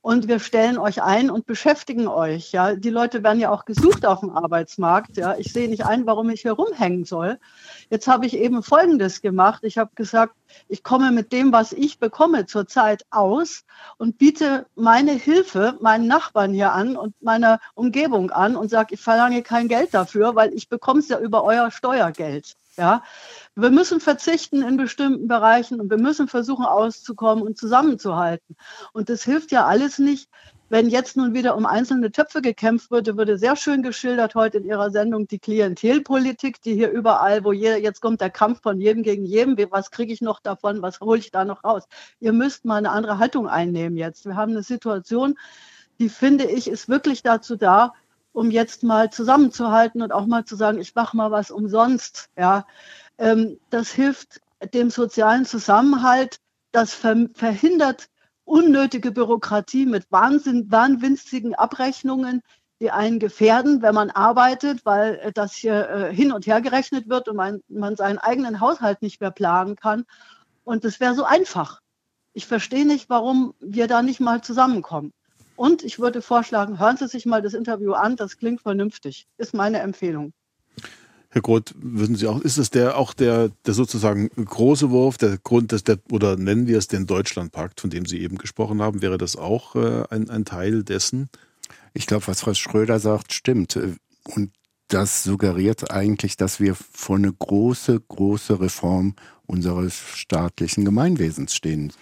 und 0.07 0.29
wir 0.29 0.39
stellen 0.39 0.79
euch 0.79 1.03
ein 1.03 1.31
und 1.31 1.47
beschäftigen 1.47 2.07
euch. 2.07 2.53
Ja, 2.53 2.77
die 2.77 2.91
Leute 2.91 3.25
werden 3.25 3.41
ja 3.41 3.51
auch 3.51 3.65
gesucht 3.65 4.07
auf 4.07 4.21
dem 4.21 4.31
Arbeitsmarkt. 4.31 5.17
Ja, 5.17 5.35
ich 5.37 5.53
sehe 5.53 5.69
nicht 5.69 5.85
ein, 5.85 6.07
warum 6.07 6.31
ich 6.31 6.43
hier 6.43 6.53
rumhängen 6.53 7.05
soll. 7.05 7.41
Jetzt 7.91 8.07
habe 8.07 8.25
ich 8.25 8.37
eben 8.37 8.63
Folgendes 8.63 9.21
gemacht. 9.21 9.65
Ich 9.65 9.79
habe 9.79 9.91
gesagt, 9.97 10.37
ich 10.69 10.85
komme 10.85 11.11
mit 11.11 11.33
dem, 11.33 11.53
was 11.53 11.73
ich 11.73 11.99
bekomme 11.99 12.47
zurzeit 12.47 13.05
aus 13.11 13.65
und 13.99 14.17
biete 14.17 14.67
meine 14.77 15.11
Hilfe 15.11 15.77
meinen 15.81 16.07
Nachbarn 16.07 16.53
hier 16.53 16.73
an 16.73 16.97
und 16.97 17.21
meiner 17.21 17.59
Umgebung 17.75 18.31
an 18.31 18.55
und 18.55 18.71
sage, 18.71 18.95
ich 18.95 19.01
verlange 19.01 19.43
kein 19.43 19.67
Geld 19.67 19.93
dafür, 19.93 20.37
weil 20.37 20.55
ich 20.55 20.69
bekomme 20.69 21.01
es 21.01 21.09
ja 21.09 21.19
über 21.19 21.43
euer 21.43 21.73
Steuergeld. 21.73 22.55
Ja, 22.77 23.03
wir 23.57 23.71
müssen 23.71 24.01
verzichten 24.01 24.63
in 24.63 24.77
bestimmten 24.77 25.29
Bereichen 25.29 25.81
und 25.81 25.91
wir 25.91 25.99
müssen 25.99 26.29
versuchen 26.29 26.67
auszukommen 26.67 27.43
und 27.43 27.57
zusammenzuhalten. 27.57 28.55
Und 28.93 29.09
das 29.09 29.25
hilft 29.25 29.51
ja 29.51 29.65
alles 29.65 29.99
nicht, 29.99 30.29
wenn 30.69 30.89
jetzt 30.89 31.17
nun 31.17 31.33
wieder 31.33 31.57
um 31.57 31.65
einzelne 31.65 32.11
Töpfe 32.11 32.43
gekämpft 32.43 32.91
würde, 32.91 33.17
wurde 33.17 33.39
sehr 33.39 33.57
schön 33.57 33.83
geschildert 33.83 34.35
heute 34.35 34.59
in 34.59 34.65
Ihrer 34.65 34.91
Sendung 34.91 35.27
die 35.29 35.39
Klientelpolitik, 35.39 36.61
die 36.61 36.75
hier 36.75 36.91
überall, 36.91 37.45
wo 37.45 37.53
jeder, 37.53 37.79
jetzt 37.79 38.01
kommt 38.01 38.21
der 38.21 38.31
Kampf 38.31 38.63
von 38.63 38.81
jedem 38.81 39.03
gegen 39.03 39.25
jedem, 39.25 39.57
was 39.71 39.91
kriege 39.91 40.13
ich 40.13 40.21
noch 40.21 40.41
davon, 40.41 40.83
was 40.83 41.01
hole 41.01 41.21
ich 41.21 41.31
da 41.31 41.45
noch 41.45 41.65
raus? 41.65 41.85
Ihr 42.21 42.33
müsst 42.33 42.65
mal 42.65 42.77
eine 42.77 42.91
andere 42.91 43.19
Haltung 43.19 43.49
einnehmen 43.49 43.97
jetzt. 43.97 44.27
Wir 44.27 44.37
haben 44.37 44.53
eine 44.53 44.63
Situation, 44.63 45.39
die 45.99 46.09
finde 46.09 46.45
ich, 46.45 46.69
ist 46.69 46.89
wirklich 46.89 47.23
dazu 47.23 47.57
da, 47.57 47.95
um 48.33 48.51
jetzt 48.51 48.83
mal 48.83 49.11
zusammenzuhalten 49.11 50.03
und 50.03 50.13
auch 50.13 50.27
mal 50.27 50.45
zu 50.45 50.57
sagen, 50.57 50.79
ich 50.79 50.95
mache 50.95 51.17
mal 51.17 51.31
was 51.31 51.51
umsonst. 51.51 52.29
Ja, 52.37 52.67
das 53.19 53.91
hilft 53.91 54.41
dem 54.75 54.91
sozialen 54.91 55.45
Zusammenhalt. 55.45 56.39
Das 56.73 56.95
verhindert 56.95 58.09
unnötige 58.45 59.11
Bürokratie 59.11 59.87
mit 59.87 60.07
Wahnsinn, 60.11 60.71
wahnwinzigen 60.71 61.55
Abrechnungen, 61.55 62.43
die 62.81 62.91
einen 62.91 63.19
gefährden, 63.19 63.83
wenn 63.83 63.95
man 63.95 64.11
arbeitet, 64.11 64.85
weil 64.85 65.33
das 65.35 65.55
hier 65.55 65.89
äh, 65.89 66.15
hin 66.15 66.33
und 66.33 66.47
her 66.47 66.61
gerechnet 66.61 67.09
wird 67.09 67.29
und 67.29 67.37
man, 67.37 67.61
man 67.69 67.97
seinen 67.97 68.19
eigenen 68.19 68.61
Haushalt 68.61 69.03
nicht 69.03 69.21
mehr 69.21 69.31
planen 69.31 69.77
kann. 69.77 70.05
Und 70.63 70.85
es 70.85 71.01
wäre 71.01 71.15
so 71.15 71.25
einfach. 71.25 71.81
Ich 72.35 72.47
verstehe 72.47 72.87
nicht, 72.87 73.09
warum 73.09 73.55
wir 73.61 73.89
da 73.89 74.03
nicht 74.03 74.21
mal 74.21 74.43
zusammenkommen. 74.43 75.13
Und 75.57 75.83
ich 75.83 75.99
würde 75.99 76.21
vorschlagen, 76.21 76.79
hören 76.79 76.99
Sie 76.99 77.09
sich 77.09 77.25
mal 77.25 77.41
das 77.41 77.55
Interview 77.55 77.95
an, 77.95 78.17
das 78.17 78.37
klingt 78.37 78.61
vernünftig, 78.61 79.27
ist 79.39 79.55
meine 79.55 79.81
Empfehlung. 79.81 80.35
Herr 81.37 81.43
Groth, 81.43 81.75
würden 81.79 82.17
Sie 82.17 82.27
auch, 82.29 82.41
ist 82.41 82.57
es 82.57 82.71
der 82.71 82.97
auch 82.97 83.13
der, 83.13 83.51
der 83.67 83.75
sozusagen 83.75 84.31
große 84.31 84.89
Wurf, 84.89 85.19
der 85.19 85.37
Grund, 85.37 85.71
dass 85.71 85.85
der, 85.85 85.99
oder 86.11 86.39
nennen 86.39 86.67
wir 86.67 86.79
es 86.79 86.89
den 86.89 87.05
Deutschlandpakt, 87.05 87.83
von 87.83 87.91
dem 87.91 88.07
Sie 88.07 88.23
eben 88.23 88.39
gesprochen 88.39 88.81
haben, 88.81 89.03
wäre 89.03 89.19
das 89.19 89.37
auch 89.37 89.77
äh, 89.77 90.05
ein, 90.09 90.31
ein 90.31 90.47
Teil 90.47 90.83
dessen? 90.83 91.29
Ich 91.93 92.07
glaube, 92.07 92.27
was 92.27 92.41
Frau 92.41 92.55
Schröder 92.55 93.01
sagt, 93.01 93.35
stimmt. 93.35 93.79
Und 94.25 94.51
das 94.89 95.25
suggeriert 95.25 95.91
eigentlich, 95.91 96.39
dass 96.39 96.59
wir 96.59 96.75
vor 96.75 97.17
eine 97.17 97.35
große, 97.35 98.01
große 98.09 98.59
Reform 98.59 99.15
unseres 99.45 99.95
staatlichen 100.15 100.87
Gemeinwesens 100.87 101.55
stehen 101.55 101.93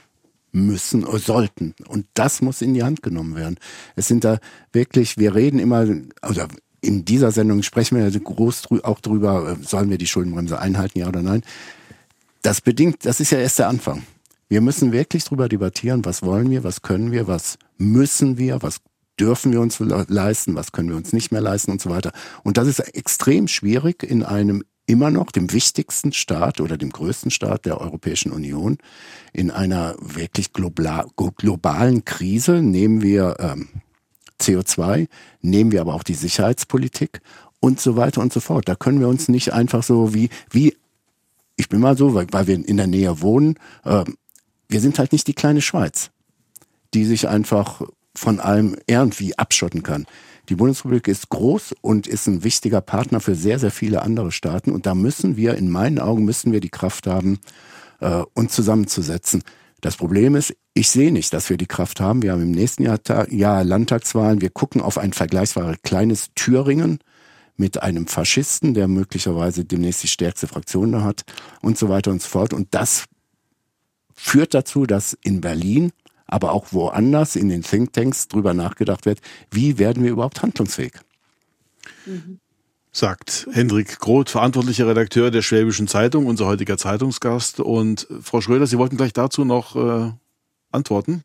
müssen 0.52 1.04
oder 1.04 1.18
sollten. 1.18 1.74
Und 1.88 2.06
das 2.14 2.40
muss 2.40 2.62
in 2.62 2.72
die 2.72 2.84
Hand 2.84 3.02
genommen 3.02 3.34
werden. 3.34 3.58
Es 3.96 4.06
sind 4.06 4.22
da 4.22 4.38
wirklich, 4.72 5.18
wir 5.18 5.34
reden 5.34 5.58
immer, 5.58 5.88
oder 6.22 6.46
in 6.84 7.04
dieser 7.04 7.32
Sendung 7.32 7.62
sprechen 7.62 7.98
wir 7.98 8.20
groß 8.20 8.68
auch 8.82 9.00
drüber, 9.00 9.56
äh, 9.60 9.64
sollen 9.64 9.90
wir 9.90 9.98
die 9.98 10.06
Schuldenbremse 10.06 10.58
einhalten, 10.58 10.98
ja 10.98 11.08
oder 11.08 11.22
nein. 11.22 11.42
Das 12.42 12.60
bedingt, 12.60 13.06
das 13.06 13.20
ist 13.20 13.30
ja 13.30 13.38
erst 13.38 13.58
der 13.58 13.68
Anfang. 13.68 14.02
Wir 14.48 14.60
müssen 14.60 14.92
wirklich 14.92 15.24
drüber 15.24 15.48
debattieren, 15.48 16.04
was 16.04 16.22
wollen 16.22 16.50
wir, 16.50 16.62
was 16.62 16.82
können 16.82 17.10
wir, 17.10 17.26
was 17.26 17.58
müssen 17.78 18.36
wir, 18.36 18.62
was 18.62 18.80
dürfen 19.18 19.52
wir 19.52 19.60
uns 19.60 19.78
leisten, 19.78 20.54
was 20.54 20.72
können 20.72 20.90
wir 20.90 20.96
uns 20.96 21.12
nicht 21.12 21.32
mehr 21.32 21.40
leisten 21.40 21.70
und 21.70 21.80
so 21.80 21.88
weiter. 21.90 22.12
Und 22.42 22.56
das 22.56 22.68
ist 22.68 22.80
extrem 22.80 23.48
schwierig 23.48 24.02
in 24.02 24.22
einem 24.22 24.64
immer 24.86 25.10
noch 25.10 25.30
dem 25.30 25.52
wichtigsten 25.52 26.12
Staat 26.12 26.60
oder 26.60 26.76
dem 26.76 26.90
größten 26.90 27.30
Staat 27.30 27.64
der 27.64 27.80
Europäischen 27.80 28.32
Union 28.32 28.76
in 29.32 29.50
einer 29.50 29.96
wirklich 29.98 30.52
globalen 30.52 32.04
Krise. 32.04 32.60
Nehmen 32.60 33.00
wir 33.00 33.36
ähm, 33.38 33.68
CO2, 34.44 35.08
nehmen 35.40 35.72
wir 35.72 35.80
aber 35.80 35.94
auch 35.94 36.02
die 36.02 36.14
Sicherheitspolitik 36.14 37.20
und 37.60 37.80
so 37.80 37.96
weiter 37.96 38.20
und 38.20 38.32
so 38.32 38.40
fort. 38.40 38.68
Da 38.68 38.74
können 38.74 39.00
wir 39.00 39.08
uns 39.08 39.28
nicht 39.28 39.52
einfach 39.52 39.82
so 39.82 40.14
wie, 40.14 40.28
wie 40.50 40.76
ich 41.56 41.68
bin 41.68 41.80
mal 41.80 41.96
so, 41.96 42.14
weil, 42.14 42.26
weil 42.30 42.46
wir 42.46 42.54
in 42.54 42.76
der 42.76 42.86
Nähe 42.86 43.20
wohnen, 43.20 43.56
äh, 43.84 44.04
wir 44.68 44.80
sind 44.80 44.98
halt 44.98 45.12
nicht 45.12 45.26
die 45.26 45.34
kleine 45.34 45.62
Schweiz, 45.62 46.10
die 46.94 47.04
sich 47.04 47.28
einfach 47.28 47.82
von 48.14 48.40
allem 48.40 48.76
irgendwie 48.86 49.36
abschotten 49.38 49.82
kann. 49.82 50.06
Die 50.48 50.56
Bundesrepublik 50.56 51.08
ist 51.08 51.30
groß 51.30 51.74
und 51.80 52.06
ist 52.06 52.26
ein 52.26 52.44
wichtiger 52.44 52.80
Partner 52.80 53.20
für 53.20 53.34
sehr, 53.34 53.58
sehr 53.58 53.70
viele 53.70 54.02
andere 54.02 54.30
Staaten. 54.30 54.72
Und 54.72 54.86
da 54.86 54.94
müssen 54.94 55.36
wir, 55.36 55.54
in 55.54 55.70
meinen 55.70 55.98
Augen, 55.98 56.24
müssen 56.24 56.52
wir 56.52 56.60
die 56.60 56.70
Kraft 56.70 57.06
haben, 57.06 57.38
äh, 58.00 58.22
uns 58.34 58.52
zusammenzusetzen. 58.52 59.42
Das 59.84 59.96
Problem 59.96 60.34
ist, 60.34 60.56
ich 60.72 60.88
sehe 60.88 61.12
nicht, 61.12 61.34
dass 61.34 61.50
wir 61.50 61.58
die 61.58 61.66
Kraft 61.66 62.00
haben. 62.00 62.22
Wir 62.22 62.32
haben 62.32 62.40
im 62.40 62.52
nächsten 62.52 62.84
Jahr, 62.84 63.00
Jahr 63.30 63.64
Landtagswahlen. 63.64 64.40
Wir 64.40 64.48
gucken 64.48 64.80
auf 64.80 64.96
ein 64.96 65.12
vergleichsweise 65.12 65.76
kleines 65.82 66.30
Thüringen 66.34 67.00
mit 67.58 67.82
einem 67.82 68.06
Faschisten, 68.06 68.72
der 68.72 68.88
möglicherweise 68.88 69.66
demnächst 69.66 70.02
die 70.02 70.08
stärkste 70.08 70.46
Fraktion 70.46 70.92
da 70.92 71.02
hat 71.02 71.24
und 71.60 71.76
so 71.76 71.90
weiter 71.90 72.12
und 72.12 72.22
so 72.22 72.28
fort. 72.30 72.54
Und 72.54 72.68
das 72.70 73.04
führt 74.14 74.54
dazu, 74.54 74.86
dass 74.86 75.18
in 75.22 75.42
Berlin 75.42 75.92
aber 76.24 76.52
auch 76.52 76.68
woanders 76.72 77.36
in 77.36 77.50
den 77.50 77.60
Thinktanks 77.60 78.28
drüber 78.28 78.54
nachgedacht 78.54 79.04
wird, 79.04 79.20
wie 79.50 79.76
werden 79.76 80.02
wir 80.02 80.12
überhaupt 80.12 80.40
handlungsfähig? 80.40 80.94
Mhm. 82.06 82.40
Sagt 82.96 83.48
Hendrik 83.50 83.98
Groth, 83.98 84.30
verantwortlicher 84.30 84.86
Redakteur 84.86 85.32
der 85.32 85.42
Schwäbischen 85.42 85.88
Zeitung, 85.88 86.26
unser 86.26 86.46
heutiger 86.46 86.78
Zeitungsgast. 86.78 87.58
Und 87.58 88.06
Frau 88.22 88.40
Schröder, 88.40 88.68
Sie 88.68 88.78
wollten 88.78 88.96
gleich 88.96 89.12
dazu 89.12 89.44
noch 89.44 89.74
äh, 89.74 90.12
antworten? 90.70 91.24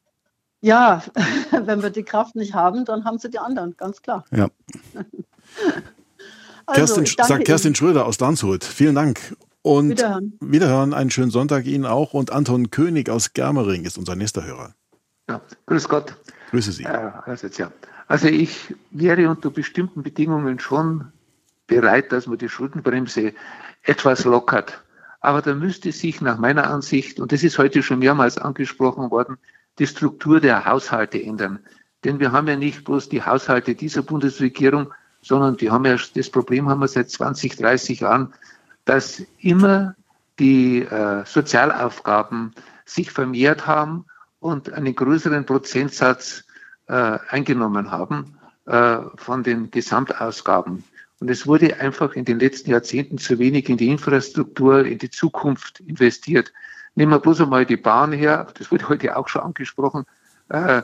Ja, 0.61 1.03
wenn 1.51 1.83
wir 1.83 1.91
die 1.91 2.01
Kraft 2.01 2.35
nicht 2.35 2.55
haben, 2.55 2.85
dann 2.85 3.05
haben 3.05 3.19
sie 3.19 3.29
die 3.29 3.37
anderen, 3.37 3.77
ganz 3.77 4.01
klar. 4.01 4.25
Ja. 4.31 4.47
also, 6.65 7.03
Kerstin, 7.03 7.05
sagt 7.05 7.45
Kerstin 7.45 7.69
Ihnen. 7.69 7.75
Schröder 7.75 8.07
aus 8.07 8.19
Landshut. 8.19 8.63
Vielen 8.63 8.95
Dank. 8.95 9.35
Und 9.61 9.91
wiederhören. 9.91 10.33
wiederhören. 10.41 10.93
Einen 10.95 11.11
schönen 11.11 11.29
Sonntag 11.29 11.67
Ihnen 11.67 11.85
auch. 11.85 12.15
Und 12.15 12.31
Anton 12.31 12.71
König 12.71 13.11
aus 13.11 13.33
Germering 13.33 13.85
ist 13.85 13.99
unser 13.99 14.15
nächster 14.15 14.43
Hörer. 14.43 14.73
Ja, 15.29 15.39
grüß 15.67 15.87
Gott. 15.87 16.15
Grüße 16.49 16.71
Sie. 16.71 16.85
Äh, 16.85 17.11
also, 17.25 17.45
ja. 17.45 17.71
also 18.07 18.27
ich 18.27 18.73
wäre 18.89 19.29
unter 19.29 19.51
bestimmten 19.51 20.01
Bedingungen 20.01 20.57
schon 20.57 21.11
bereit, 21.69 22.11
dass 22.11 22.27
man 22.27 22.37
die 22.37 22.49
Schuldenbremse 22.49 23.33
etwas 23.83 24.25
lockert. 24.25 24.83
Aber 25.21 25.41
da 25.41 25.53
müsste 25.53 25.91
sich 25.91 26.19
nach 26.21 26.37
meiner 26.37 26.69
Ansicht, 26.69 27.19
und 27.19 27.31
das 27.31 27.43
ist 27.43 27.57
heute 27.57 27.81
schon 27.83 27.99
mehrmals 27.99 28.37
angesprochen 28.37 29.09
worden, 29.11 29.37
die 29.77 29.87
Struktur 29.87 30.41
der 30.41 30.65
Haushalte 30.65 31.21
ändern. 31.21 31.59
Denn 32.03 32.19
wir 32.19 32.31
haben 32.31 32.47
ja 32.47 32.55
nicht 32.55 32.83
bloß 32.83 33.09
die 33.09 33.23
Haushalte 33.23 33.75
dieser 33.75 34.01
Bundesregierung, 34.01 34.93
sondern 35.21 35.57
die 35.57 35.69
haben 35.69 35.85
ja, 35.85 35.97
das 36.15 36.29
Problem 36.29 36.69
haben 36.69 36.79
wir 36.79 36.87
seit 36.87 37.09
20, 37.09 37.57
30 37.57 38.01
Jahren, 38.01 38.33
dass 38.85 39.21
immer 39.39 39.95
die 40.39 40.83
äh, 40.83 41.25
Sozialaufgaben 41.25 42.53
sich 42.85 43.11
vermehrt 43.11 43.67
haben 43.67 44.05
und 44.39 44.71
einen 44.71 44.95
größeren 44.95 45.45
Prozentsatz 45.45 46.45
äh, 46.87 47.19
eingenommen 47.29 47.91
haben 47.91 48.37
äh, 48.65 48.99
von 49.15 49.43
den 49.43 49.69
Gesamtausgaben. 49.69 50.83
Und 51.19 51.29
es 51.29 51.45
wurde 51.45 51.79
einfach 51.79 52.13
in 52.13 52.25
den 52.25 52.39
letzten 52.39 52.71
Jahrzehnten 52.71 53.17
zu 53.17 53.39
wenig 53.39 53.69
in 53.69 53.77
die 53.77 53.89
Infrastruktur, 53.89 54.85
in 54.85 54.97
die 54.97 55.09
Zukunft 55.09 55.81
investiert. 55.81 56.53
Nehmen 56.95 57.11
wir 57.11 57.19
bloß 57.19 57.41
einmal 57.41 57.65
die 57.65 57.77
Bahn 57.77 58.11
her, 58.11 58.47
das 58.57 58.71
wurde 58.71 58.87
heute 58.89 59.15
auch 59.15 59.27
schon 59.27 59.41
angesprochen, 59.41 60.05
äh, 60.49 60.81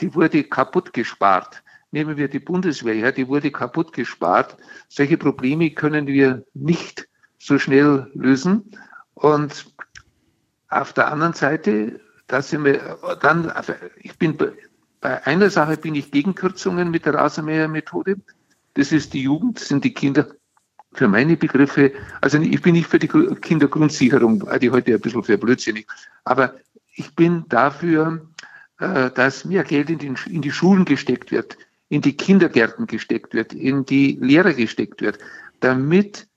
die 0.00 0.14
wurde 0.14 0.44
kaputt 0.44 0.92
gespart. 0.92 1.62
Nehmen 1.90 2.16
wir 2.16 2.28
die 2.28 2.40
Bundeswehr 2.40 2.94
her, 2.94 3.12
die 3.12 3.28
wurde 3.28 3.50
kaputt 3.50 3.92
gespart. 3.92 4.56
Solche 4.88 5.16
Probleme 5.16 5.70
können 5.70 6.06
wir 6.06 6.44
nicht 6.54 7.08
so 7.38 7.58
schnell 7.58 8.10
lösen. 8.14 8.70
Und 9.14 9.66
auf 10.68 10.92
der 10.92 11.10
anderen 11.10 11.34
Seite, 11.34 12.00
da 12.26 12.42
sind 12.42 12.64
wir 12.64 12.98
dann, 13.20 13.52
ich 13.98 14.18
bin 14.18 14.36
bei 15.00 15.24
einer 15.26 15.50
Sache 15.50 15.76
bin 15.76 15.94
ich 15.94 16.10
gegen 16.10 16.34
Kürzungen 16.34 16.90
mit 16.90 17.06
der 17.06 17.14
Rasenmähermethode. 17.14 18.16
Das 18.74 18.92
ist 18.92 19.14
die 19.14 19.22
Jugend, 19.22 19.60
das 19.60 19.68
sind 19.68 19.84
die 19.84 19.94
Kinder. 19.94 20.28
Für 20.92 21.08
meine 21.08 21.36
Begriffe, 21.36 21.92
also 22.20 22.38
ich 22.38 22.62
bin 22.62 22.74
nicht 22.74 22.86
für 22.86 23.00
die 23.00 23.08
Kindergrundsicherung, 23.08 24.48
die 24.60 24.70
heute 24.70 24.94
ein 24.94 25.00
bisschen 25.00 25.24
für 25.24 25.36
blödsinnig, 25.36 25.88
aber 26.22 26.54
ich 26.94 27.16
bin 27.16 27.44
dafür, 27.48 28.28
äh, 28.78 29.10
dass 29.10 29.44
mehr 29.44 29.64
Geld 29.64 29.90
in, 29.90 29.98
den, 29.98 30.16
in 30.26 30.42
die 30.42 30.52
Schulen 30.52 30.84
gesteckt 30.84 31.32
wird, 31.32 31.58
in 31.88 32.00
die 32.00 32.16
Kindergärten 32.16 32.86
gesteckt 32.86 33.34
wird, 33.34 33.52
in 33.52 33.84
die 33.84 34.18
Lehrer 34.20 34.52
gesteckt 34.52 35.00
wird, 35.00 35.18
damit 35.60 36.28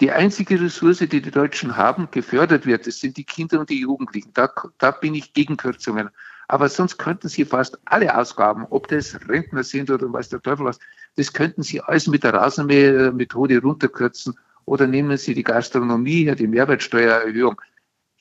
die 0.00 0.10
einzige 0.10 0.60
Ressource, 0.60 0.98
die 0.98 1.20
die 1.20 1.30
Deutschen 1.30 1.76
haben, 1.76 2.08
gefördert 2.10 2.66
wird. 2.66 2.86
Das 2.86 3.00
sind 3.00 3.16
die 3.16 3.24
Kinder 3.24 3.60
und 3.60 3.70
die 3.70 3.80
Jugendlichen. 3.80 4.32
Da, 4.34 4.50
da 4.78 4.90
bin 4.92 5.14
ich 5.14 5.32
gegen 5.34 5.56
Kürzungen. 5.56 6.10
Aber 6.50 6.68
sonst 6.68 6.98
könnten 6.98 7.28
Sie 7.28 7.44
fast 7.44 7.78
alle 7.84 8.12
Ausgaben, 8.12 8.66
ob 8.70 8.88
das 8.88 9.16
Rentner 9.28 9.62
sind 9.62 9.88
oder 9.88 10.12
was 10.12 10.30
der 10.30 10.42
Teufel 10.42 10.66
was, 10.66 10.80
das 11.14 11.32
könnten 11.32 11.62
Sie 11.62 11.80
alles 11.80 12.08
mit 12.08 12.24
der 12.24 12.34
Rasenmähermethode 12.34 13.62
runterkürzen. 13.62 14.36
Oder 14.64 14.88
nehmen 14.88 15.16
Sie 15.16 15.32
die 15.32 15.44
Gastronomie 15.44 16.34
die 16.34 16.48
Mehrwertsteuererhöhung. 16.48 17.60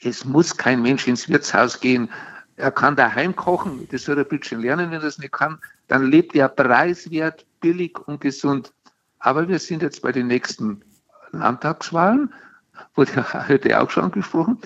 Es 0.03 0.25
muss 0.25 0.55
kein 0.55 0.83
Mensch 0.83 1.07
ins 1.07 1.27
Wirtshaus 1.27 1.79
gehen. 1.79 2.07
Er 2.55 2.69
kann 2.69 2.95
daheim 2.95 3.35
kochen, 3.35 3.87
das 3.91 4.03
soll 4.03 4.19
er 4.19 4.25
ein 4.25 4.29
bisschen 4.29 4.61
lernen, 4.61 4.91
wenn 4.91 4.99
er 4.99 5.05
das 5.05 5.17
nicht 5.17 5.33
kann. 5.33 5.57
Dann 5.87 6.05
lebt 6.05 6.35
er 6.35 6.49
preiswert, 6.49 7.47
billig 7.61 7.97
und 8.05 8.21
gesund. 8.21 8.71
Aber 9.17 9.47
wir 9.47 9.57
sind 9.57 9.81
jetzt 9.81 10.03
bei 10.03 10.11
den 10.11 10.27
nächsten 10.27 10.83
Landtagswahlen, 11.31 12.31
wurde 12.93 13.25
heute 13.47 13.81
auch 13.81 13.89
schon 13.89 14.03
angesprochen. 14.03 14.59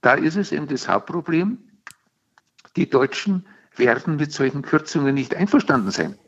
Da 0.00 0.14
ist 0.14 0.34
es 0.34 0.50
eben 0.50 0.66
das 0.66 0.88
Hauptproblem. 0.88 1.58
Die 2.76 2.88
Deutschen 2.88 3.46
werden 3.76 4.16
mit 4.16 4.32
solchen 4.32 4.62
Kürzungen 4.62 5.14
nicht 5.14 5.34
einverstanden 5.34 5.90
sein. 5.90 6.18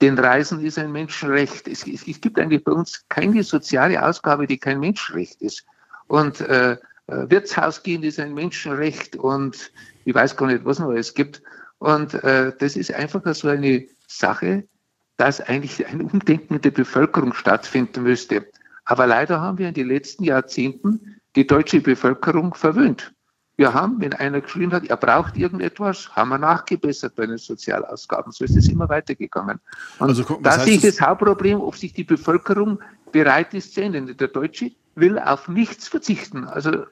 Denn 0.00 0.18
Reisen 0.18 0.64
ist 0.64 0.78
ein 0.78 0.90
Menschenrecht. 0.90 1.68
Es, 1.68 1.86
es, 1.86 2.06
es 2.06 2.20
gibt 2.20 2.38
eigentlich 2.38 2.64
bei 2.64 2.72
uns 2.72 3.04
keine 3.08 3.42
soziale 3.44 4.04
Ausgabe, 4.04 4.46
die 4.46 4.58
kein 4.58 4.80
Menschenrecht 4.80 5.40
ist. 5.40 5.64
Und 6.08 6.40
äh, 6.40 6.72
äh, 6.72 7.30
Wirtshaus 7.30 7.82
gehen 7.82 8.02
ist 8.02 8.18
ein 8.18 8.34
Menschenrecht 8.34 9.16
und 9.16 9.72
ich 10.04 10.14
weiß 10.14 10.36
gar 10.36 10.46
nicht, 10.46 10.64
was 10.64 10.78
noch 10.78 10.88
alles 10.88 11.14
gibt. 11.14 11.42
Und 11.78 12.14
äh, 12.24 12.52
das 12.58 12.76
ist 12.76 12.92
einfach 12.92 13.22
so 13.34 13.48
eine 13.48 13.86
Sache, 14.06 14.64
dass 15.16 15.40
eigentlich 15.40 15.86
ein 15.86 16.00
Umdenken 16.00 16.60
der 16.60 16.70
Bevölkerung 16.70 17.34
stattfinden 17.34 18.02
müsste. 18.02 18.46
Aber 18.84 19.06
leider 19.06 19.40
haben 19.40 19.58
wir 19.58 19.68
in 19.68 19.74
den 19.74 19.88
letzten 19.88 20.24
Jahrzehnten 20.24 21.20
die 21.36 21.46
deutsche 21.46 21.80
Bevölkerung 21.80 22.54
verwöhnt. 22.54 23.12
Wir 23.56 23.74
haben, 23.74 24.00
wenn 24.00 24.14
einer 24.14 24.40
geschrien 24.40 24.72
hat, 24.72 24.84
er 24.86 24.96
braucht 24.96 25.36
irgendetwas, 25.36 26.08
haben 26.16 26.30
wir 26.30 26.38
nachgebessert 26.38 27.14
bei 27.14 27.26
den 27.26 27.38
Sozialausgaben. 27.38 28.32
So 28.32 28.44
ist 28.44 28.56
es 28.56 28.68
immer 28.68 28.88
weitergegangen. 28.88 29.60
Und 29.98 30.08
also, 30.08 30.24
guck, 30.24 30.42
da 30.42 30.58
sehe 30.58 30.76
ich 30.76 30.82
das 30.82 31.00
Hauptproblem, 31.00 31.60
ob 31.60 31.76
sich 31.76 31.92
die 31.92 32.04
Bevölkerung 32.04 32.80
bereit 33.12 33.52
ist 33.52 33.74
zu 33.74 33.82
ändern. 33.82 34.16
Der 34.16 34.28
Deutsche 34.28 34.72
will 34.94 35.18
auf 35.18 35.48
nichts 35.48 35.88
verzichten. 35.88 36.44
Also 36.44 36.86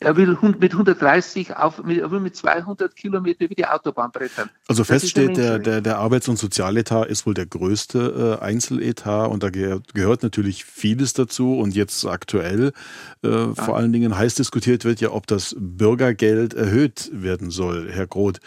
er 0.00 0.16
will 0.16 0.36
mit 0.58 0.72
130 0.72 1.56
auf, 1.56 1.82
mit, 1.84 1.98
er 1.98 2.10
will 2.10 2.20
mit 2.20 2.34
200 2.34 2.94
Kilometer 2.96 3.48
wie 3.50 3.54
die 3.54 3.66
Autobahn 3.66 4.10
brettern. 4.10 4.50
Also 4.68 4.84
fest 4.84 5.10
steht, 5.10 5.36
der, 5.36 5.58
der, 5.58 5.80
der 5.80 5.98
Arbeits- 5.98 6.28
und 6.28 6.38
Sozialetat 6.38 7.08
ist 7.08 7.26
wohl 7.26 7.34
der 7.34 7.46
größte 7.46 8.38
äh, 8.40 8.44
Einzeletat 8.44 9.30
und 9.30 9.42
da 9.42 9.50
gehört, 9.50 9.94
gehört 9.94 10.22
natürlich 10.22 10.64
vieles 10.64 11.12
dazu 11.12 11.58
und 11.58 11.74
jetzt 11.74 12.04
aktuell 12.06 12.72
äh, 13.22 13.28
ja. 13.28 13.54
vor 13.54 13.76
allen 13.76 13.92
Dingen 13.92 14.16
heiß 14.16 14.34
diskutiert 14.34 14.84
wird 14.84 15.00
ja, 15.00 15.10
ob 15.10 15.26
das 15.26 15.54
Bürgergeld 15.58 16.54
erhöht 16.54 17.10
werden 17.12 17.50
soll, 17.50 17.90
Herr 17.90 18.06
Groth. 18.06 18.40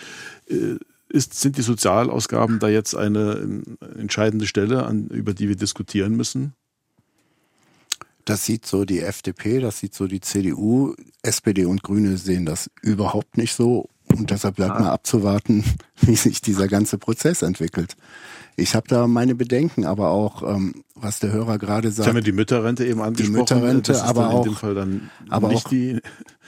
Äh, 0.48 0.78
ist, 1.08 1.40
sind 1.40 1.58
die 1.58 1.62
Sozialausgaben 1.62 2.60
da 2.60 2.68
jetzt 2.68 2.96
eine 2.96 3.64
äh, 3.82 4.00
entscheidende 4.00 4.48
Stelle, 4.48 4.86
an, 4.86 5.08
über 5.08 5.34
die 5.34 5.48
wir 5.48 5.56
diskutieren 5.56 6.16
müssen? 6.16 6.54
Das 8.26 8.44
sieht 8.44 8.66
so 8.66 8.86
die 8.86 9.02
FDP, 9.02 9.60
das 9.60 9.80
sieht 9.80 9.94
so 9.94 10.08
die 10.08 10.20
CDU. 10.20 10.96
SPD 11.22 11.66
und 11.66 11.84
Grüne 11.84 12.18
sehen 12.18 12.46
das 12.46 12.70
überhaupt 12.82 13.38
nicht 13.38 13.54
so. 13.54 13.90
Und 14.08 14.32
deshalb 14.32 14.56
bleibt 14.56 14.74
ah. 14.74 14.80
mal 14.80 14.92
abzuwarten, 14.92 15.64
wie 16.02 16.16
sich 16.16 16.42
dieser 16.42 16.68
ganze 16.68 16.98
Prozess 16.98 17.42
entwickelt. 17.44 17.96
Ich 18.56 18.74
habe 18.74 18.88
da 18.88 19.08
meine 19.08 19.36
Bedenken, 19.36 19.86
aber 19.86 20.10
auch, 20.10 20.42
ähm, 20.42 20.84
was 20.96 21.20
der 21.20 21.32
Hörer 21.32 21.58
gerade 21.58 21.90
sagt. 21.92 22.06
Ich 22.06 22.08
habe 22.08 22.20
mir 22.20 22.24
die 22.24 22.32
Mütterrente 22.32 22.86
eben 22.86 23.02
angesprochen. 23.02 23.34
Die 23.34 23.40
Mütterrente, 23.40 24.04
aber 24.04 24.30
auch, 24.30 24.64
aber 25.30 25.50
auch, 25.50 25.64
die, 25.66 26.00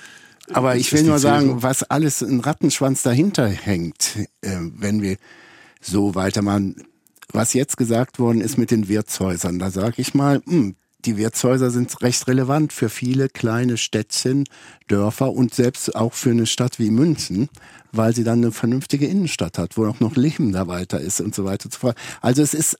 aber 0.53 0.77
ich 0.77 0.91
will 0.93 1.03
nur 1.03 1.19
sagen, 1.19 1.61
was 1.61 1.83
alles 1.83 2.21
ein 2.21 2.39
Rattenschwanz 2.39 3.03
dahinter 3.03 3.47
hängt, 3.47 4.15
äh, 4.41 4.57
wenn 4.59 5.01
wir 5.01 5.17
so 5.81 6.15
weitermachen. 6.15 6.83
Was 7.33 7.53
jetzt 7.53 7.75
gesagt 7.75 8.19
worden 8.19 8.39
ist 8.39 8.57
mit 8.57 8.71
den 8.71 8.87
Wirtshäusern, 8.87 9.59
da 9.59 9.69
sage 9.69 9.95
ich 9.97 10.13
mal, 10.13 10.41
mh, 10.45 10.51
hm, 10.51 10.75
die 11.05 11.17
Wirtshäuser 11.17 11.69
sind 11.69 12.01
recht 12.01 12.27
relevant 12.27 12.73
für 12.73 12.89
viele 12.89 13.29
kleine 13.29 13.77
Städtchen, 13.77 14.45
Dörfer 14.87 15.31
und 15.31 15.53
selbst 15.53 15.95
auch 15.95 16.13
für 16.13 16.31
eine 16.31 16.45
Stadt 16.47 16.79
wie 16.79 16.89
München, 16.89 17.49
weil 17.91 18.15
sie 18.15 18.23
dann 18.23 18.39
eine 18.39 18.51
vernünftige 18.51 19.05
Innenstadt 19.05 19.57
hat, 19.57 19.77
wo 19.77 19.85
auch 19.85 19.99
noch 19.99 20.15
Leben 20.15 20.51
da 20.51 20.67
weiter 20.67 20.99
ist 20.99 21.21
und 21.21 21.35
so 21.35 21.45
weiter 21.45 21.65
und 21.65 21.73
so 21.73 21.79
fort. 21.79 21.97
Also 22.21 22.41
es 22.41 22.53
ist 22.53 22.77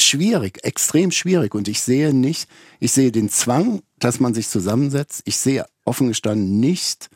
schwierig, 0.00 0.64
extrem 0.64 1.10
schwierig 1.10 1.54
und 1.54 1.68
ich 1.68 1.80
sehe 1.80 2.12
nicht, 2.12 2.48
ich 2.80 2.92
sehe 2.92 3.12
den 3.12 3.28
Zwang, 3.28 3.82
dass 3.98 4.18
man 4.18 4.34
sich 4.34 4.48
zusammensetzt. 4.48 5.22
Ich 5.24 5.36
sehe 5.36 5.66
offen 5.84 6.08
gestanden 6.08 6.58
nicht 6.58 7.08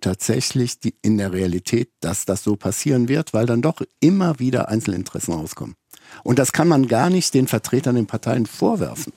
tatsächlich 0.00 0.80
die, 0.80 0.94
in 1.00 1.16
der 1.16 1.32
Realität, 1.32 1.90
dass 2.00 2.26
das 2.26 2.44
so 2.44 2.56
passieren 2.56 3.08
wird, 3.08 3.32
weil 3.32 3.46
dann 3.46 3.62
doch 3.62 3.80
immer 4.00 4.38
wieder 4.38 4.68
Einzelinteressen 4.68 5.32
rauskommen. 5.32 5.76
Und 6.22 6.38
das 6.38 6.52
kann 6.52 6.68
man 6.68 6.88
gar 6.88 7.08
nicht 7.08 7.32
den 7.32 7.48
Vertretern 7.48 7.94
den 7.94 8.06
Parteien 8.06 8.46
vorwerfen. 8.46 9.12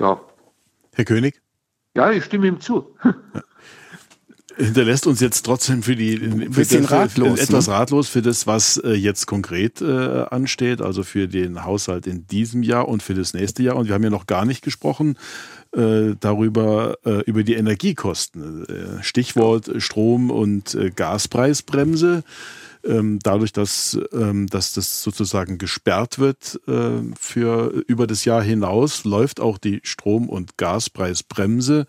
Ja. 0.00 0.20
Herr 0.94 1.04
König? 1.04 1.40
Ja, 1.94 2.10
ich 2.10 2.24
stimme 2.24 2.48
ihm 2.48 2.60
zu. 2.60 2.96
hinterlässt 4.56 5.06
uns 5.06 5.20
jetzt 5.20 5.42
trotzdem 5.42 5.82
für 5.82 5.96
die 5.96 6.16
für, 6.52 6.64
für, 6.64 6.90
ratlos, 6.90 7.38
für, 7.38 7.44
etwas 7.44 7.66
ne? 7.66 7.74
ratlos 7.74 8.08
für 8.08 8.22
das, 8.22 8.46
was 8.46 8.76
äh, 8.78 8.92
jetzt 8.92 9.26
konkret 9.26 9.80
äh, 9.80 10.24
ansteht, 10.30 10.80
also 10.80 11.02
für 11.02 11.28
den 11.28 11.64
Haushalt 11.64 12.06
in 12.06 12.26
diesem 12.26 12.62
Jahr 12.62 12.88
und 12.88 13.02
für 13.02 13.14
das 13.14 13.34
nächste 13.34 13.62
Jahr. 13.62 13.76
Und 13.76 13.86
wir 13.86 13.94
haben 13.94 14.04
ja 14.04 14.10
noch 14.10 14.26
gar 14.26 14.44
nicht 14.44 14.62
gesprochen 14.62 15.16
äh, 15.74 16.14
darüber 16.18 16.98
äh, 17.04 17.22
über 17.24 17.42
die 17.42 17.54
Energiekosten. 17.54 18.66
Stichwort 19.00 19.70
Strom- 19.78 20.30
und 20.30 20.76
Gaspreisbremse 20.96 22.22
dadurch, 22.82 23.52
dass, 23.52 23.98
ähm, 24.12 24.46
dass 24.46 24.72
das 24.72 25.02
sozusagen 25.02 25.58
gesperrt 25.58 26.18
wird 26.18 26.60
äh, 26.66 27.02
für 27.18 27.84
über 27.86 28.06
das 28.06 28.24
Jahr 28.24 28.42
hinaus, 28.42 29.04
läuft 29.04 29.40
auch 29.40 29.58
die 29.58 29.80
Strom- 29.82 30.28
und 30.28 30.56
Gaspreisbremse, 30.56 31.86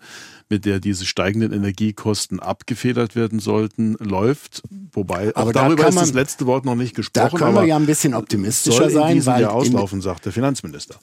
mit 0.48 0.66
der 0.66 0.80
diese 0.80 1.06
steigenden 1.06 1.52
Energiekosten 1.52 2.38
abgefedert 2.38 3.16
werden 3.16 3.38
sollten, 3.38 3.94
läuft. 3.98 4.62
Wobei 4.92 5.34
aber 5.34 5.52
da 5.52 5.62
darüber 5.62 5.84
man, 5.84 5.94
ist 5.94 6.00
das 6.00 6.12
letzte 6.12 6.46
Wort 6.46 6.66
noch 6.66 6.74
nicht 6.74 6.94
gesprochen. 6.94 7.30
Da 7.30 7.38
können 7.38 7.54
wir 7.54 7.64
ja 7.64 7.76
ein 7.76 7.86
bisschen 7.86 8.12
optimistischer 8.12 8.82
soll 8.82 8.90
sein. 8.90 9.08
In 9.08 9.14
diesem 9.16 9.32
weil 9.32 9.42
Jahr 9.42 9.52
auslaufen, 9.52 10.02
sagt 10.02 10.26
der 10.26 10.32
Finanzminister. 10.32 10.96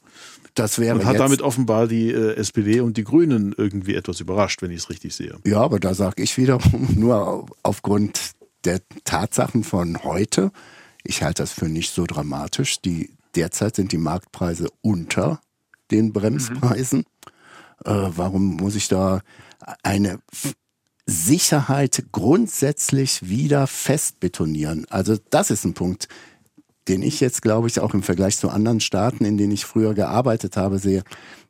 Das 0.54 0.78
wäre 0.78 0.96
und 0.96 1.06
hat 1.06 1.20
damit 1.20 1.42
offenbar 1.42 1.88
die 1.88 2.12
äh, 2.12 2.36
SPD 2.36 2.82
und 2.82 2.98
die 2.98 3.04
Grünen 3.04 3.56
irgendwie 3.58 3.96
etwas 3.96 4.20
überrascht, 4.20 4.62
wenn 4.62 4.72
ich 4.72 4.78
es 4.78 4.90
richtig 4.90 5.16
sehe. 5.16 5.36
Ja, 5.46 5.62
aber 5.62 5.80
da 5.80 5.94
sage 5.94 6.22
ich 6.22 6.38
wiederum 6.38 6.90
nur 6.96 7.46
aufgrund 7.64 8.34
der 8.66 8.82
Tatsachen 9.04 9.64
von 9.64 10.04
heute, 10.04 10.52
ich 11.04 11.24
halte 11.24 11.44
das 11.44 11.52
für 11.52 11.70
nicht 11.70 11.94
so 11.94 12.06
dramatisch. 12.06 12.82
Die, 12.82 13.12
derzeit 13.36 13.76
sind 13.76 13.92
die 13.92 13.98
Marktpreise 13.98 14.68
unter 14.82 15.42
den 15.92 16.14
Bremspreisen. 16.14 17.00
Mhm. 17.00 17.92
Äh, 17.92 18.18
warum 18.18 18.58
muss 18.58 18.76
ich 18.76 18.88
da 18.88 19.22
eine 19.84 20.20
Sicherheit 21.06 22.06
grundsätzlich 22.12 23.28
wieder 23.28 23.68
fest 23.68 24.20
betonieren? 24.20 24.86
Also 24.90 25.18
das 25.30 25.52
ist 25.52 25.66
ein 25.66 25.74
Punkt, 25.74 26.08
den 26.88 27.02
ich 27.02 27.20
jetzt, 27.20 27.42
glaube 27.42 27.68
ich, 27.68 27.80
auch 27.80 27.94
im 27.94 28.04
Vergleich 28.04 28.38
zu 28.38 28.50
anderen 28.50 28.80
Staaten, 28.80 29.24
in 29.24 29.38
denen 29.38 29.52
ich 29.52 29.66
früher 29.66 29.94
gearbeitet 29.94 30.58
habe, 30.58 30.80
sehe, 30.80 31.04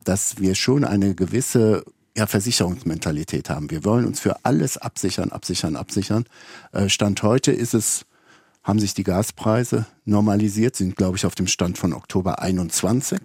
dass 0.04 0.40
wir 0.40 0.56
schon 0.56 0.84
eine 0.84 1.16
gewisse 1.16 1.84
ja, 2.18 2.28
Versicherungsmentalität 2.28 3.50
haben. 3.50 3.70
Wir 3.70 3.86
wollen 3.86 4.06
uns 4.06 4.20
für 4.20 4.44
alles 4.44 4.78
absichern, 4.78 5.32
absichern, 5.32 5.76
absichern. 5.76 6.26
Äh, 6.72 6.90
Stand 6.90 7.24
heute 7.24 7.52
ist 7.52 7.74
es, 7.74 8.06
haben 8.64 8.80
sich 8.80 8.94
die 8.94 9.04
Gaspreise 9.04 9.86
normalisiert, 10.06 10.76
sind, 10.76 10.96
glaube 10.96 11.18
ich, 11.18 11.26
auf 11.26 11.36
dem 11.36 11.48
Stand 11.48 11.78
von 11.78 11.94
Oktober 11.94 12.40
21. 12.42 13.20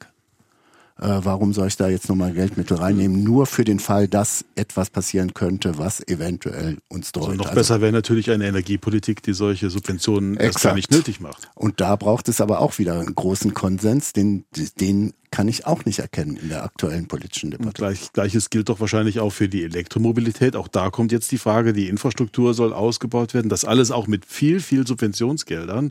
Äh, 1.01 1.21
warum 1.23 1.53
soll 1.53 1.67
ich 1.67 1.77
da 1.77 1.89
jetzt 1.89 2.09
nochmal 2.09 2.33
Geldmittel 2.33 2.77
reinnehmen? 2.77 3.25
Nur 3.25 3.47
für 3.47 3.65
den 3.65 3.81
Fall, 3.81 4.07
dass 4.07 4.45
etwas 4.55 4.91
passieren 4.91 5.35
könnte, 5.35 5.77
was 5.77 6.07
eventuell 6.07 6.79
uns 6.89 7.11
droht. 7.11 7.31
Also 7.31 7.37
noch 7.37 7.47
also, 7.47 7.57
besser 7.57 7.81
wäre 7.81 7.91
natürlich 7.91 8.31
eine 8.31 8.47
Energiepolitik, 8.47 9.21
die 9.21 9.33
solche 9.33 9.71
Subventionen 9.71 10.35
exakt. 10.35 10.55
erst 10.55 10.65
gar 10.65 10.75
nicht 10.75 10.91
nötig 10.93 11.21
macht. 11.21 11.51
Und 11.57 11.81
da 11.81 11.97
braucht 11.97 12.29
es 12.29 12.41
aber 12.41 12.61
auch 12.61 12.79
wieder 12.79 13.01
einen 13.01 13.17
großen 13.17 13.55
Konsens, 13.55 14.13
den, 14.13 14.45
den 14.81 15.15
kann 15.33 15.49
ich 15.49 15.67
auch 15.67 15.85
nicht 15.85 15.99
erkennen 15.99 16.37
in 16.37 16.49
der 16.49 16.63
aktuellen 16.63 17.09
politischen 17.09 17.51
Debatte. 17.51 17.73
Gleich, 17.73 18.13
Gleiches 18.13 18.51
gilt 18.51 18.69
doch 18.69 18.79
wahrscheinlich 18.79 19.19
auch 19.19 19.31
für 19.31 19.49
die 19.49 19.65
Elektromobilität. 19.65 20.55
Auch 20.55 20.69
da 20.69 20.91
kommt 20.91 21.11
jetzt 21.11 21.33
die 21.33 21.39
Frage, 21.39 21.73
die 21.73 21.89
Infrastruktur 21.89 22.55
soll 22.55 22.73
ausgebaut 22.73 23.35
werden. 23.35 23.49
Das 23.49 23.65
alles 23.65 23.91
auch 23.91 24.07
mit 24.07 24.25
viel, 24.27 24.61
viel 24.61 24.87
Subventionsgeldern. 24.87 25.91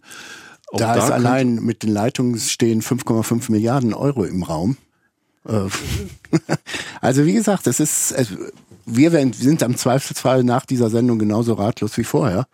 Auch 0.72 0.78
da, 0.78 0.96
da 0.96 1.04
ist 1.04 1.12
allein 1.12 1.56
mit 1.56 1.84
den 1.84 1.92
Leitungen 1.92 2.40
stehen 2.40 2.82
5,5 2.82 3.52
Milliarden 3.52 3.94
Euro 3.94 4.24
im 4.24 4.44
Raum. 4.44 4.78
Äh, 5.48 5.68
also 7.02 7.26
wie 7.26 7.34
gesagt, 7.34 7.68
es 7.68 7.80
ist, 7.80 8.16
wir 8.86 9.12
sind 9.34 9.64
am 9.64 9.78
Zweifelsfall 9.78 10.44
nach 10.44 10.66
dieser 10.66 10.90
Sendung 10.90 11.20
genauso 11.20 11.54
ratlos 11.54 11.98
wie 11.98 12.04
vorher 12.04 12.48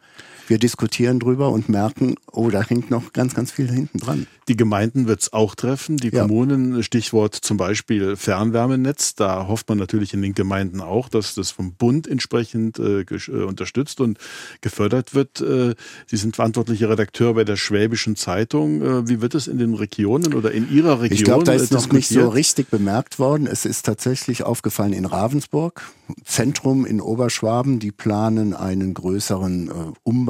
wir 0.49 0.57
diskutieren 0.57 1.19
drüber 1.19 1.49
und 1.49 1.69
merken, 1.69 2.15
oh, 2.31 2.49
da 2.49 2.63
hängt 2.63 2.89
noch 2.89 3.13
ganz, 3.13 3.35
ganz 3.35 3.51
viel 3.51 3.71
hinten 3.71 3.99
dran. 3.99 4.27
Die 4.47 4.57
Gemeinden 4.57 5.07
wird 5.07 5.21
es 5.21 5.31
auch 5.31 5.53
treffen, 5.53 5.97
die 5.97 6.09
ja. 6.09 6.23
Kommunen, 6.23 6.81
Stichwort 6.81 7.35
zum 7.35 7.57
Beispiel 7.57 8.15
Fernwärmenetz. 8.15 9.13
Da 9.13 9.47
hofft 9.47 9.69
man 9.69 9.77
natürlich 9.77 10.13
in 10.15 10.23
den 10.23 10.33
Gemeinden 10.33 10.81
auch, 10.81 11.07
dass 11.07 11.35
das 11.35 11.51
vom 11.51 11.73
Bund 11.73 12.07
entsprechend 12.07 12.79
äh, 12.79 13.01
äh, 13.01 13.43
unterstützt 13.43 14.01
und 14.01 14.17
gefördert 14.61 15.13
wird. 15.13 15.39
Äh, 15.41 15.75
Sie 16.07 16.17
sind 16.17 16.35
verantwortlicher 16.35 16.89
Redakteur 16.89 17.35
bei 17.35 17.43
der 17.43 17.57
Schwäbischen 17.57 18.15
Zeitung. 18.15 18.81
Äh, 18.81 19.07
wie 19.07 19.21
wird 19.21 19.35
es 19.35 19.47
in 19.47 19.59
den 19.59 19.75
Regionen 19.75 20.33
oder 20.33 20.51
in 20.51 20.71
Ihrer 20.71 21.01
Region? 21.01 21.17
Ich 21.17 21.23
glaube, 21.23 21.43
da 21.43 21.53
ist 21.53 21.71
noch 21.71 21.91
nicht 21.91 22.09
so 22.09 22.27
richtig 22.29 22.69
bemerkt 22.69 23.19
worden. 23.19 23.45
Es 23.45 23.65
ist 23.65 23.85
tatsächlich 23.85 24.43
aufgefallen 24.43 24.93
in 24.93 25.05
Ravensburg, 25.05 25.83
Zentrum 26.25 26.87
in 26.87 27.01
Oberschwaben. 27.01 27.77
Die 27.77 27.91
planen 27.91 28.55
einen 28.55 28.95
größeren 28.95 29.67
äh, 29.67 29.71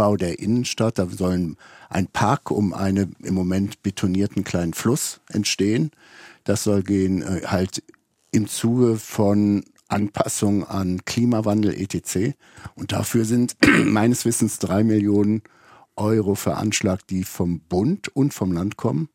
Umbau 0.09 0.17
der 0.17 0.39
Innenstadt. 0.39 0.97
Da 0.97 1.07
sollen 1.07 1.57
ein 1.89 2.07
Park 2.07 2.51
um 2.51 2.73
einen 2.73 3.15
im 3.23 3.33
Moment 3.33 3.83
betonierten 3.83 4.43
kleinen 4.43 4.73
Fluss 4.73 5.21
entstehen. 5.29 5.91
Das 6.43 6.63
soll 6.63 6.83
gehen 6.83 7.21
äh, 7.21 7.41
halt 7.45 7.83
im 8.31 8.47
Zuge 8.47 8.97
von 8.97 9.63
Anpassung 9.87 10.63
an 10.65 11.03
Klimawandel 11.05 11.73
etc. 11.73 12.35
Und 12.75 12.91
dafür 12.91 13.25
sind 13.25 13.55
meines 13.85 14.25
Wissens 14.25 14.59
drei 14.59 14.83
Millionen 14.83 15.41
Euro 15.95 16.35
veranschlagt, 16.35 17.09
die 17.09 17.23
vom 17.23 17.59
Bund 17.59 18.07
und 18.09 18.33
vom 18.33 18.51
Land 18.51 18.77
kommen. 18.77 19.09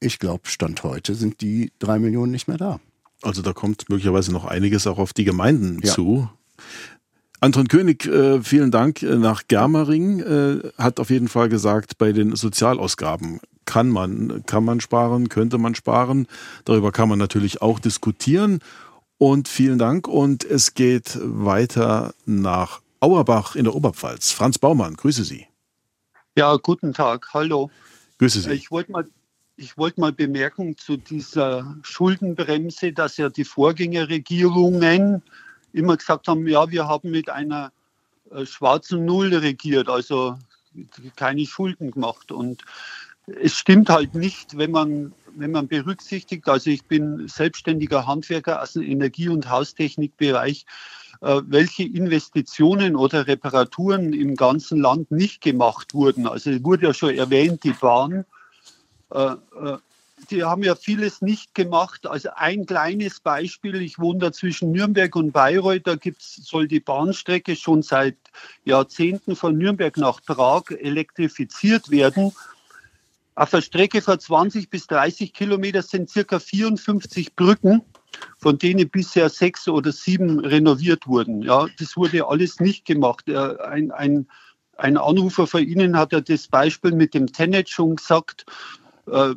Ich 0.00 0.18
glaube, 0.18 0.48
Stand 0.48 0.82
heute 0.82 1.14
sind 1.14 1.42
die 1.42 1.72
drei 1.78 1.98
Millionen 1.98 2.32
nicht 2.32 2.48
mehr 2.48 2.56
da. 2.56 2.80
Also 3.22 3.42
da 3.42 3.52
kommt 3.52 3.90
möglicherweise 3.90 4.32
noch 4.32 4.46
einiges 4.46 4.86
auch 4.86 4.98
auf 4.98 5.12
die 5.12 5.24
Gemeinden 5.24 5.80
ja. 5.82 5.92
zu. 5.92 6.30
Anton 7.42 7.68
König, 7.68 8.06
äh, 8.06 8.42
vielen 8.42 8.70
Dank 8.70 9.02
äh, 9.02 9.16
nach 9.16 9.44
Germering, 9.48 10.20
äh, 10.20 10.70
hat 10.76 11.00
auf 11.00 11.08
jeden 11.08 11.28
Fall 11.28 11.48
gesagt, 11.48 11.96
bei 11.96 12.12
den 12.12 12.36
Sozialausgaben 12.36 13.40
kann 13.64 13.88
man, 13.88 14.44
kann 14.44 14.64
man 14.64 14.80
sparen, 14.80 15.30
könnte 15.30 15.56
man 15.56 15.74
sparen. 15.74 16.26
Darüber 16.64 16.92
kann 16.92 17.08
man 17.08 17.18
natürlich 17.18 17.62
auch 17.62 17.78
diskutieren. 17.78 18.58
Und 19.16 19.48
vielen 19.48 19.78
Dank. 19.78 20.08
Und 20.08 20.44
es 20.44 20.74
geht 20.74 21.18
weiter 21.22 22.14
nach 22.26 22.80
Auerbach 23.00 23.54
in 23.54 23.64
der 23.64 23.74
Oberpfalz. 23.74 24.32
Franz 24.32 24.58
Baumann, 24.58 24.94
grüße 24.94 25.24
Sie. 25.24 25.46
Ja, 26.36 26.56
guten 26.56 26.92
Tag. 26.92 27.28
Hallo. 27.32 27.70
Grüße 28.18 28.40
Sie. 28.40 28.52
Ich 28.52 28.70
wollte 28.70 28.92
mal, 28.92 29.06
ich 29.56 29.78
wollte 29.78 30.00
mal 30.00 30.12
bemerken 30.12 30.76
zu 30.76 30.96
dieser 30.96 31.76
Schuldenbremse, 31.82 32.92
dass 32.92 33.18
ja 33.18 33.28
die 33.28 33.44
Vorgängerregierungen 33.44 35.22
immer 35.72 35.96
gesagt 35.96 36.28
haben, 36.28 36.46
ja, 36.46 36.70
wir 36.70 36.86
haben 36.88 37.10
mit 37.10 37.28
einer 37.28 37.72
äh, 38.30 38.46
schwarzen 38.46 39.04
Null 39.04 39.34
regiert, 39.34 39.88
also 39.88 40.38
keine 41.16 41.46
Schulden 41.46 41.90
gemacht. 41.90 42.32
Und 42.32 42.64
es 43.26 43.56
stimmt 43.56 43.88
halt 43.88 44.14
nicht, 44.14 44.56
wenn 44.56 44.70
man, 44.70 45.12
wenn 45.34 45.50
man 45.50 45.68
berücksichtigt, 45.68 46.48
also 46.48 46.70
ich 46.70 46.84
bin 46.86 47.28
selbstständiger 47.28 48.06
Handwerker 48.06 48.62
aus 48.62 48.72
dem 48.72 48.82
Energie- 48.82 49.28
und 49.28 49.48
Haustechnikbereich, 49.48 50.66
äh, 51.20 51.42
welche 51.44 51.84
Investitionen 51.84 52.96
oder 52.96 53.26
Reparaturen 53.26 54.12
im 54.12 54.36
ganzen 54.36 54.80
Land 54.80 55.10
nicht 55.10 55.42
gemacht 55.42 55.94
wurden. 55.94 56.26
Also 56.26 56.50
es 56.50 56.64
wurde 56.64 56.86
ja 56.86 56.94
schon 56.94 57.14
erwähnt, 57.14 57.64
die 57.64 57.72
Bahn. 57.72 58.24
Äh, 59.10 59.36
äh 60.22 60.26
die 60.30 60.44
haben 60.44 60.62
ja 60.62 60.74
vieles 60.74 61.22
nicht 61.22 61.54
gemacht. 61.54 62.06
Also 62.06 62.30
ein 62.34 62.66
kleines 62.66 63.20
Beispiel, 63.20 63.80
ich 63.82 63.98
wohne 63.98 64.18
da 64.18 64.32
zwischen 64.32 64.72
Nürnberg 64.72 65.14
und 65.16 65.32
Bayreuth, 65.32 65.86
da 65.86 65.96
gibt's, 65.96 66.36
soll 66.36 66.68
die 66.68 66.80
Bahnstrecke 66.80 67.56
schon 67.56 67.82
seit 67.82 68.16
Jahrzehnten 68.64 69.36
von 69.36 69.56
Nürnberg 69.56 69.96
nach 69.96 70.20
Prag 70.22 70.70
elektrifiziert 70.70 71.90
werden. 71.90 72.32
Auf 73.34 73.50
der 73.50 73.62
Strecke 73.62 74.02
von 74.02 74.18
20 74.18 74.68
bis 74.68 74.86
30 74.88 75.32
Kilometer 75.32 75.82
sind 75.82 76.10
circa 76.10 76.38
54 76.38 77.34
Brücken, 77.34 77.82
von 78.38 78.58
denen 78.58 78.88
bisher 78.90 79.30
sechs 79.30 79.66
oder 79.68 79.92
sieben 79.92 80.40
renoviert 80.40 81.06
wurden. 81.06 81.42
Ja, 81.42 81.66
das 81.78 81.96
wurde 81.96 82.26
alles 82.26 82.60
nicht 82.60 82.84
gemacht. 82.84 83.30
Ein, 83.30 83.92
ein, 83.92 84.28
ein 84.76 84.96
Anrufer 84.96 85.46
von 85.46 85.62
Ihnen 85.62 85.96
hat 85.96 86.12
ja 86.12 86.20
das 86.20 86.48
Beispiel 86.48 86.92
mit 86.92 87.14
dem 87.14 87.32
Tenet 87.32 87.70
schon 87.70 87.96
gesagt. 87.96 88.44
Äh, 89.10 89.34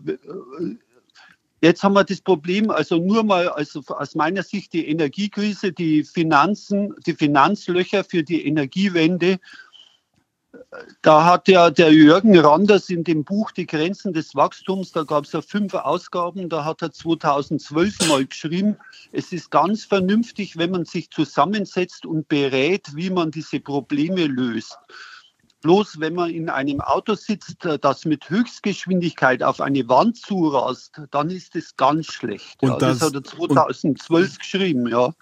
jetzt 1.61 1.83
haben 1.83 1.93
wir 1.93 2.03
das 2.03 2.21
Problem, 2.21 2.69
also 2.69 2.97
nur 2.97 3.23
mal 3.23 3.49
also 3.49 3.81
aus 3.87 4.15
meiner 4.15 4.43
Sicht 4.43 4.73
die 4.73 4.87
Energiekrise, 4.87 5.71
die 5.71 6.03
Finanzen, 6.03 6.93
die 7.05 7.13
Finanzlöcher 7.13 8.03
für 8.03 8.23
die 8.23 8.45
Energiewende. 8.45 9.39
Da 11.01 11.25
hat 11.25 11.47
ja 11.47 11.71
der 11.71 11.91
Jürgen 11.91 12.37
Randers 12.37 12.89
in 12.89 13.03
dem 13.03 13.23
Buch 13.23 13.51
Die 13.51 13.65
Grenzen 13.65 14.13
des 14.13 14.35
Wachstums, 14.35 14.91
da 14.91 15.03
gab 15.03 15.25
es 15.25 15.31
ja 15.31 15.41
fünf 15.41 15.73
Ausgaben, 15.73 16.47
da 16.47 16.63
hat 16.63 16.81
er 16.81 16.91
2012 16.91 18.07
mal 18.07 18.25
geschrieben, 18.25 18.77
es 19.11 19.31
ist 19.31 19.49
ganz 19.49 19.83
vernünftig, 19.85 20.57
wenn 20.57 20.71
man 20.71 20.85
sich 20.85 21.09
zusammensetzt 21.09 22.05
und 22.05 22.27
berät, 22.27 22.95
wie 22.95 23.09
man 23.09 23.31
diese 23.31 23.59
Probleme 23.59 24.27
löst. 24.27 24.77
Bloß 25.63 26.01
wenn 26.01 26.13
man 26.13 26.29
in 26.29 26.49
einem 26.49 26.81
Auto 26.81 27.15
sitzt, 27.15 27.65
äh, 27.65 27.79
das 27.79 28.03
mit 28.03 28.29
Höchstgeschwindigkeit 28.29 29.41
auf 29.41 29.61
eine 29.61 29.87
Wand 29.87 30.17
zurast, 30.17 31.01
dann 31.11 31.29
ist 31.29 31.55
es 31.55 31.75
ganz 31.77 32.07
schlecht. 32.07 32.61
Und 32.61 32.69
ja, 32.69 32.77
das, 32.77 32.99
das, 32.99 33.07
hat 33.07 33.15
er 33.15 33.23
2012 33.23 34.37
geschrieben, 34.39 34.87
ja. 34.87 35.13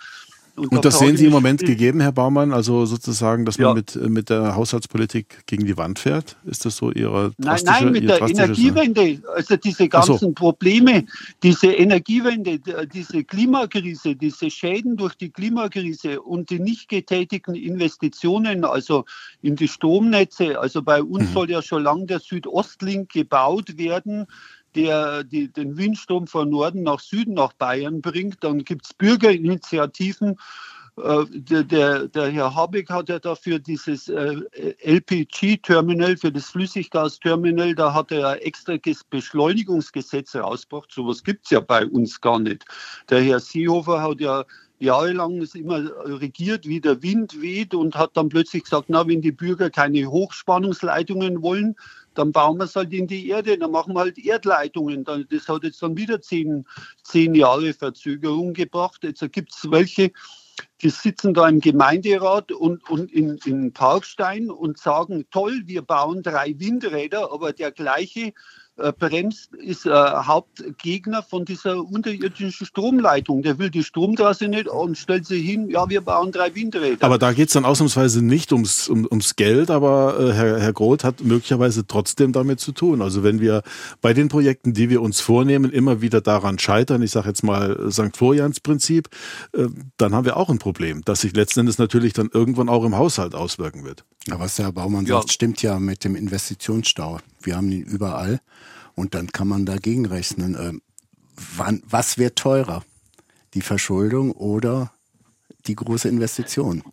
Und, 0.56 0.84
das 0.84 1.00
sehen 1.00 1.16
Sie 1.16 1.26
im 1.26 1.32
Moment 1.32 1.62
gegeben, 1.62 2.02
Herr 2.02 2.12
Baumann, 2.12 2.52
also 2.52 2.86
sozusagen, 2.86 3.46
dass 3.46 3.58
man 3.58 3.68
ja. 3.68 3.74
mit, 3.74 3.96
mit 4.10 4.30
der 4.30 4.56
Haushaltspolitik 4.56 5.46
gegen 5.46 5.66
die 5.66 5.78
Wand 5.78 5.98
fährt? 6.00 6.36
Ist 6.46 6.66
das 6.66 6.78
so 6.78 6.92
Ihre 6.92 7.32
Nein, 7.38 7.62
nein, 7.66 7.92
mit 7.92 8.10
der 8.10 8.22
Energiewende, 8.22 9.22
also 9.34 9.56
diese 9.56 9.88
ganzen 9.88 10.18
so. 10.18 10.32
Probleme, 10.32 11.06
diese 11.42 11.68
Energiewende, 11.68 12.60
diese 12.94 13.24
Klimakrise, 13.24 14.16
diese 14.16 14.50
Schäden 14.50 14.98
durch 14.98 15.16
die 15.16 15.30
Klimakrise 15.30 16.22
und 16.22 16.50
die 16.50 16.60
nicht 16.60 16.90
getätigten 16.90 17.56
Investitionen, 17.56 18.66
also 18.66 19.06
in 19.42 19.56
die 19.56 19.68
Stromnetze, 19.68 20.60
also 20.60 20.82
bei 20.82 21.02
uns 21.02 21.30
mhm. 21.30 21.34
soll 21.34 21.50
ja 21.50 21.62
schon 21.62 21.84
lange 21.84 22.06
der 22.06 22.20
Südostlink 22.20 23.10
gebaut 23.12 23.78
werden 23.78 24.28
der 24.76 25.24
die, 25.24 25.52
den 25.52 25.78
Windstrom 25.78 26.28
von 26.28 26.50
Norden 26.50 26.84
nach 26.84 27.00
Süden 27.00 27.34
nach 27.34 27.54
Bayern 27.54 28.02
bringt. 28.02 28.44
Dann 28.44 28.64
gibt 28.64 28.86
es 28.86 28.94
Bürgerinitiativen. 28.94 30.38
Äh, 30.98 31.26
der, 31.30 31.64
der, 31.64 32.08
der, 32.08 32.30
Herr 32.30 32.54
Habeck 32.54 32.90
hat 32.90 33.10
ja 33.10 33.18
dafür 33.20 33.60
dieses 33.60 34.10
äh, 34.10 34.42
LPG-Terminal, 34.84 36.18
für 36.18 36.32
das 36.32 36.50
Flüssiggasterminal, 36.50 37.74
da 37.76 37.94
hat 37.94 38.12
er 38.12 38.20
ja 38.20 38.34
extra 38.36 38.78
Beschleunigungsgesetze 39.10 40.42
rausgebracht. 40.42 40.92
Sowas 40.92 41.24
gibt 41.24 41.46
es 41.46 41.52
ja 41.52 41.62
bei 41.62 41.86
uns 41.86 42.20
gar 42.20 42.40
nicht. 42.40 42.66
Der 43.10 43.22
Herr 43.22 43.40
Seehofer 43.40 44.02
hat 44.02 44.20
ja 44.20 44.44
jahrelang 44.80 45.48
immer 45.54 45.92
regiert, 46.06 46.68
wie 46.68 46.82
der 46.82 47.02
Wind 47.04 47.40
weht 47.42 47.74
und 47.74 47.96
hat 47.96 48.18
dann 48.18 48.30
plötzlich 48.30 48.64
gesagt, 48.64 48.86
na, 48.90 49.08
wenn 49.08 49.22
die 49.22 49.32
Bürger 49.32 49.70
keine 49.70 50.08
Hochspannungsleitungen 50.08 51.42
wollen, 51.42 51.76
dann 52.14 52.32
bauen 52.32 52.58
wir 52.58 52.66
es 52.66 52.76
halt 52.76 52.92
in 52.94 53.08
die 53.08 53.30
Erde, 53.30 53.58
dann 53.58 53.72
machen 53.72 53.94
wir 53.94 54.02
halt 54.02 54.18
Erdleitungen. 54.18 55.04
Das 55.04 55.48
hat 55.48 55.64
jetzt 55.64 55.82
dann 55.82 55.98
wieder 55.98 56.22
zehn, 56.22 56.66
zehn 57.04 57.36
Jahre 57.36 57.74
Verzögerung 57.74 58.54
gebracht. 58.54 59.04
Jetzt 59.04 59.24
gibt 59.32 59.54
es 59.54 59.70
welche, 59.72 60.12
die 60.82 60.90
sitzen 60.90 61.34
da 61.34 61.48
im 61.48 61.60
Gemeinderat 61.60 62.52
und, 62.52 62.90
und 62.90 63.12
in, 63.12 63.38
in 63.46 63.72
Parkstein 63.74 64.50
und 64.50 64.78
sagen, 64.78 65.26
toll, 65.32 65.64
wir 65.66 65.82
bauen 65.82 66.24
drei 66.24 66.56
Windräder, 66.58 67.32
aber 67.32 67.54
der 67.54 67.72
gleiche 67.72 68.34
äh, 68.78 68.94
bremst, 68.98 69.54
ist 69.56 69.86
äh, 69.86 69.92
Hauptgegner 69.92 71.24
von 71.24 71.46
dieser 71.46 71.84
unterirdischen 71.84 72.66
Stromleitung. 72.66 73.44
Der 73.44 73.60
will 73.60 73.70
die 73.70 73.84
Stromtrasse 73.84 74.48
nicht 74.48 74.68
und 74.68 74.98
stellt 74.98 75.26
sich 75.26 75.46
hin, 75.46 75.70
ja, 75.70 75.90
wir 75.90 76.02
bauen 76.02 76.32
drei 76.32 76.56
Windräder. 76.56 77.06
Aber 77.06 77.18
da 77.18 77.34
geht 77.34 77.50
es 77.50 77.54
dann 77.54 77.66
ausnahmsweise 77.66 78.24
nicht 78.24 78.52
ums, 78.54 78.88
um, 78.88 79.06
ums 79.06 79.36
Geld, 79.36 79.70
aber 79.70 80.18
äh, 80.20 80.34
Herr, 80.34 80.60
Herr 80.60 80.74
Groth 80.74 81.04
hat 81.04 81.22
möglicherweise 81.22 81.86
trotzdem 81.86 82.32
damit 82.32 82.60
zu 82.60 82.72
tun. 82.72 83.02
Also 83.02 83.24
wenn 83.24 83.42
wir 83.42 83.62
bei 84.02 84.14
den 84.14 84.30
Projekten, 84.30 84.74
die 84.74 84.90
wir 84.90 85.02
uns 85.02 85.20
vornehmen, 85.20 85.72
immer 85.72 86.02
wieder 86.02 86.22
daran 86.22 86.58
scheitern, 86.58 87.02
ich 87.02 87.12
sage 87.12 87.28
jetzt 87.28 87.44
mal 87.44 87.92
St. 87.92 88.16
Florians 88.16 88.62
Prinzip, 88.62 89.10
äh, 89.54 89.68
dann 89.98 90.16
haben 90.16 90.26
wir 90.26 90.38
auch 90.38 90.50
ein 90.50 90.60
Problem, 90.60 90.71
das 91.06 91.22
sich 91.22 91.36
letzten 91.36 91.62
Endes 91.62 91.78
natürlich 91.78 92.14
dann 92.14 92.30
irgendwann 92.34 92.70
auch 92.70 92.84
im 92.84 92.96
Haushalt 92.96 93.36
auswirken 93.36 93.84
wird. 93.84 94.06
Ja, 94.28 94.40
was 94.40 94.56
der 94.56 94.66
Herr 94.66 94.72
Baumann 94.72 95.06
ja. 95.06 95.18
sagt, 95.18 95.32
stimmt 95.32 95.62
ja 95.62 95.80
mit 95.80 96.04
dem 96.04 96.16
Investitionsstau. 96.16 97.20
Wir 97.42 97.56
haben 97.56 97.72
ihn 97.72 97.84
überall. 97.84 98.40
Und 98.96 99.16
dann 99.16 99.32
kann 99.32 99.48
man 99.48 99.66
dagegen 99.66 100.06
rechnen, 100.06 100.56
äh, 100.56 100.74
wann, 101.56 101.82
was 101.88 102.18
wird 102.18 102.36
teurer? 102.36 102.84
Die 103.54 103.62
Verschuldung 103.62 104.32
oder 104.32 104.92
die 105.68 105.76
große 105.76 106.08
Investition? 106.08 106.84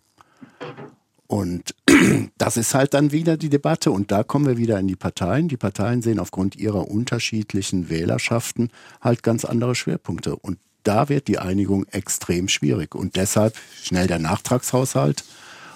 Und 1.27 1.75
das 2.37 2.57
ist 2.57 2.73
halt 2.73 2.95
dann 2.95 3.11
wieder 3.11 3.37
die 3.37 3.49
Debatte. 3.49 3.91
Und 3.91 4.11
da 4.11 4.23
kommen 4.23 4.47
wir 4.47 4.57
wieder 4.57 4.79
in 4.79 4.87
die 4.87 4.95
Parteien. 4.95 5.47
Die 5.47 5.57
Parteien 5.57 6.01
sehen 6.01 6.19
aufgrund 6.19 6.55
ihrer 6.55 6.89
unterschiedlichen 6.89 7.89
Wählerschaften 7.89 8.71
halt 8.99 9.21
ganz 9.21 9.45
andere 9.45 9.75
Schwerpunkte. 9.75 10.35
Und 10.35 10.57
da 10.83 11.09
wird 11.09 11.27
die 11.27 11.39
Einigung 11.39 11.85
extrem 11.91 12.47
schwierig. 12.47 12.95
Und 12.95 13.15
deshalb 13.15 13.55
schnell 13.81 14.07
der 14.07 14.19
Nachtragshaushalt. 14.19 15.23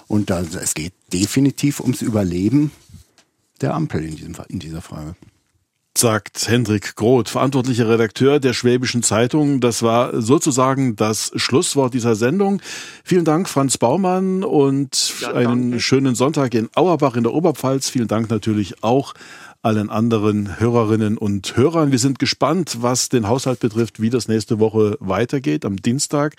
Und 0.08 0.30
da, 0.30 0.42
es 0.42 0.74
geht 0.74 0.94
definitiv 1.12 1.80
ums 1.80 2.02
Überleben 2.02 2.72
der 3.62 3.74
Ampel 3.74 4.04
in, 4.04 4.16
diesem, 4.16 4.36
in 4.50 4.60
dieser 4.60 4.82
Frage 4.82 5.16
sagt 5.96 6.48
Hendrik 6.48 6.96
Groth, 6.96 7.30
verantwortlicher 7.30 7.88
Redakteur 7.88 8.40
der 8.40 8.54
Schwäbischen 8.54 9.04
Zeitung. 9.04 9.60
Das 9.60 9.84
war 9.84 10.22
sozusagen 10.22 10.96
das 10.96 11.32
Schlusswort 11.36 11.94
dieser 11.94 12.16
Sendung. 12.16 12.62
Vielen 13.04 13.26
Dank, 13.26 13.48
Franz 13.48 13.78
Baumann, 13.78 14.44
und 14.44 15.14
ja, 15.22 15.34
einen 15.34 15.80
schönen 15.80 16.16
Sonntag 16.16 16.56
in 16.56 16.70
Auerbach 16.76 17.16
in 17.16 17.24
der 17.24 17.34
Oberpfalz. 17.34 17.90
Vielen 17.90 18.08
Dank 18.08 18.30
natürlich 18.30 18.84
auch 18.84 19.14
allen 19.64 19.90
anderen 19.90 20.60
Hörerinnen 20.60 21.18
und 21.18 21.56
Hörern. 21.56 21.92
Wir 21.92 21.98
sind 21.98 22.20
gespannt, 22.20 22.80
was 22.82 23.08
den 23.08 23.30
Haushalt 23.30 23.62
betrifft, 23.62 24.02
wie 24.02 24.10
das 24.10 24.28
nächste 24.28 24.60
Woche 24.60 24.98
weitergeht. 25.00 25.64
Am 25.64 25.78
Dienstag 25.78 26.36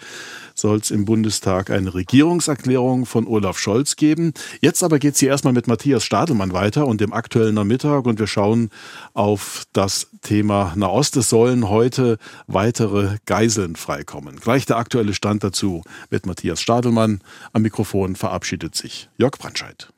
soll 0.54 0.76
es 0.76 0.90
im 0.90 1.06
Bundestag 1.06 1.70
eine 1.70 1.94
Regierungserklärung 1.94 3.06
von 3.06 3.26
Olaf 3.26 3.58
Scholz 3.58 3.96
geben. 3.96 4.34
Jetzt 4.60 4.82
aber 4.82 4.98
geht 4.98 5.14
es 5.14 5.20
hier 5.20 5.30
erstmal 5.30 5.54
mit 5.54 5.66
Matthias 5.66 6.04
Stadelmann 6.04 6.52
weiter 6.52 6.86
und 6.86 7.00
dem 7.00 7.14
aktuellen 7.14 7.54
Nachmittag 7.54 8.04
und 8.04 8.18
wir 8.18 8.26
schauen 8.26 8.68
auf 9.14 9.64
das 9.72 10.08
Thema 10.20 10.74
Nahost. 10.76 11.16
Es 11.16 11.30
sollen 11.30 11.70
heute 11.70 12.18
weitere 12.46 13.16
Geiseln 13.24 13.76
freikommen. 13.76 14.36
Gleich 14.36 14.66
der 14.66 14.76
aktuelle 14.76 15.14
Stand 15.14 15.42
dazu 15.42 15.82
mit 16.10 16.26
Matthias 16.26 16.60
Stadelmann. 16.60 17.22
Am 17.54 17.62
Mikrofon 17.62 18.16
verabschiedet 18.16 18.74
sich 18.74 19.08
Jörg 19.16 19.38
Brandscheid. 19.38 19.93